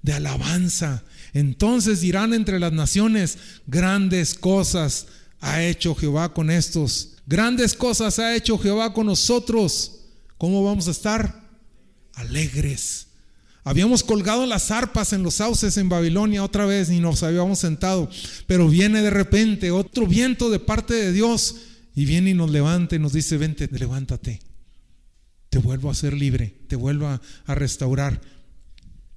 de 0.02 0.12
alabanza. 0.12 1.02
Entonces 1.34 2.02
dirán 2.02 2.32
entre 2.32 2.60
las 2.60 2.72
naciones, 2.72 3.38
grandes 3.66 4.34
cosas 4.34 5.08
ha 5.40 5.60
hecho 5.60 5.96
Jehová 5.96 6.32
con 6.32 6.48
estos, 6.48 7.16
grandes 7.26 7.74
cosas 7.74 8.20
ha 8.20 8.36
hecho 8.36 8.58
Jehová 8.58 8.92
con 8.92 9.06
nosotros. 9.06 10.02
¿Cómo 10.38 10.62
vamos 10.62 10.86
a 10.86 10.92
estar? 10.92 11.42
Alegres 12.14 13.07
Habíamos 13.68 14.02
colgado 14.02 14.46
las 14.46 14.70
arpas 14.70 15.12
en 15.12 15.22
los 15.22 15.34
sauces 15.34 15.76
en 15.76 15.90
Babilonia 15.90 16.42
otra 16.42 16.64
vez 16.64 16.88
y 16.88 17.00
nos 17.00 17.22
habíamos 17.22 17.58
sentado. 17.58 18.08
Pero 18.46 18.66
viene 18.66 19.02
de 19.02 19.10
repente 19.10 19.70
otro 19.70 20.06
viento 20.06 20.48
de 20.48 20.58
parte 20.58 20.94
de 20.94 21.12
Dios 21.12 21.56
y 21.94 22.06
viene 22.06 22.30
y 22.30 22.34
nos 22.34 22.50
levanta 22.50 22.96
y 22.96 22.98
nos 22.98 23.12
dice, 23.12 23.36
vente, 23.36 23.68
levántate. 23.70 24.40
Te 25.50 25.58
vuelvo 25.58 25.90
a 25.90 25.94
ser 25.94 26.14
libre, 26.14 26.54
te 26.66 26.76
vuelvo 26.76 27.08
a, 27.08 27.20
a 27.44 27.54
restaurar. 27.54 28.22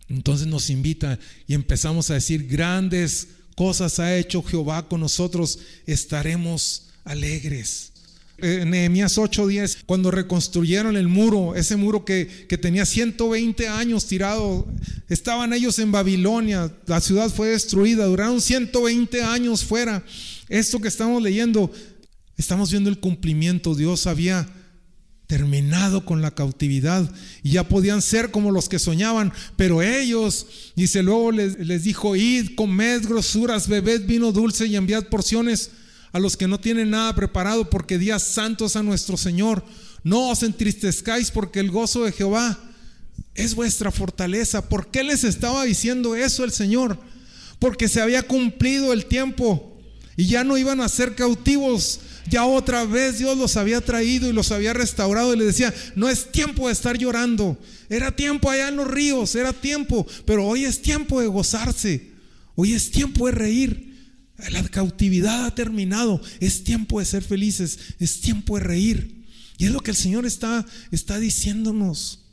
Entonces 0.10 0.48
nos 0.48 0.70
invita 0.70 1.18
y 1.48 1.54
empezamos 1.54 2.10
a 2.10 2.16
decir, 2.16 2.46
grandes 2.46 3.30
cosas 3.56 4.00
ha 4.00 4.18
hecho 4.18 4.44
Jehová 4.44 4.90
con 4.90 5.00
nosotros, 5.00 5.60
estaremos 5.86 6.90
alegres. 7.06 7.91
Nehemías 8.42 9.18
8:10, 9.18 9.84
cuando 9.86 10.12
reconstruyeron 10.12 10.98
el 10.98 11.08
muro, 11.08 11.56
ese 11.56 11.76
muro 11.76 12.04
que, 12.06 12.46
que 12.48 12.58
tenía 12.58 12.86
120 12.86 13.68
años 13.68 14.08
tirado, 14.08 14.68
estaban 15.10 15.54
ellos 15.54 15.80
en 15.80 15.92
Babilonia, 15.92 16.72
la 16.88 17.02
ciudad 17.02 17.30
fue 17.30 17.50
destruida, 17.50 18.06
duraron 18.06 18.42
120 18.42 19.24
años 19.24 19.64
fuera. 19.64 20.04
Esto 20.50 20.80
que 20.80 20.88
estamos 20.88 21.22
leyendo, 21.22 21.72
estamos 22.38 22.72
viendo 22.72 22.90
el 22.90 23.00
cumplimiento, 23.00 23.76
Dios 23.76 24.08
había 24.08 24.48
terminado 25.28 26.04
con 26.04 26.22
la 26.22 26.32
cautividad 26.32 27.10
y 27.42 27.52
ya 27.52 27.70
podían 27.70 28.02
ser 28.02 28.32
como 28.32 28.52
los 28.52 28.68
que 28.68 28.80
soñaban, 28.80 29.32
pero 29.56 29.82
ellos, 29.82 30.74
dice 30.76 31.04
luego 31.04 31.32
les, 31.32 31.58
les 31.58 31.86
dijo, 31.86 32.18
id, 32.18 32.56
comed 32.56 33.08
grosuras, 33.08 33.70
bebed 33.70 34.06
vino 34.06 34.34
dulce 34.34 34.66
y 34.66 34.76
enviad 34.76 35.06
porciones 35.06 35.72
a 36.12 36.20
los 36.20 36.36
que 36.38 36.48
no 36.48 36.60
tienen 36.60 36.90
nada 36.90 37.16
preparado, 37.16 37.70
porque 37.70 37.98
días 37.98 38.24
santos 38.24 38.76
a 38.76 38.84
nuestro 38.84 39.18
Señor. 39.18 39.64
No 40.04 40.30
os 40.30 40.44
entristezcáis 40.44 41.32
porque 41.32 41.60
el 41.60 41.72
gozo 41.72 42.04
de 42.04 42.12
Jehová 42.12 42.58
es 43.36 43.56
vuestra 43.56 43.92
fortaleza. 43.92 44.68
¿Por 44.68 44.88
qué 44.88 45.04
les 45.04 45.24
estaba 45.24 45.64
diciendo 45.64 46.16
eso 46.16 46.44
el 46.44 46.52
Señor? 46.52 47.00
Porque 47.60 47.88
se 47.88 48.02
había 48.02 48.24
cumplido 48.24 48.94
el 48.94 49.06
tiempo 49.06 49.80
y 50.18 50.26
ya 50.26 50.44
no 50.44 50.58
iban 50.58 50.82
a 50.82 50.90
ser 50.90 51.16
cautivos. 51.16 52.00
Ya 52.30 52.46
otra 52.46 52.86
vez 52.86 53.20
Dios 53.20 53.38
los 53.38 53.58
había 53.58 53.82
traído 53.82 54.30
y 54.30 54.34
los 54.34 54.52
había 54.52 54.74
restaurado 54.74 55.34
y 55.34 55.38
les 55.38 55.48
decía, 55.48 55.74
no 55.96 56.10
es 56.10 56.32
tiempo 56.32 56.68
de 56.68 56.74
estar 56.74 56.98
llorando. 56.98 57.58
Era 57.90 58.16
tiempo 58.16 58.50
allá 58.50 58.68
en 58.68 58.78
los 58.78 58.88
ríos, 58.88 59.36
era 59.36 59.54
tiempo, 59.54 60.06
pero 60.26 60.46
hoy 60.46 60.66
es 60.66 60.82
tiempo 60.82 61.22
de 61.22 61.28
gozarse. 61.28 62.12
Hoy 62.56 62.74
es 62.74 62.92
tiempo 62.92 63.26
de 63.28 63.32
reír. 63.32 63.91
La 64.50 64.64
cautividad 64.64 65.46
ha 65.46 65.56
terminado. 65.56 66.22
Es 66.40 66.64
tiempo 66.64 67.00
de 67.00 67.06
ser 67.06 67.24
felices. 67.24 67.80
Es 68.00 68.22
tiempo 68.22 68.58
de 68.58 68.64
reír. 68.64 69.26
Y 69.58 69.66
es 69.66 69.72
lo 69.72 69.82
que 69.82 69.92
el 69.92 69.98
Señor 69.98 70.26
está, 70.26 70.66
está 70.92 71.20
diciéndonos. 71.20 72.26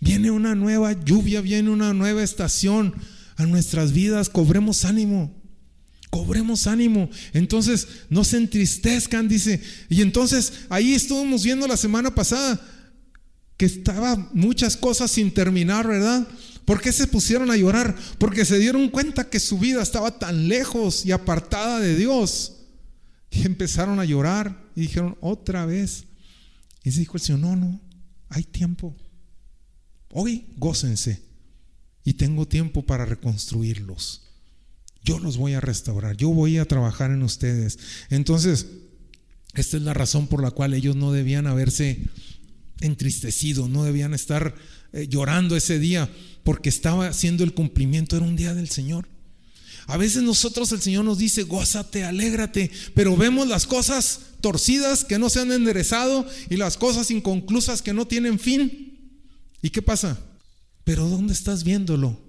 Viene 0.00 0.30
una 0.30 0.54
nueva 0.54 0.92
lluvia, 1.04 1.40
viene 1.40 1.70
una 1.70 1.92
nueva 1.92 2.22
estación 2.22 2.94
a 3.36 3.46
nuestras 3.46 3.92
vidas. 3.92 4.28
Cobremos 4.28 4.84
ánimo. 4.84 5.34
Cobremos 6.10 6.66
ánimo. 6.66 7.08
Entonces, 7.32 7.88
no 8.10 8.22
se 8.22 8.36
entristezcan, 8.36 9.28
dice. 9.28 9.60
Y 9.88 10.02
entonces, 10.02 10.52
ahí 10.68 10.94
estuvimos 10.94 11.42
viendo 11.42 11.66
la 11.66 11.76
semana 11.76 12.14
pasada 12.14 12.60
que 13.56 13.66
estaba 13.66 14.16
muchas 14.34 14.76
cosas 14.76 15.10
sin 15.10 15.32
terminar, 15.32 15.86
¿verdad? 15.86 16.26
¿Por 16.64 16.80
qué 16.80 16.92
se 16.92 17.06
pusieron 17.06 17.50
a 17.50 17.56
llorar? 17.56 17.96
Porque 18.18 18.44
se 18.44 18.58
dieron 18.58 18.88
cuenta 18.88 19.28
que 19.28 19.40
su 19.40 19.58
vida 19.58 19.82
estaba 19.82 20.18
tan 20.18 20.48
lejos 20.48 21.04
y 21.04 21.12
apartada 21.12 21.80
de 21.80 21.96
Dios. 21.96 22.58
Y 23.30 23.46
empezaron 23.46 23.98
a 23.98 24.04
llorar 24.04 24.70
y 24.76 24.82
dijeron, 24.82 25.16
otra 25.20 25.66
vez. 25.66 26.04
Y 26.84 26.90
dijo 26.90 27.16
el 27.16 27.22
Señor, 27.22 27.40
no, 27.40 27.56
no, 27.56 27.80
hay 28.28 28.44
tiempo. 28.44 28.96
Hoy 30.12 30.46
gócense. 30.56 31.22
Y 32.04 32.14
tengo 32.14 32.46
tiempo 32.46 32.84
para 32.84 33.04
reconstruirlos. 33.04 34.22
Yo 35.04 35.18
los 35.18 35.36
voy 35.36 35.54
a 35.54 35.60
restaurar. 35.60 36.16
Yo 36.16 36.28
voy 36.30 36.58
a 36.58 36.64
trabajar 36.64 37.10
en 37.10 37.22
ustedes. 37.22 37.78
Entonces, 38.10 38.66
esta 39.54 39.76
es 39.76 39.82
la 39.82 39.94
razón 39.94 40.26
por 40.28 40.42
la 40.42 40.50
cual 40.50 40.74
ellos 40.74 40.96
no 40.96 41.12
debían 41.12 41.46
haberse 41.46 41.98
entristecido, 42.80 43.68
no 43.68 43.84
debían 43.84 44.14
estar 44.14 44.54
eh, 44.92 45.06
llorando 45.08 45.56
ese 45.56 45.78
día 45.78 46.10
porque 46.44 46.68
estaba 46.68 47.08
haciendo 47.08 47.44
el 47.44 47.54
cumplimiento, 47.54 48.16
era 48.16 48.26
un 48.26 48.36
día 48.36 48.54
del 48.54 48.68
Señor. 48.68 49.08
A 49.86 49.96
veces 49.96 50.22
nosotros 50.22 50.70
el 50.72 50.80
Señor 50.80 51.04
nos 51.04 51.18
dice, 51.18 51.42
gózate, 51.42 52.04
alégrate, 52.04 52.70
pero 52.94 53.16
vemos 53.16 53.48
las 53.48 53.66
cosas 53.66 54.20
torcidas 54.40 55.04
que 55.04 55.18
no 55.18 55.28
se 55.28 55.40
han 55.40 55.52
enderezado 55.52 56.26
y 56.50 56.56
las 56.56 56.76
cosas 56.76 57.10
inconclusas 57.10 57.82
que 57.82 57.92
no 57.92 58.06
tienen 58.06 58.38
fin. 58.38 59.20
¿Y 59.60 59.70
qué 59.70 59.82
pasa? 59.82 60.18
Pero 60.84 61.08
¿dónde 61.08 61.32
estás 61.32 61.64
viéndolo? 61.64 62.20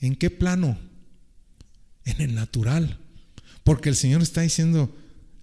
¿En 0.00 0.16
qué 0.16 0.30
plano? 0.30 0.78
En 2.04 2.20
el 2.20 2.34
natural. 2.34 2.98
Porque 3.64 3.88
el 3.88 3.96
Señor 3.96 4.22
está 4.22 4.42
diciendo, 4.42 4.94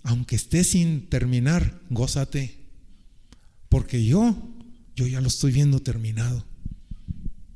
aunque 0.04 0.36
esté 0.36 0.64
sin 0.64 1.10
terminar, 1.10 1.82
gózate. 1.90 2.58
Porque 3.70 4.06
yo, 4.06 4.53
yo 4.96 5.08
ya 5.08 5.22
lo 5.22 5.28
estoy 5.28 5.52
viendo 5.52 5.82
terminado. 5.82 6.46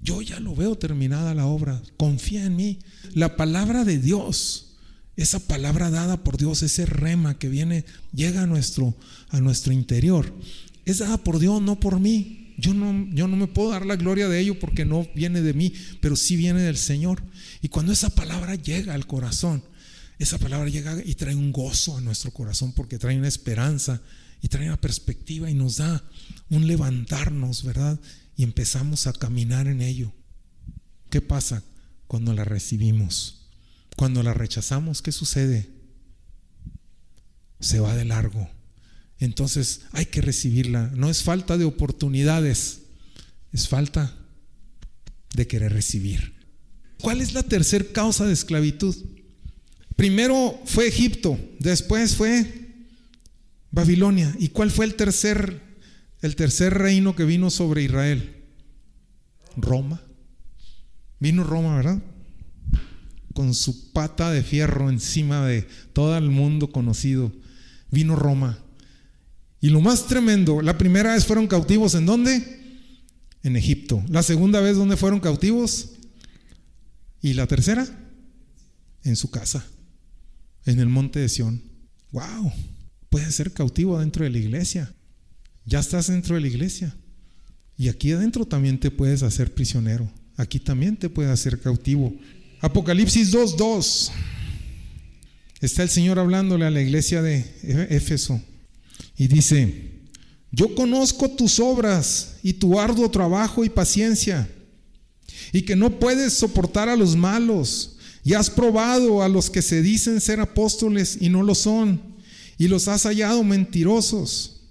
Yo 0.01 0.21
ya 0.21 0.39
lo 0.39 0.55
veo 0.55 0.77
terminada 0.77 1.33
la 1.33 1.45
obra. 1.45 1.81
Confía 1.97 2.45
en 2.45 2.55
mí. 2.55 2.79
La 3.13 3.35
palabra 3.35 3.83
de 3.83 3.97
Dios, 3.99 4.75
esa 5.15 5.39
palabra 5.39 5.89
dada 5.89 6.23
por 6.23 6.37
Dios, 6.37 6.63
ese 6.63 6.85
rema 6.85 7.37
que 7.37 7.49
viene, 7.49 7.85
llega 8.13 8.43
a 8.43 8.47
nuestro, 8.47 8.95
a 9.29 9.39
nuestro 9.39 9.73
interior, 9.73 10.33
es 10.85 10.99
dada 10.99 11.17
por 11.17 11.39
Dios, 11.39 11.61
no 11.61 11.79
por 11.79 11.99
mí. 11.99 12.53
Yo 12.57 12.73
no, 12.73 13.07
yo 13.13 13.27
no 13.27 13.37
me 13.37 13.47
puedo 13.47 13.69
dar 13.69 13.85
la 13.85 13.97
gloria 13.97 14.27
de 14.29 14.39
ello 14.39 14.57
porque 14.59 14.85
no 14.85 15.07
viene 15.13 15.41
de 15.41 15.53
mí, 15.53 15.73
pero 16.01 16.15
sí 16.15 16.35
viene 16.35 16.61
del 16.61 16.77
Señor. 16.77 17.21
Y 17.61 17.67
cuando 17.67 17.91
esa 17.91 18.09
palabra 18.09 18.55
llega 18.55 18.93
al 18.93 19.05
corazón, 19.05 19.61
esa 20.17 20.39
palabra 20.39 20.69
llega 20.69 20.97
y 21.05 21.13
trae 21.13 21.35
un 21.35 21.51
gozo 21.51 21.97
a 21.97 22.01
nuestro 22.01 22.31
corazón 22.31 22.71
porque 22.71 22.97
trae 22.97 23.17
una 23.17 23.27
esperanza 23.27 24.01
y 24.41 24.47
trae 24.47 24.67
una 24.67 24.79
perspectiva 24.79 25.49
y 25.49 25.53
nos 25.53 25.77
da 25.77 26.03
un 26.49 26.67
levantarnos, 26.67 27.63
¿verdad? 27.63 27.99
y 28.37 28.43
empezamos 28.43 29.07
a 29.07 29.13
caminar 29.13 29.67
en 29.67 29.81
ello. 29.81 30.13
¿Qué 31.09 31.21
pasa 31.21 31.63
cuando 32.07 32.33
la 32.33 32.45
recibimos? 32.45 33.49
Cuando 33.97 34.21
la 34.21 34.33
rechazamos, 34.33 35.01
¿qué 35.01 35.11
sucede? 35.11 35.67
Se 37.59 37.79
va 37.79 37.95
de 37.95 38.05
largo. 38.05 38.47
Entonces 39.19 39.81
hay 39.91 40.05
que 40.05 40.21
recibirla. 40.21 40.91
No 40.95 41.09
es 41.09 41.23
falta 41.23 41.57
de 41.57 41.65
oportunidades, 41.65 42.81
es 43.51 43.67
falta 43.67 44.15
de 45.33 45.47
querer 45.47 45.73
recibir. 45.73 46.35
¿Cuál 47.01 47.21
es 47.21 47.33
la 47.33 47.41
tercera 47.41 47.85
causa 47.91 48.27
de 48.27 48.33
esclavitud? 48.33 48.95
Primero 49.95 50.61
fue 50.65 50.87
Egipto, 50.87 51.39
después 51.59 52.15
fue 52.15 52.66
Babilonia. 53.77 54.35
¿Y 54.39 54.49
cuál 54.49 54.71
fue 54.71 54.85
el 54.85 54.95
tercer 54.95 55.61
el 56.21 56.35
tercer 56.35 56.73
reino 56.73 57.15
que 57.15 57.25
vino 57.25 57.51
sobre 57.51 57.83
Israel? 57.83 58.43
Roma. 59.55 60.01
Vino 61.19 61.43
Roma, 61.43 61.77
¿verdad? 61.77 62.01
Con 63.35 63.53
su 63.53 63.93
pata 63.93 64.31
de 64.31 64.41
fierro 64.41 64.89
encima 64.89 65.45
de 65.45 65.67
todo 65.93 66.17
el 66.17 66.31
mundo 66.31 66.71
conocido. 66.71 67.31
Vino 67.91 68.15
Roma. 68.15 68.57
Y 69.61 69.69
lo 69.69 69.79
más 69.79 70.07
tremendo, 70.07 70.63
la 70.63 70.77
primera 70.79 71.13
vez 71.13 71.27
fueron 71.27 71.45
cautivos 71.45 71.93
en 71.93 72.07
dónde? 72.07 72.81
En 73.43 73.55
Egipto. 73.55 74.03
La 74.09 74.23
segunda 74.23 74.59
vez, 74.59 74.75
¿dónde 74.75 74.97
fueron 74.97 75.19
cautivos? 75.19 75.91
Y 77.21 77.33
la 77.33 77.45
tercera, 77.45 77.87
en 79.03 79.15
su 79.15 79.29
casa, 79.29 79.67
en 80.65 80.79
el 80.79 80.87
monte 80.87 81.19
de 81.19 81.29
Sión. 81.29 81.61
¡Wow! 82.11 82.51
Puede 83.09 83.31
ser 83.31 83.51
cautivo 83.53 83.99
dentro 83.99 84.23
de 84.23 84.29
la 84.29 84.37
iglesia. 84.37 84.93
Ya 85.65 85.79
estás 85.79 86.07
dentro 86.07 86.35
de 86.35 86.41
la 86.41 86.47
iglesia. 86.47 86.95
Y 87.77 87.89
aquí 87.89 88.11
adentro 88.11 88.45
también 88.45 88.79
te 88.79 88.91
puedes 88.91 89.23
hacer 89.23 89.53
prisionero. 89.53 90.11
Aquí 90.35 90.59
también 90.59 90.97
te 90.97 91.09
puedes 91.09 91.31
hacer 91.31 91.59
cautivo. 91.59 92.13
Apocalipsis 92.61 93.31
2.2. 93.31 94.11
Está 95.61 95.83
el 95.83 95.89
Señor 95.89 96.19
hablándole 96.19 96.65
a 96.65 96.71
la 96.71 96.81
iglesia 96.81 97.21
de 97.21 97.45
Éfeso. 97.89 98.41
Y 99.17 99.27
dice, 99.27 99.91
yo 100.51 100.75
conozco 100.75 101.29
tus 101.29 101.59
obras 101.59 102.35
y 102.43 102.53
tu 102.53 102.79
arduo 102.79 103.09
trabajo 103.09 103.63
y 103.63 103.69
paciencia. 103.69 104.47
Y 105.51 105.63
que 105.63 105.75
no 105.75 105.99
puedes 105.99 106.33
soportar 106.33 106.89
a 106.89 106.95
los 106.95 107.15
malos. 107.15 107.97
Y 108.23 108.33
has 108.33 108.49
probado 108.49 109.21
a 109.23 109.29
los 109.29 109.49
que 109.49 109.61
se 109.61 109.81
dicen 109.81 110.19
ser 110.21 110.39
apóstoles 110.39 111.17
y 111.19 111.29
no 111.29 111.43
lo 111.43 111.55
son. 111.55 112.16
Y 112.57 112.67
los 112.67 112.87
has 112.87 113.03
hallado 113.03 113.43
mentirosos 113.43 114.61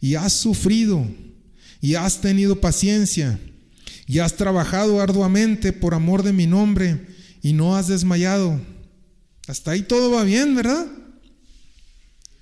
y 0.00 0.14
has 0.14 0.32
sufrido 0.32 1.06
y 1.80 1.94
has 1.94 2.20
tenido 2.20 2.60
paciencia 2.60 3.38
y 4.06 4.18
has 4.18 4.36
trabajado 4.36 5.00
arduamente 5.00 5.72
por 5.72 5.94
amor 5.94 6.22
de 6.22 6.32
mi 6.32 6.46
nombre 6.46 7.06
y 7.42 7.52
no 7.52 7.76
has 7.76 7.88
desmayado. 7.88 8.60
Hasta 9.46 9.70
ahí 9.70 9.82
todo 9.82 10.10
va 10.10 10.24
bien, 10.24 10.54
¿verdad? 10.54 10.86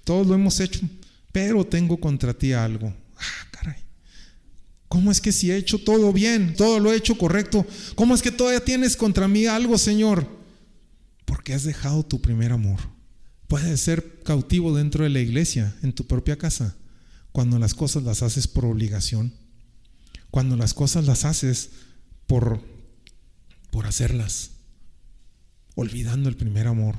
Todos 0.05 0.27
lo 0.27 0.35
hemos 0.35 0.59
hecho, 0.61 0.81
pero 1.33 1.67
tengo 1.67 2.01
contra 2.01 2.33
ti 2.33 2.53
algo. 2.53 2.95
Ah, 3.17 3.49
caray. 3.51 3.83
¿Cómo 4.89 5.11
es 5.11 5.21
que 5.21 5.33
si 5.33 5.51
he 5.51 5.57
hecho 5.57 5.79
todo 5.79 6.13
bien, 6.13 6.55
todo 6.57 6.81
lo 6.81 6.93
he 6.93 6.97
hecho 6.97 7.19
correcto, 7.19 7.67
cómo 7.95 8.15
es 8.15 8.23
que 8.23 8.33
todavía 8.33 8.65
tienes 8.65 8.97
contra 8.97 9.29
mí 9.29 9.47
algo, 9.47 9.77
Señor? 9.77 10.27
Porque 11.27 11.53
has 11.53 11.65
dejado 11.65 12.03
tu 12.03 12.21
primer 12.23 12.53
amor. 12.53 12.81
Puedes 13.49 13.81
ser 13.81 14.21
cautivo 14.23 14.77
dentro 14.77 15.05
de 15.05 15.11
la 15.11 15.21
iglesia, 15.21 15.75
en 15.83 15.93
tu 15.93 16.07
propia 16.07 16.37
casa 16.37 16.77
cuando 17.39 17.61
las 17.61 17.75
cosas 17.75 18.03
las 18.03 18.23
haces 18.23 18.49
por 18.49 18.65
obligación, 18.65 19.33
cuando 20.31 20.57
las 20.57 20.75
cosas 20.75 21.07
las 21.07 21.25
haces 21.25 21.71
por, 22.27 22.61
por 23.71 23.87
hacerlas, 23.87 24.51
olvidando 25.77 26.29
el 26.29 26.37
primer 26.37 26.67
amor, 26.67 26.97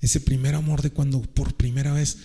ese 0.00 0.20
primer 0.20 0.54
amor 0.54 0.80
de 0.80 0.90
cuando 0.90 1.22
por 1.22 1.56
primera 1.56 1.92
vez, 1.92 2.18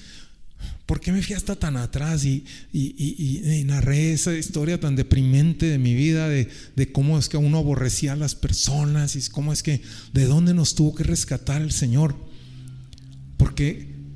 ¿por 0.86 1.00
qué 1.00 1.12
me 1.12 1.24
fui 1.24 1.36
hasta 1.36 1.56
tan 1.56 1.76
atrás 1.76 2.24
y, 2.24 2.46
y, 2.72 3.64
narré 3.66 4.14
esa 4.14 4.36
historia 4.36 4.80
tan 4.80 4.96
deprimente 4.96 5.66
de 5.66 5.80
mi 5.80 5.96
vida, 5.96 6.30
de, 6.30 6.50
de 6.76 6.92
cómo 6.92 7.18
es 7.18 7.30
que 7.30 7.38
uno 7.38 7.58
aborrecía 7.58 8.14
a 8.14 8.18
las 8.18 8.36
personas 8.36 9.16
y 9.16 9.28
cómo 9.30 9.54
es 9.54 9.64
que, 9.64 9.82
de 10.14 10.26
dónde 10.26 10.54
nos 10.54 10.76
tuvo 10.76 10.94
que 10.94 11.04
rescatar 11.04 11.64
el 11.64 11.72
Señor? 11.72 12.29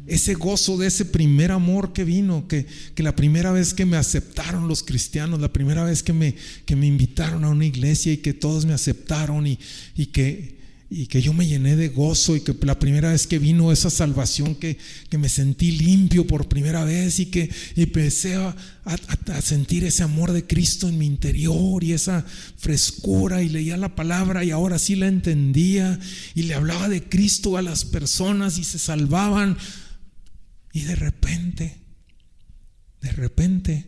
Ese 0.06 0.34
gozo 0.34 0.78
de 0.78 0.88
ese 0.88 1.06
primer 1.06 1.52
amor 1.52 1.94
que 1.94 2.04
vino, 2.04 2.48
que, 2.48 2.66
la 2.98 3.16
primera 3.16 3.52
vez 3.52 3.74
que 3.74 3.86
me 3.86 3.98
aceptaron 3.98 4.68
los 4.68 4.84
cristianos, 4.84 5.40
la 5.40 5.54
primera 5.54 5.84
vez 5.84 6.04
que 6.04 6.14
me, 6.14 6.36
que 6.66 6.76
me 6.76 6.88
invitaron 6.88 7.46
a 7.46 7.50
una 7.50 7.66
iglesia 7.66 8.12
y 8.12 8.18
que 8.18 8.34
todos 8.34 8.66
me 8.66 8.74
aceptaron 8.74 9.48
y, 9.48 9.58
que, 10.08 10.63
y 10.96 11.08
que 11.08 11.24
yo 11.24 11.34
me 11.34 11.48
llené 11.48 11.76
de 11.76 11.90
gozo 11.90 12.36
y 12.36 12.42
que 12.42 12.56
la 12.62 12.78
primera 12.78 13.12
vez 13.12 13.26
que 13.26 13.40
vino 13.40 13.72
esa 13.72 13.90
salvación, 13.90 14.54
que, 14.54 14.78
que 15.10 15.18
me 15.18 15.28
sentí 15.28 15.72
limpio 15.72 16.28
por 16.28 16.48
primera 16.48 16.86
vez 16.86 17.20
y 17.20 17.26
que 17.26 17.50
empecé 17.76 18.36
a, 18.36 18.56
a, 18.86 19.42
sentir 19.42 19.86
ese 19.86 20.04
amor 20.04 20.34
de 20.34 20.46
Cristo 20.46 20.88
en 20.88 21.00
mi 21.00 21.08
interior 21.08 21.84
y 21.84 21.94
esa 21.94 22.24
frescura 22.58 23.42
y 23.42 23.50
leía 23.50 23.76
la 23.76 23.96
palabra 23.96 24.44
y 24.44 24.52
ahora 24.52 24.78
sí 24.78 24.96
la 24.96 25.08
entendía 25.08 26.00
y 26.36 26.44
le 26.44 26.54
hablaba 26.54 26.88
de 26.88 27.02
Cristo 27.02 27.58
a 27.58 27.64
las 27.64 27.86
personas 27.86 28.60
y 28.60 28.64
se 28.64 28.78
salvaban. 28.78 29.58
Y 30.74 30.82
de 30.82 30.96
repente, 30.96 31.82
de 33.02 33.12
repente, 33.14 33.88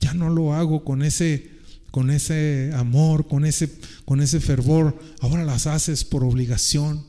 ya 0.00 0.14
no 0.14 0.30
lo 0.30 0.52
hago 0.52 0.82
con 0.82 1.04
ese, 1.04 1.48
con 1.96 2.10
ese 2.10 2.72
amor, 2.74 3.26
con 3.26 3.46
ese, 3.46 3.80
con 4.04 4.20
ese 4.20 4.38
fervor. 4.38 5.00
Ahora 5.20 5.46
las 5.46 5.66
haces 5.66 6.04
por 6.04 6.24
obligación. 6.24 7.06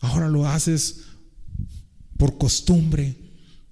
Ahora 0.00 0.30
lo 0.30 0.48
haces 0.48 1.02
por 2.16 2.38
costumbre, 2.38 3.14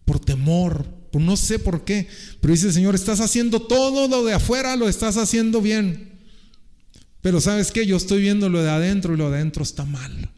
por 0.04 0.20
temor, 0.20 0.84
por 1.10 1.22
no 1.22 1.38
sé 1.38 1.58
por 1.58 1.86
qué. 1.86 2.08
Pero 2.42 2.52
dice 2.52 2.74
Señor, 2.74 2.94
estás 2.94 3.20
haciendo 3.20 3.62
todo 3.62 4.06
lo 4.06 4.22
de 4.22 4.34
afuera, 4.34 4.76
lo 4.76 4.86
estás 4.86 5.16
haciendo 5.16 5.62
bien. 5.62 6.20
Pero 7.22 7.40
sabes 7.40 7.72
qué, 7.72 7.86
yo 7.86 7.96
estoy 7.96 8.20
viendo 8.20 8.50
lo 8.50 8.62
de 8.62 8.68
adentro 8.68 9.14
y 9.14 9.16
lo 9.16 9.30
de 9.30 9.36
adentro 9.36 9.62
está 9.62 9.86
mal. 9.86 10.28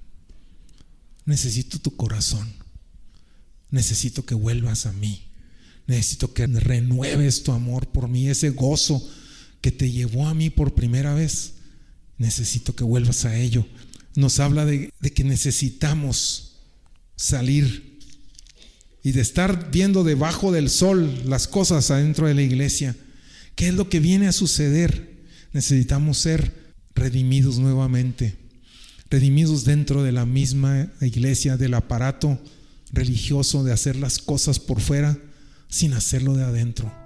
Necesito 1.24 1.80
tu 1.80 1.96
corazón 1.96 2.46
necesito 3.72 4.24
que 4.24 4.36
vuelvas 4.36 4.86
a 4.86 4.92
mí. 4.92 5.22
Necesito 5.88 6.32
que 6.32 6.46
renueves 6.46 7.42
tu 7.42 7.50
amor 7.50 7.88
por 7.88 8.08
mí, 8.08 8.28
ese 8.28 8.50
gozo 8.50 9.02
que 9.66 9.72
te 9.72 9.90
llevó 9.90 10.28
a 10.28 10.34
mí 10.34 10.48
por 10.48 10.74
primera 10.74 11.12
vez. 11.12 11.54
Necesito 12.18 12.76
que 12.76 12.84
vuelvas 12.84 13.24
a 13.24 13.36
ello. 13.36 13.66
Nos 14.14 14.38
habla 14.38 14.64
de, 14.64 14.92
que 15.12 15.24
necesitamos 15.24 16.60
salir 17.16 17.98
y 19.02 19.10
de 19.10 19.22
estar 19.22 19.72
viendo 19.72 20.04
debajo 20.04 20.52
del 20.52 20.70
sol 20.70 21.24
las 21.28 21.48
cosas 21.48 21.90
adentro 21.90 22.28
de 22.28 22.34
la 22.34 22.42
iglesia. 22.42 22.94
¿Qué 23.56 23.66
es 23.66 23.74
lo 23.74 23.88
que 23.88 23.98
viene 23.98 24.28
a 24.28 24.32
suceder? 24.32 25.24
Necesitamos 25.52 26.18
ser 26.18 26.54
redimidos 26.94 27.58
nuevamente, 27.58 28.36
redimidos 29.10 29.64
dentro 29.64 30.04
de 30.04 30.12
la 30.12 30.26
misma 30.26 30.92
iglesia, 31.00 31.56
del 31.56 31.74
aparato 31.74 32.40
religioso 32.92 33.64
de 33.64 33.72
hacer 33.72 33.96
las 33.96 34.18
cosas 34.20 34.60
por 34.60 34.80
fuera 34.80 35.18
sin 35.68 35.92
hacerlo 35.92 36.36
de 36.36 36.44
adentro. 36.44 37.05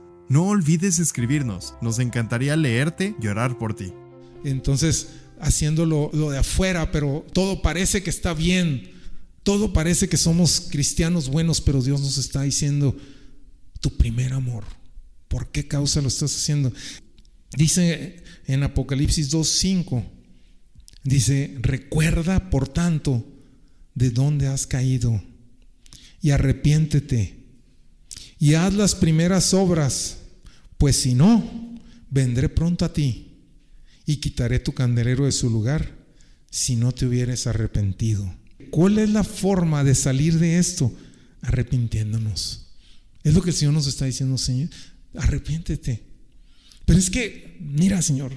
No 0.31 0.45
olvides 0.45 0.97
escribirnos, 0.99 1.73
nos 1.81 1.99
encantaría 1.99 2.55
leerte 2.55 3.17
y 3.21 3.27
orar 3.27 3.57
por 3.57 3.75
ti. 3.75 3.91
Entonces, 4.45 5.09
haciéndolo 5.41 6.09
lo 6.13 6.31
de 6.31 6.37
afuera, 6.37 6.89
pero 6.89 7.25
todo 7.33 7.61
parece 7.61 8.01
que 8.01 8.09
está 8.09 8.33
bien, 8.33 8.93
todo 9.43 9.73
parece 9.73 10.07
que 10.07 10.15
somos 10.15 10.69
cristianos 10.71 11.27
buenos, 11.27 11.59
pero 11.59 11.81
Dios 11.81 11.99
nos 11.99 12.17
está 12.17 12.43
diciendo, 12.43 12.95
tu 13.81 13.97
primer 13.97 14.31
amor, 14.31 14.63
¿por 15.27 15.51
qué 15.51 15.67
causa 15.67 15.99
lo 15.99 16.07
estás 16.07 16.33
haciendo? 16.33 16.71
Dice 17.57 18.23
en 18.47 18.63
Apocalipsis 18.63 19.33
2.5, 19.33 20.05
dice, 21.03 21.57
recuerda 21.59 22.49
por 22.49 22.69
tanto 22.69 23.27
de 23.95 24.11
dónde 24.11 24.47
has 24.47 24.65
caído 24.65 25.21
y 26.21 26.29
arrepiéntete 26.29 27.37
y 28.39 28.53
haz 28.53 28.73
las 28.73 28.95
primeras 28.95 29.53
obras, 29.53 30.20
pues 30.81 30.95
si 30.95 31.13
no, 31.13 31.47
vendré 32.09 32.49
pronto 32.49 32.85
a 32.85 32.91
ti 32.91 33.37
y 34.03 34.15
quitaré 34.15 34.57
tu 34.57 34.73
candelero 34.73 35.25
de 35.25 35.31
su 35.31 35.47
lugar 35.47 35.95
si 36.49 36.75
no 36.75 36.91
te 36.91 37.05
hubieres 37.05 37.45
arrepentido. 37.45 38.33
¿Cuál 38.71 38.97
es 38.97 39.11
la 39.11 39.23
forma 39.23 39.83
de 39.83 39.93
salir 39.93 40.39
de 40.39 40.57
esto? 40.57 40.91
Arrepintiéndonos. 41.43 42.65
Es 43.21 43.35
lo 43.35 43.43
que 43.43 43.51
el 43.51 43.55
Señor 43.55 43.75
nos 43.75 43.85
está 43.85 44.05
diciendo, 44.05 44.39
Señor, 44.39 44.69
arrepiéntete. 45.13 46.01
Pero 46.83 46.97
es 46.97 47.11
que, 47.11 47.57
mira, 47.59 48.01
Señor, 48.01 48.31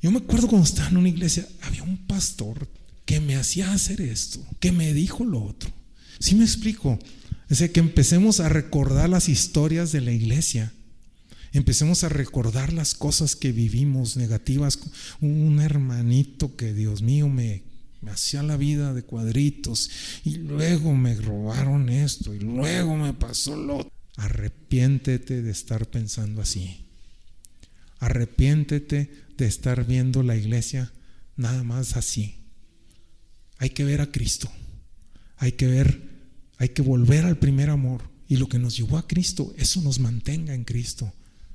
yo 0.00 0.12
me 0.12 0.18
acuerdo 0.18 0.46
cuando 0.46 0.68
estaba 0.68 0.90
en 0.90 0.98
una 0.98 1.08
iglesia, 1.08 1.44
había 1.62 1.82
un 1.82 2.06
pastor 2.06 2.68
que 3.04 3.18
me 3.18 3.34
hacía 3.34 3.72
hacer 3.72 4.00
esto, 4.00 4.46
que 4.60 4.70
me 4.70 4.94
dijo 4.94 5.24
lo 5.24 5.42
otro. 5.42 5.72
¿Sí 6.20 6.36
me 6.36 6.44
explico? 6.44 7.00
Es 7.48 7.68
que 7.68 7.80
empecemos 7.80 8.38
a 8.38 8.48
recordar 8.48 9.10
las 9.10 9.28
historias 9.28 9.90
de 9.90 10.02
la 10.02 10.12
iglesia. 10.12 10.72
Empecemos 11.52 12.02
a 12.02 12.08
recordar 12.08 12.72
las 12.72 12.94
cosas 12.94 13.36
que 13.36 13.52
vivimos 13.52 14.16
negativas. 14.16 14.78
Un 15.20 15.60
hermanito 15.60 16.56
que, 16.56 16.72
Dios 16.72 17.02
mío, 17.02 17.28
me, 17.28 17.62
me 18.00 18.10
hacía 18.10 18.42
la 18.42 18.56
vida 18.56 18.94
de 18.94 19.02
cuadritos 19.02 19.90
y 20.24 20.36
luego 20.36 20.94
me 20.94 21.14
robaron 21.14 21.88
esto 21.88 22.34
y 22.34 22.40
luego 22.40 22.96
me 22.96 23.12
pasó 23.12 23.54
lo 23.56 23.78
otro. 23.78 23.92
Arrepiéntete 24.16 25.42
de 25.42 25.50
estar 25.50 25.86
pensando 25.86 26.40
así. 26.42 26.86
Arrepiéntete 27.98 29.10
de 29.36 29.46
estar 29.46 29.86
viendo 29.86 30.22
la 30.22 30.36
iglesia 30.36 30.92
nada 31.36 31.64
más 31.64 31.96
así. 31.96 32.36
Hay 33.58 33.70
que 33.70 33.84
ver 33.84 34.00
a 34.00 34.10
Cristo. 34.10 34.50
Hay 35.36 35.52
que 35.52 35.66
ver, 35.66 36.00
hay 36.58 36.70
que 36.70 36.82
volver 36.82 37.24
al 37.24 37.38
primer 37.38 37.70
amor. 37.70 38.10
Y 38.26 38.36
lo 38.36 38.48
que 38.48 38.58
nos 38.58 38.76
llevó 38.76 38.96
a 38.96 39.06
Cristo, 39.06 39.54
eso 39.58 39.82
nos 39.82 39.98
mantenga 39.98 40.54
en 40.54 40.64
Cristo. 40.64 41.12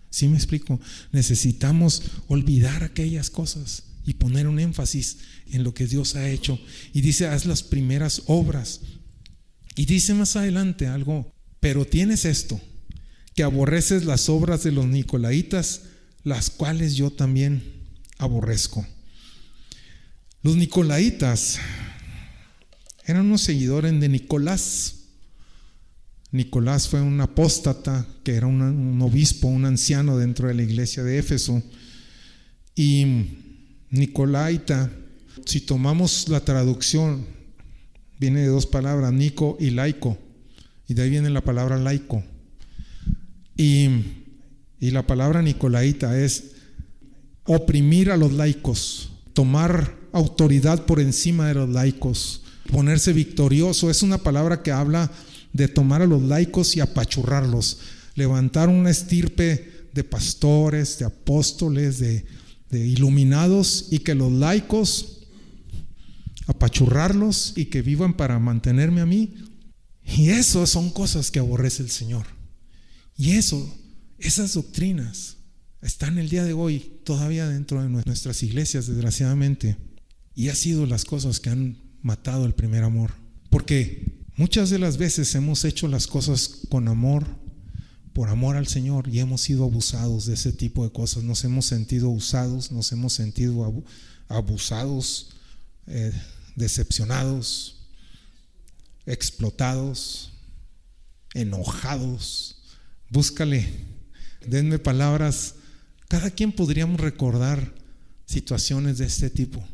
¿Sí 0.10 0.28
me 0.28 0.38
explico? 0.38 0.80
Necesitamos 1.12 2.04
olvidar 2.28 2.84
aquellas 2.84 3.30
cosas 3.30 3.84
y 4.06 4.14
poner 4.14 4.48
un 4.48 4.60
énfasis 4.60 5.18
en 5.52 5.64
lo 5.64 5.74
que 5.74 5.88
Dios 5.88 6.16
ha 6.16 6.30
hecho. 6.30 6.60
Y 6.94 7.02
dice, 7.02 7.28
haz 7.28 7.46
las 7.46 7.64
primeras 7.64 8.24
obras. 8.28 8.82
Y 9.76 9.86
dice 9.86 10.14
más 10.14 10.36
adelante 10.36 10.88
algo, 10.88 11.32
pero 11.60 11.86
tienes 11.86 12.26
esto, 12.26 12.60
que 13.36 13.44
aborreces 13.44 14.06
las 14.06 14.30
obras 14.30 14.64
de 14.64 14.72
los 14.72 14.88
nicolaitas, 14.88 15.82
las 16.24 16.50
cuales 16.50 16.96
yo 16.96 17.12
también 17.12 17.62
aborrezco. 18.18 18.86
Los 20.42 20.56
nicolaitas 20.56 21.60
eran 23.06 23.26
unos 23.26 23.42
seguidores 23.42 24.00
de 24.00 24.10
Nicolás. 24.10 24.97
Nicolás 26.32 26.90
fue 26.90 27.02
un 27.02 27.22
apóstata 27.22 28.06
que 28.24 28.36
era 28.36 28.48
un, 28.48 29.02
obispo, 29.02 29.48
un 29.48 29.66
anciano 29.66 30.18
dentro 30.18 30.48
de 30.48 30.56
la 30.56 30.64
iglesia 30.64 31.04
de 31.04 31.20
Éfeso. 31.20 31.64
Y 32.76 33.06
Nicolaita, 33.90 34.92
si 35.46 35.62
tomamos 35.62 36.28
la 36.28 36.42
traducción, 36.42 37.26
viene 38.20 38.42
de 38.42 38.48
dos 38.48 38.66
palabras, 38.66 39.14
Nico 39.14 39.58
y 39.60 39.70
laico. 39.70 40.18
Y 40.88 40.94
de 40.94 41.04
ahí 41.04 41.10
viene 41.10 41.30
la 41.30 41.42
palabra 41.42 41.78
laico. 41.78 42.24
Y, 43.56 43.90
y 44.80 44.92
la 44.92 45.08
palabra 45.08 45.42
Nicolaita 45.42 46.20
es 46.20 46.52
oprimir 47.46 48.12
a 48.12 48.18
los 48.18 48.34
laicos, 48.34 49.10
tomar 49.34 49.96
autoridad 50.12 50.86
por 50.86 51.00
encima 51.00 51.48
de 51.48 51.54
los 51.54 51.70
laicos, 51.70 52.44
ponerse 52.72 53.14
victorioso. 53.14 53.90
Es 53.90 54.04
una 54.04 54.18
palabra 54.18 54.62
que 54.62 54.72
habla 54.72 55.10
de 55.58 55.68
tomar 55.68 56.04
a 56.04 56.06
los 56.06 56.22
laicos 56.22 56.78
y 56.78 56.82
apachurrarlos, 56.82 57.80
levantar 58.14 58.70
una 58.70 58.92
estirpe 58.92 59.90
de 59.92 60.04
pastores, 60.04 61.00
de 61.00 61.06
apóstoles, 61.06 61.98
de, 61.98 62.26
iluminados 62.72 63.88
y 63.90 64.00
que 64.00 64.14
los 64.14 64.32
laicos 64.32 65.28
apachurrarlos 66.46 67.54
y 67.56 67.66
que 67.66 67.82
vivan 67.82 68.16
para 68.16 68.38
mantenerme 68.40 69.02
a 69.02 69.06
mí. 69.06 69.34
Y 70.06 70.30
eso 70.30 70.68
son 70.68 70.92
cosas 70.92 71.32
que 71.32 71.40
aborrece 71.40 71.82
el 71.82 71.90
Señor. 71.90 72.28
Y 73.18 73.32
eso, 73.32 73.76
esas 74.20 74.54
doctrinas 74.54 75.38
están 75.82 76.20
el 76.20 76.30
día 76.30 76.44
de 76.44 76.54
hoy 76.54 77.00
todavía 77.04 77.48
dentro 77.48 77.82
de 77.82 77.90
nuestras 77.90 78.44
iglesias, 78.44 78.86
desgraciadamente. 78.86 79.76
Y 80.36 80.50
ha 80.50 80.56
sido 80.56 80.86
las 80.86 81.04
cosas 81.04 81.40
que 81.40 81.50
han 81.50 81.78
matado 82.04 82.46
el 82.46 82.54
primer 82.54 82.84
amor. 82.84 83.14
Porque 83.50 84.17
Muchas 84.38 84.70
de 84.70 84.78
las 84.78 84.98
veces 84.98 85.34
hemos 85.34 85.66
hecho 85.66 85.88
las 85.88 86.06
cosas 86.06 86.60
con 86.70 86.88
amor, 86.88 87.26
por 88.14 88.30
amor 88.30 88.56
al 88.56 88.68
Señor, 88.68 89.08
y 89.08 89.18
hemos 89.20 89.42
sido 89.42 89.64
abusados 89.64 90.28
de 90.28 90.36
ese 90.36 90.54
tipo 90.54 90.84
de 90.84 90.92
cosas. 90.92 91.24
Nos 91.24 91.44
hemos 91.44 91.66
sentido 91.66 92.10
usados, 92.10 92.72
nos 92.72 92.92
hemos 92.92 93.14
sentido 93.14 93.84
abusados, 94.28 95.32
eh, 95.88 96.14
decepcionados, 96.56 97.88
explotados, 99.08 100.34
enojados. 101.34 102.62
Búscale, 103.10 103.68
denme 104.46 104.78
palabras. 104.78 105.56
Cada 106.10 106.30
quien 106.30 106.52
podríamos 106.52 107.02
recordar 107.02 107.74
situaciones 108.28 109.00
de 109.00 109.08
este 109.08 109.32
tipo 109.32 109.68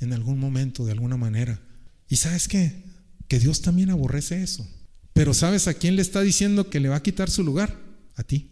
en 0.00 0.14
algún 0.14 0.40
momento, 0.40 0.86
de 0.86 0.92
alguna 0.92 1.18
manera. 1.18 1.60
¿Y 2.08 2.16
sabes 2.16 2.48
qué? 2.48 2.87
Que 3.28 3.38
Dios 3.38 3.60
también 3.60 3.90
aborrece 3.90 4.42
eso. 4.42 4.66
Pero 5.12 5.34
¿sabes 5.34 5.68
a 5.68 5.74
quién 5.74 5.96
le 5.96 6.02
está 6.02 6.22
diciendo 6.22 6.70
que 6.70 6.80
le 6.80 6.88
va 6.88 6.96
a 6.96 7.02
quitar 7.02 7.30
su 7.30 7.44
lugar? 7.44 7.78
A 8.16 8.24
ti 8.24 8.50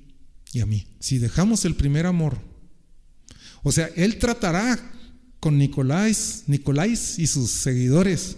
y 0.52 0.60
a 0.60 0.66
mí. 0.66 0.86
Si 1.00 1.18
dejamos 1.18 1.64
el 1.64 1.74
primer 1.74 2.06
amor. 2.06 2.38
O 3.62 3.72
sea, 3.72 3.90
Él 3.96 4.18
tratará 4.18 4.78
con 5.40 5.58
Nicolás, 5.58 6.44
Nicolás 6.46 7.18
y 7.18 7.26
sus 7.26 7.50
seguidores. 7.50 8.36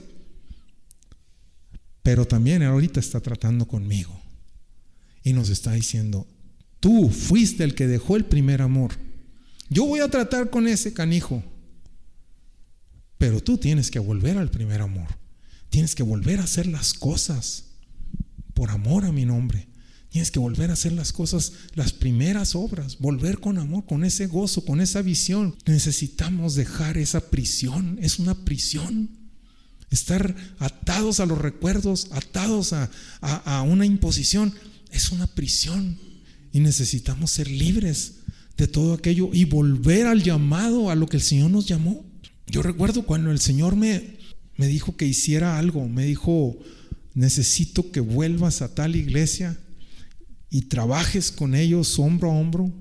Pero 2.03 2.27
también 2.27 2.63
ahorita 2.63 3.01
está 3.01 3.21
tratando 3.21 3.67
conmigo. 3.67 4.19
Y 5.23 5.33
nos 5.33 5.51
está 5.51 5.73
diciendo, 5.73 6.27
tú 6.81 7.11
fuiste 7.11 7.65
el 7.65 7.75
que 7.75 7.87
dejó 7.87 8.17
el 8.17 8.25
primer 8.25 8.63
amor. 8.63 8.93
Yo 9.69 9.85
voy 9.85 10.01
a 10.01 10.09
tratar 10.09 10.51
con 10.51 10.67
ese 10.67 10.93
canijo. 10.93 11.43
Pero 13.19 13.43
tú 13.43 13.59
tienes 13.59 13.91
que 13.91 13.99
volver 13.99 14.39
al 14.39 14.51
primer 14.51 14.81
amor. 14.81 15.09
Tienes 15.71 15.95
que 15.95 16.03
volver 16.03 16.41
a 16.41 16.45
hacer 16.45 16.67
las 16.67 16.95
cosas 16.95 17.65
por 18.55 18.71
amor 18.71 19.05
a 19.05 19.13
mi 19.13 19.25
nombre. 19.25 19.69
Tienes 20.11 20.31
que 20.31 20.39
volver 20.39 20.71
a 20.71 20.73
hacer 20.73 20.93
las 20.93 21.13
cosas, 21.13 21.53
las 21.75 21.93
primeras 21.93 22.55
obras, 22.55 22.99
volver 22.99 23.41
con 23.41 23.59
amor, 23.59 23.85
con 23.85 24.05
ese 24.05 24.27
gozo, 24.27 24.65
con 24.65 24.81
esa 24.81 25.03
visión. 25.03 25.55
Necesitamos 25.67 26.55
dejar 26.55 26.97
esa 26.97 27.31
prisión, 27.31 27.99
es 28.01 28.19
una 28.19 28.35
prisión. 28.35 29.11
Estar 29.91 30.35
atados 30.59 31.21
a 31.21 31.27
los 31.27 31.39
recuerdos, 31.39 32.09
atados 32.13 32.73
a, 32.73 32.91
a 33.21 33.63
una 33.63 33.85
imposición, 33.87 34.55
es 34.91 35.13
una 35.13 35.27
prisión. 35.27 35.99
Y 36.53 36.61
necesitamos 36.61 37.31
ser 37.31 37.49
libres 37.49 38.15
de 38.57 38.67
todo 38.67 38.95
aquello 38.95 39.31
y 39.33 39.45
volver 39.45 40.07
al 40.07 40.23
llamado, 40.23 40.91
a 40.91 40.95
lo 40.95 41.07
que 41.07 41.19
el 41.19 41.23
Señor 41.23 41.51
nos 41.51 41.67
llamó. 41.67 42.05
Yo 42.47 42.63
recuerdo 42.63 43.05
cuando 43.05 43.31
el 43.31 43.41
Señor 43.41 43.77
me, 43.77 44.18
me 44.59 44.67
dijo 44.67 44.97
que 44.97 45.07
hiciera 45.07 45.59
algo, 45.59 45.89
me 45.89 46.05
dijo, 46.05 46.59
necesito 47.15 47.91
que 47.91 48.01
vuelvas 48.01 48.61
a 48.61 48.75
tal 48.75 48.97
iglesia 48.97 49.57
y 50.51 50.63
trabajes 50.63 51.31
con 51.31 51.55
ellos 51.55 51.99
hombro 51.99 52.31
a 52.31 52.35
hombro 52.35 52.73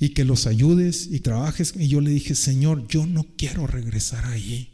y 0.00 0.10
que 0.10 0.24
los 0.24 0.46
ayudes 0.46 1.08
y 1.10 1.20
trabajes. 1.20 1.74
Y 1.78 1.88
yo 1.88 2.00
le 2.00 2.10
dije, 2.10 2.34
Señor, 2.34 2.88
yo 2.88 3.06
no 3.06 3.26
quiero 3.36 3.66
regresar 3.66 4.24
allí. 4.24 4.70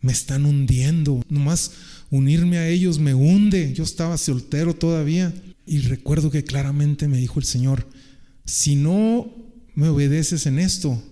Me 0.00 0.12
están 0.12 0.46
hundiendo. 0.46 1.22
Nomás 1.28 1.72
unirme 2.10 2.56
a 2.58 2.68
ellos 2.68 2.98
me 2.98 3.14
hunde. 3.14 3.72
Yo 3.74 3.84
estaba 3.84 4.16
soltero 4.16 4.74
todavía. 4.74 5.34
Y 5.66 5.80
recuerdo 5.80 6.30
que 6.30 6.44
claramente 6.44 7.08
me 7.08 7.18
dijo 7.18 7.38
el 7.38 7.44
Señor, 7.44 7.86
si 8.46 8.74
no 8.74 9.30
me 9.74 9.88
obedeces 9.88 10.46
en 10.46 10.58
esto, 10.58 11.02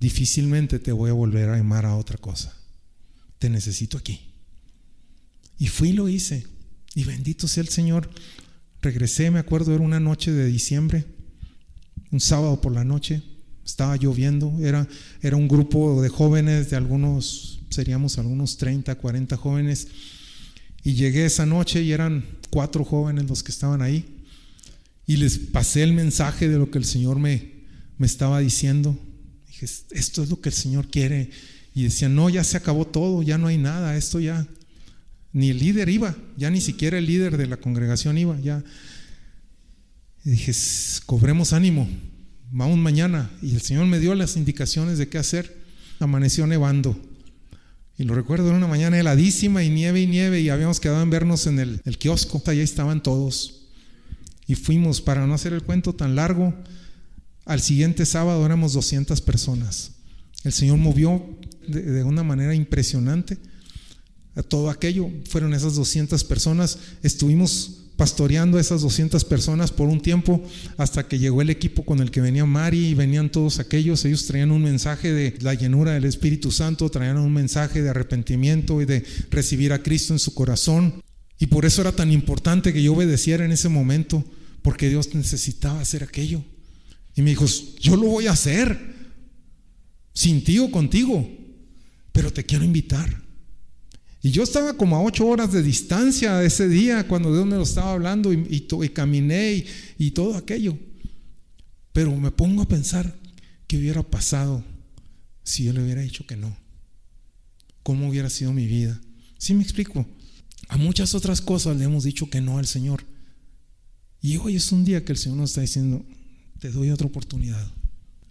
difícilmente 0.00 0.80
te 0.80 0.90
voy 0.90 1.10
a 1.10 1.14
volver 1.14 1.50
a 1.50 1.56
llamar 1.56 1.86
a 1.86 1.96
otra 1.96 2.18
cosa. 2.18 2.61
Te 3.42 3.50
necesito 3.50 3.98
aquí. 3.98 4.20
Y 5.58 5.66
fui 5.66 5.88
y 5.88 5.94
lo 5.94 6.08
hice. 6.08 6.46
Y 6.94 7.02
bendito 7.02 7.48
sea 7.48 7.64
el 7.64 7.70
Señor. 7.70 8.08
Regresé, 8.80 9.32
me 9.32 9.40
acuerdo, 9.40 9.74
era 9.74 9.82
una 9.82 9.98
noche 9.98 10.30
de 10.30 10.46
diciembre, 10.46 11.04
un 12.12 12.20
sábado 12.20 12.60
por 12.60 12.70
la 12.70 12.84
noche, 12.84 13.20
estaba 13.66 13.96
lloviendo, 13.96 14.56
era, 14.60 14.86
era 15.22 15.34
un 15.34 15.48
grupo 15.48 16.00
de 16.02 16.08
jóvenes, 16.08 16.70
de 16.70 16.76
algunos, 16.76 17.62
seríamos 17.68 18.16
algunos 18.16 18.58
30, 18.58 18.94
40 18.94 19.36
jóvenes, 19.36 19.88
y 20.84 20.92
llegué 20.92 21.24
esa 21.24 21.44
noche 21.44 21.82
y 21.82 21.90
eran 21.90 22.24
cuatro 22.48 22.84
jóvenes 22.84 23.28
los 23.28 23.42
que 23.42 23.50
estaban 23.50 23.82
ahí, 23.82 24.24
y 25.04 25.16
les 25.16 25.36
pasé 25.36 25.82
el 25.82 25.94
mensaje 25.94 26.48
de 26.48 26.58
lo 26.58 26.70
que 26.70 26.78
el 26.78 26.84
Señor 26.84 27.18
me, 27.18 27.64
me 27.98 28.06
estaba 28.06 28.38
diciendo. 28.38 28.96
Dije, 29.48 29.66
esto 29.90 30.22
es 30.22 30.30
lo 30.30 30.40
que 30.40 30.50
el 30.50 30.54
Señor 30.54 30.88
quiere. 30.88 31.30
Y 31.74 31.84
decían, 31.84 32.14
no, 32.14 32.28
ya 32.28 32.44
se 32.44 32.56
acabó 32.56 32.86
todo, 32.86 33.22
ya 33.22 33.38
no 33.38 33.46
hay 33.46 33.58
nada, 33.58 33.96
esto 33.96 34.20
ya, 34.20 34.46
ni 35.32 35.48
el 35.48 35.58
líder 35.58 35.88
iba, 35.88 36.14
ya 36.36 36.50
ni 36.50 36.60
siquiera 36.60 36.98
el 36.98 37.06
líder 37.06 37.36
de 37.38 37.46
la 37.46 37.56
congregación 37.56 38.18
iba, 38.18 38.38
ya. 38.40 38.62
Y 40.24 40.30
dije, 40.30 40.52
cobremos 41.06 41.52
ánimo, 41.52 41.88
aún 42.58 42.80
mañana. 42.80 43.30
Y 43.40 43.54
el 43.54 43.62
Señor 43.62 43.86
me 43.86 43.98
dio 43.98 44.14
las 44.14 44.36
indicaciones 44.36 44.98
de 44.98 45.08
qué 45.08 45.18
hacer. 45.18 45.62
Amaneció 45.98 46.46
nevando. 46.46 47.00
Y 47.98 48.04
lo 48.04 48.14
recuerdo, 48.14 48.48
era 48.48 48.56
una 48.56 48.66
mañana 48.66 48.98
heladísima 48.98 49.62
y 49.62 49.70
nieve 49.70 50.00
y 50.00 50.06
nieve 50.06 50.40
y 50.40 50.48
habíamos 50.48 50.80
quedado 50.80 51.02
en 51.02 51.10
vernos 51.10 51.46
en 51.46 51.58
el, 51.58 51.80
el 51.84 51.98
kiosco. 51.98 52.42
Allá 52.46 52.62
estaban 52.62 53.02
todos. 53.02 53.68
Y 54.46 54.54
fuimos, 54.54 55.00
para 55.00 55.26
no 55.26 55.34
hacer 55.34 55.52
el 55.52 55.62
cuento 55.62 55.94
tan 55.94 56.14
largo, 56.14 56.54
al 57.44 57.60
siguiente 57.60 58.06
sábado 58.06 58.44
éramos 58.44 58.72
200 58.74 59.20
personas. 59.22 59.92
El 60.44 60.52
Señor 60.52 60.78
movió 60.78 61.24
de, 61.66 62.02
una 62.04 62.22
manera 62.22 62.54
impresionante 62.54 63.38
a 64.34 64.42
todo 64.42 64.70
aquello. 64.70 65.10
Fueron 65.28 65.54
esas 65.54 65.74
200 65.74 66.24
personas. 66.24 66.78
Estuvimos 67.02 67.82
pastoreando 67.96 68.58
a 68.58 68.60
esas 68.60 68.82
200 68.82 69.24
personas 69.24 69.70
por 69.70 69.88
un 69.88 70.00
tiempo 70.00 70.42
hasta 70.76 71.06
que 71.06 71.18
llegó 71.18 71.42
el 71.42 71.50
equipo 71.50 71.84
con 71.84 72.00
el 72.00 72.10
que 72.10 72.20
venía 72.20 72.44
Mari 72.44 72.88
y 72.88 72.94
venían 72.94 73.30
todos 73.30 73.58
aquellos. 73.58 74.04
Ellos 74.04 74.26
traían 74.26 74.50
un 74.50 74.62
mensaje 74.62 75.12
de 75.12 75.36
la 75.40 75.54
llenura 75.54 75.92
del 75.92 76.04
Espíritu 76.04 76.50
Santo, 76.50 76.88
traían 76.88 77.18
un 77.18 77.32
mensaje 77.32 77.82
de 77.82 77.90
arrepentimiento 77.90 78.80
y 78.82 78.86
de 78.86 79.04
recibir 79.30 79.72
a 79.72 79.82
Cristo 79.82 80.14
en 80.14 80.18
su 80.18 80.34
corazón. 80.34 81.02
Y 81.38 81.46
por 81.46 81.64
eso 81.64 81.82
era 81.82 81.92
tan 81.92 82.12
importante 82.12 82.72
que 82.72 82.82
yo 82.82 82.94
obedeciera 82.94 83.44
en 83.44 83.52
ese 83.52 83.68
momento, 83.68 84.24
porque 84.62 84.88
Dios 84.88 85.14
necesitaba 85.14 85.80
hacer 85.80 86.02
aquello. 86.02 86.42
Y 87.14 87.22
me 87.22 87.30
dijo, 87.30 87.46
yo 87.80 87.96
lo 87.96 88.06
voy 88.06 88.26
a 88.26 88.32
hacer, 88.32 88.78
sin 90.14 90.44
ti 90.44 90.58
o 90.58 90.70
contigo, 90.70 91.28
pero 92.12 92.32
te 92.32 92.44
quiero 92.44 92.64
invitar. 92.64 93.22
Y 94.22 94.30
yo 94.30 94.44
estaba 94.44 94.76
como 94.76 94.96
a 94.96 95.02
ocho 95.02 95.26
horas 95.26 95.52
de 95.52 95.62
distancia 95.62 96.42
ese 96.44 96.68
día 96.68 97.08
cuando 97.08 97.32
Dios 97.32 97.44
me 97.44 97.56
lo 97.56 97.62
estaba 97.62 97.92
hablando 97.92 98.32
y, 98.32 98.90
caminé 98.94 99.52
y, 99.54 99.66
y 99.98 100.10
todo 100.12 100.36
aquello. 100.36 100.78
Pero 101.92 102.14
me 102.14 102.30
pongo 102.30 102.62
a 102.62 102.68
pensar 102.68 103.18
qué 103.66 103.78
hubiera 103.78 104.02
pasado 104.02 104.62
si 105.42 105.64
yo 105.64 105.72
le 105.72 105.82
hubiera 105.82 106.02
dicho 106.02 106.24
que 106.24 106.36
no. 106.36 106.56
¿Cómo 107.82 108.08
hubiera 108.08 108.30
sido 108.30 108.52
mi 108.52 108.66
vida? 108.66 109.00
¿Sí 109.38 109.54
me 109.54 109.64
explico? 109.64 110.06
A 110.68 110.76
muchas 110.76 111.16
otras 111.16 111.40
cosas 111.40 111.76
le 111.76 111.84
hemos 111.84 112.04
dicho 112.04 112.30
que 112.30 112.40
no 112.40 112.58
al 112.58 112.66
Señor. 112.66 113.04
Y 114.20 114.36
hoy 114.36 114.54
es 114.54 114.70
un 114.70 114.84
día 114.84 115.04
que 115.04 115.10
el 115.10 115.18
Señor 115.18 115.38
nos 115.38 115.50
está 115.50 115.62
diciendo, 115.62 116.06
te 116.60 116.70
doy 116.70 116.90
otra 116.90 117.08
oportunidad, 117.08 117.66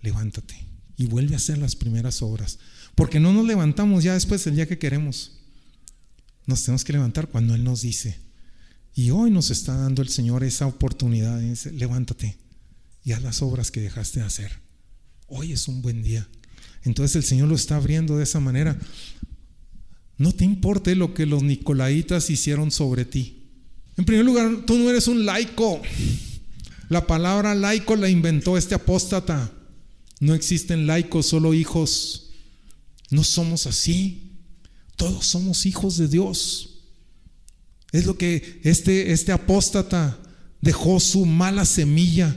levántate 0.02 0.71
y 1.02 1.08
vuelve 1.08 1.34
a 1.34 1.38
hacer 1.38 1.58
las 1.58 1.76
primeras 1.76 2.22
obras. 2.22 2.60
Porque 2.96 3.20
no 3.20 3.34
nos 3.34 3.46
levantamos 3.46 4.04
ya 4.04 4.14
después 4.14 4.44
del 4.46 4.56
día 4.56 4.68
que 4.68 4.78
queremos. 4.78 5.32
Nos 6.46 6.64
tenemos 6.64 6.84
que 6.84 6.94
levantar 6.94 7.28
cuando 7.28 7.56
Él 7.56 7.64
nos 7.64 7.82
dice. 7.82 8.20
Y 8.94 9.10
hoy 9.10 9.32
nos 9.32 9.50
está 9.50 9.76
dando 9.76 10.02
el 10.02 10.10
Señor 10.10 10.44
esa 10.44 10.68
oportunidad. 10.68 11.42
Levántate 11.74 12.38
y 13.04 13.14
haz 13.14 13.24
las 13.24 13.42
obras 13.42 13.72
que 13.72 13.82
dejaste 13.82 14.20
de 14.20 14.26
hacer. 14.26 14.52
Hoy 15.28 15.54
es 15.54 15.68
un 15.68 15.82
buen 15.82 16.04
día. 16.04 16.28
Entonces 16.84 17.16
el 17.16 17.24
Señor 17.24 17.48
lo 17.48 17.56
está 17.56 17.78
abriendo 17.78 18.18
de 18.18 18.24
esa 18.24 18.40
manera. 18.40 18.78
No 20.18 20.34
te 20.34 20.46
importe 20.46 20.96
lo 20.96 21.14
que 21.16 21.26
los 21.26 21.42
nicolaitas 21.42 22.30
hicieron 22.30 22.70
sobre 22.70 23.06
ti. 23.06 23.50
En 23.98 24.06
primer 24.06 24.26
lugar, 24.26 24.66
tú 24.68 24.78
no 24.78 24.90
eres 24.90 25.08
un 25.08 25.26
laico. 25.26 25.82
La 26.90 27.08
palabra 27.08 27.56
laico 27.56 27.96
la 27.96 28.10
inventó 28.10 28.58
este 28.58 28.76
apóstata. 28.76 29.52
No 30.22 30.36
existen 30.36 30.88
laicos, 30.88 31.26
solo 31.26 31.54
hijos. 31.54 32.30
No 33.10 33.26
somos 33.26 33.68
así. 33.68 34.38
Todos 34.96 35.26
somos 35.26 35.66
hijos 35.66 35.98
de 35.98 36.08
Dios. 36.08 36.84
Es 37.92 38.06
lo 38.06 38.18
que 38.18 38.62
este, 38.64 39.12
este 39.12 39.34
apóstata 39.34 40.18
dejó 40.62 41.00
su 41.00 41.26
mala 41.26 41.66
semilla 41.66 42.34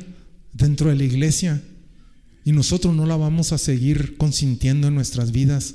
dentro 0.53 0.89
de 0.89 0.97
la 0.97 1.05
iglesia 1.05 1.63
y 2.43 2.53
nosotros 2.53 2.95
no 2.95 3.05
la 3.05 3.17
vamos 3.17 3.53
a 3.53 3.59
seguir 3.59 4.17
consintiendo 4.17 4.89
en 4.89 4.95
nuestras 4.95 5.31
vidas. 5.31 5.75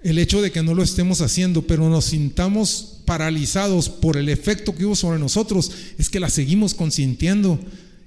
El 0.00 0.18
hecho 0.18 0.42
de 0.42 0.52
que 0.52 0.62
no 0.62 0.74
lo 0.74 0.82
estemos 0.82 1.22
haciendo, 1.22 1.62
pero 1.62 1.88
nos 1.88 2.06
sintamos 2.06 3.02
paralizados 3.06 3.88
por 3.88 4.18
el 4.18 4.28
efecto 4.28 4.74
que 4.74 4.84
hubo 4.84 4.96
sobre 4.96 5.18
nosotros, 5.18 5.70
es 5.96 6.10
que 6.10 6.20
la 6.20 6.28
seguimos 6.28 6.74
consintiendo 6.74 7.58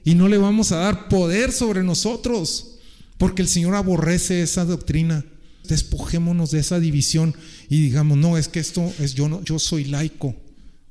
y 0.03 0.13
no 0.13 0.27
le 0.27 0.37
vamos 0.37 0.71
a 0.71 0.77
dar 0.77 1.09
poder 1.09 1.51
sobre 1.51 1.81
nosotros, 1.81 2.74
porque 3.17 3.41
el 3.41 3.47
Señor 3.47 3.75
aborrece 3.75 4.41
esa 4.41 4.65
doctrina 4.65 5.25
despojémonos 5.67 6.51
de 6.51 6.59
esa 6.59 6.79
división 6.79 7.35
y 7.69 7.81
digamos, 7.81 8.17
no, 8.17 8.37
es 8.37 8.47
que 8.47 8.59
esto 8.59 8.93
es 8.99 9.13
yo 9.13 9.27
no, 9.27 9.43
yo 9.43 9.59
soy 9.59 9.85
laico, 9.85 10.35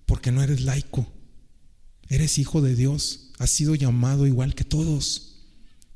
porque 0.06 0.32
no 0.32 0.42
eres 0.42 0.62
laico. 0.62 1.06
Eres 2.08 2.38
hijo 2.38 2.60
de 2.60 2.74
Dios, 2.74 3.30
has 3.38 3.50
sido 3.50 3.74
llamado 3.74 4.26
igual 4.26 4.54
que 4.54 4.64
todos. 4.64 5.36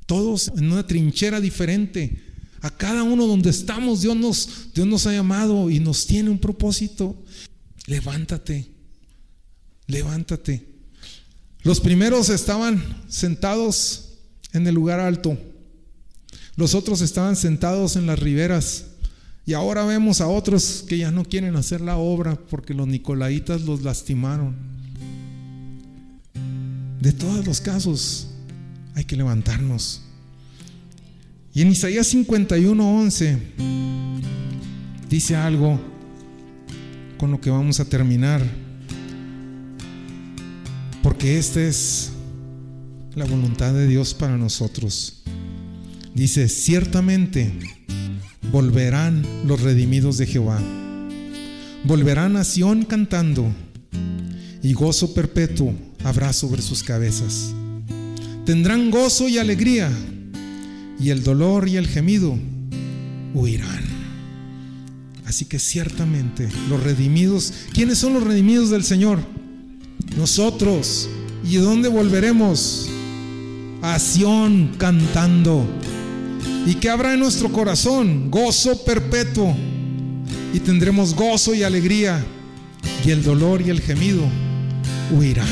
Todos 0.05 0.51
en 0.57 0.71
una 0.71 0.87
trinchera 0.87 1.39
diferente. 1.39 2.23
A 2.61 2.75
cada 2.75 3.03
uno 3.03 3.25
donde 3.25 3.51
estamos, 3.51 4.01
Dios 4.01 4.17
nos, 4.17 4.73
Dios 4.73 4.85
nos 4.85 5.05
ha 5.07 5.13
llamado 5.13 5.69
y 5.69 5.79
nos 5.79 6.05
tiene 6.07 6.29
un 6.29 6.39
propósito. 6.39 7.23
Levántate, 7.85 8.69
levántate. 9.87 10.67
Los 11.61 11.79
primeros 11.79 12.29
estaban 12.29 12.83
sentados 13.07 14.09
en 14.51 14.67
el 14.67 14.75
lugar 14.75 14.99
alto 14.99 15.37
los 16.59 16.75
otros 16.75 16.99
estaban 16.99 17.37
sentados 17.37 17.95
en 17.95 18.05
las 18.05 18.19
riberas. 18.19 18.87
Y 19.45 19.53
ahora 19.53 19.85
vemos 19.85 20.19
a 20.19 20.27
otros 20.27 20.83
que 20.87 20.97
ya 20.97 21.09
no 21.09 21.23
quieren 21.23 21.55
hacer 21.55 21.79
la 21.79 21.95
obra 21.95 22.35
porque 22.35 22.73
los 22.73 22.85
nicolaitas 22.85 23.61
los 23.61 23.81
lastimaron. 23.81 24.57
De 26.99 27.13
todos 27.13 27.47
los 27.47 27.61
casos, 27.61 28.27
hay 28.93 29.05
que 29.05 29.15
levantarnos. 29.15 30.01
Y 31.53 31.61
en 31.61 31.71
Isaías 31.71 32.13
51:11 32.13 33.37
dice 35.09 35.37
algo 35.37 35.79
con 37.17 37.31
lo 37.31 37.39
que 37.39 37.49
vamos 37.49 37.79
a 37.79 37.85
terminar. 37.85 38.45
Porque 41.01 41.39
esta 41.39 41.61
es 41.61 42.11
la 43.15 43.23
voluntad 43.23 43.73
de 43.73 43.87
Dios 43.87 44.13
para 44.13 44.37
nosotros. 44.37 45.18
Dice, 46.13 46.49
ciertamente 46.49 47.51
volverán 48.51 49.25
los 49.45 49.61
redimidos 49.61 50.17
de 50.17 50.27
Jehová. 50.27 50.59
Volverán 51.83 52.35
a 52.35 52.43
Sión 52.43 52.83
cantando 52.83 53.49
y 54.61 54.73
gozo 54.73 55.13
perpetuo 55.13 55.73
habrá 56.03 56.33
sobre 56.33 56.61
sus 56.61 56.83
cabezas. 56.83 57.53
Tendrán 58.45 58.91
gozo 58.91 59.29
y 59.29 59.37
alegría 59.37 59.91
y 60.99 61.11
el 61.11 61.23
dolor 61.23 61.69
y 61.69 61.77
el 61.77 61.87
gemido 61.87 62.37
huirán. 63.33 63.83
Así 65.25 65.45
que 65.45 65.59
ciertamente 65.59 66.49
los 66.69 66.81
redimidos, 66.81 67.53
¿quiénes 67.73 67.99
son 67.99 68.15
los 68.15 68.23
redimidos 68.23 68.71
del 68.71 68.83
Señor? 68.83 69.19
Nosotros. 70.17 71.07
¿Y 71.43 71.55
de 71.55 71.61
dónde 71.61 71.87
volveremos? 71.87 72.89
A 73.81 73.97
Sión 73.99 74.71
cantando 74.77 75.65
¿Y 76.65 76.75
que 76.75 76.89
habrá 76.89 77.13
en 77.13 77.19
nuestro 77.19 77.51
corazón? 77.51 78.29
Gozo 78.29 78.83
perpetuo. 78.83 79.55
Y 80.53 80.59
tendremos 80.59 81.15
gozo 81.15 81.53
y 81.53 81.63
alegría. 81.63 82.23
Y 83.03 83.11
el 83.11 83.23
dolor 83.23 83.61
y 83.61 83.69
el 83.69 83.81
gemido 83.81 84.23
huirán. 85.11 85.47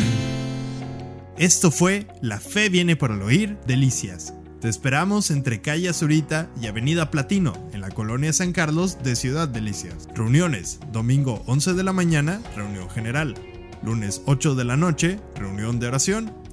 Esto 1.37 1.71
fue 1.71 2.07
La 2.21 2.39
Fe 2.39 2.69
viene 2.69 2.95
por 2.95 3.11
el 3.11 3.21
oír, 3.21 3.57
Delicias. 3.67 4.33
Te 4.61 4.69
esperamos 4.69 5.29
entre 5.29 5.61
calle 5.61 5.89
Azurita 5.89 6.49
y 6.59 6.65
Avenida 6.65 7.11
Platino, 7.11 7.53
en 7.73 7.81
la 7.81 7.89
colonia 7.89 8.33
San 8.33 8.53
Carlos 8.53 8.97
de 9.03 9.15
Ciudad 9.15 9.47
Delicias. 9.47 10.07
Reuniones, 10.15 10.79
domingo 10.91 11.43
11 11.45 11.75
de 11.75 11.83
la 11.83 11.93
mañana, 11.93 12.41
reunión 12.55 12.89
general. 12.89 13.35
Lunes 13.83 14.23
8 14.25 14.55
de 14.55 14.65
la 14.65 14.77
noche, 14.77 15.19
reunión 15.35 15.79
de 15.79 15.87
oración 15.87 16.46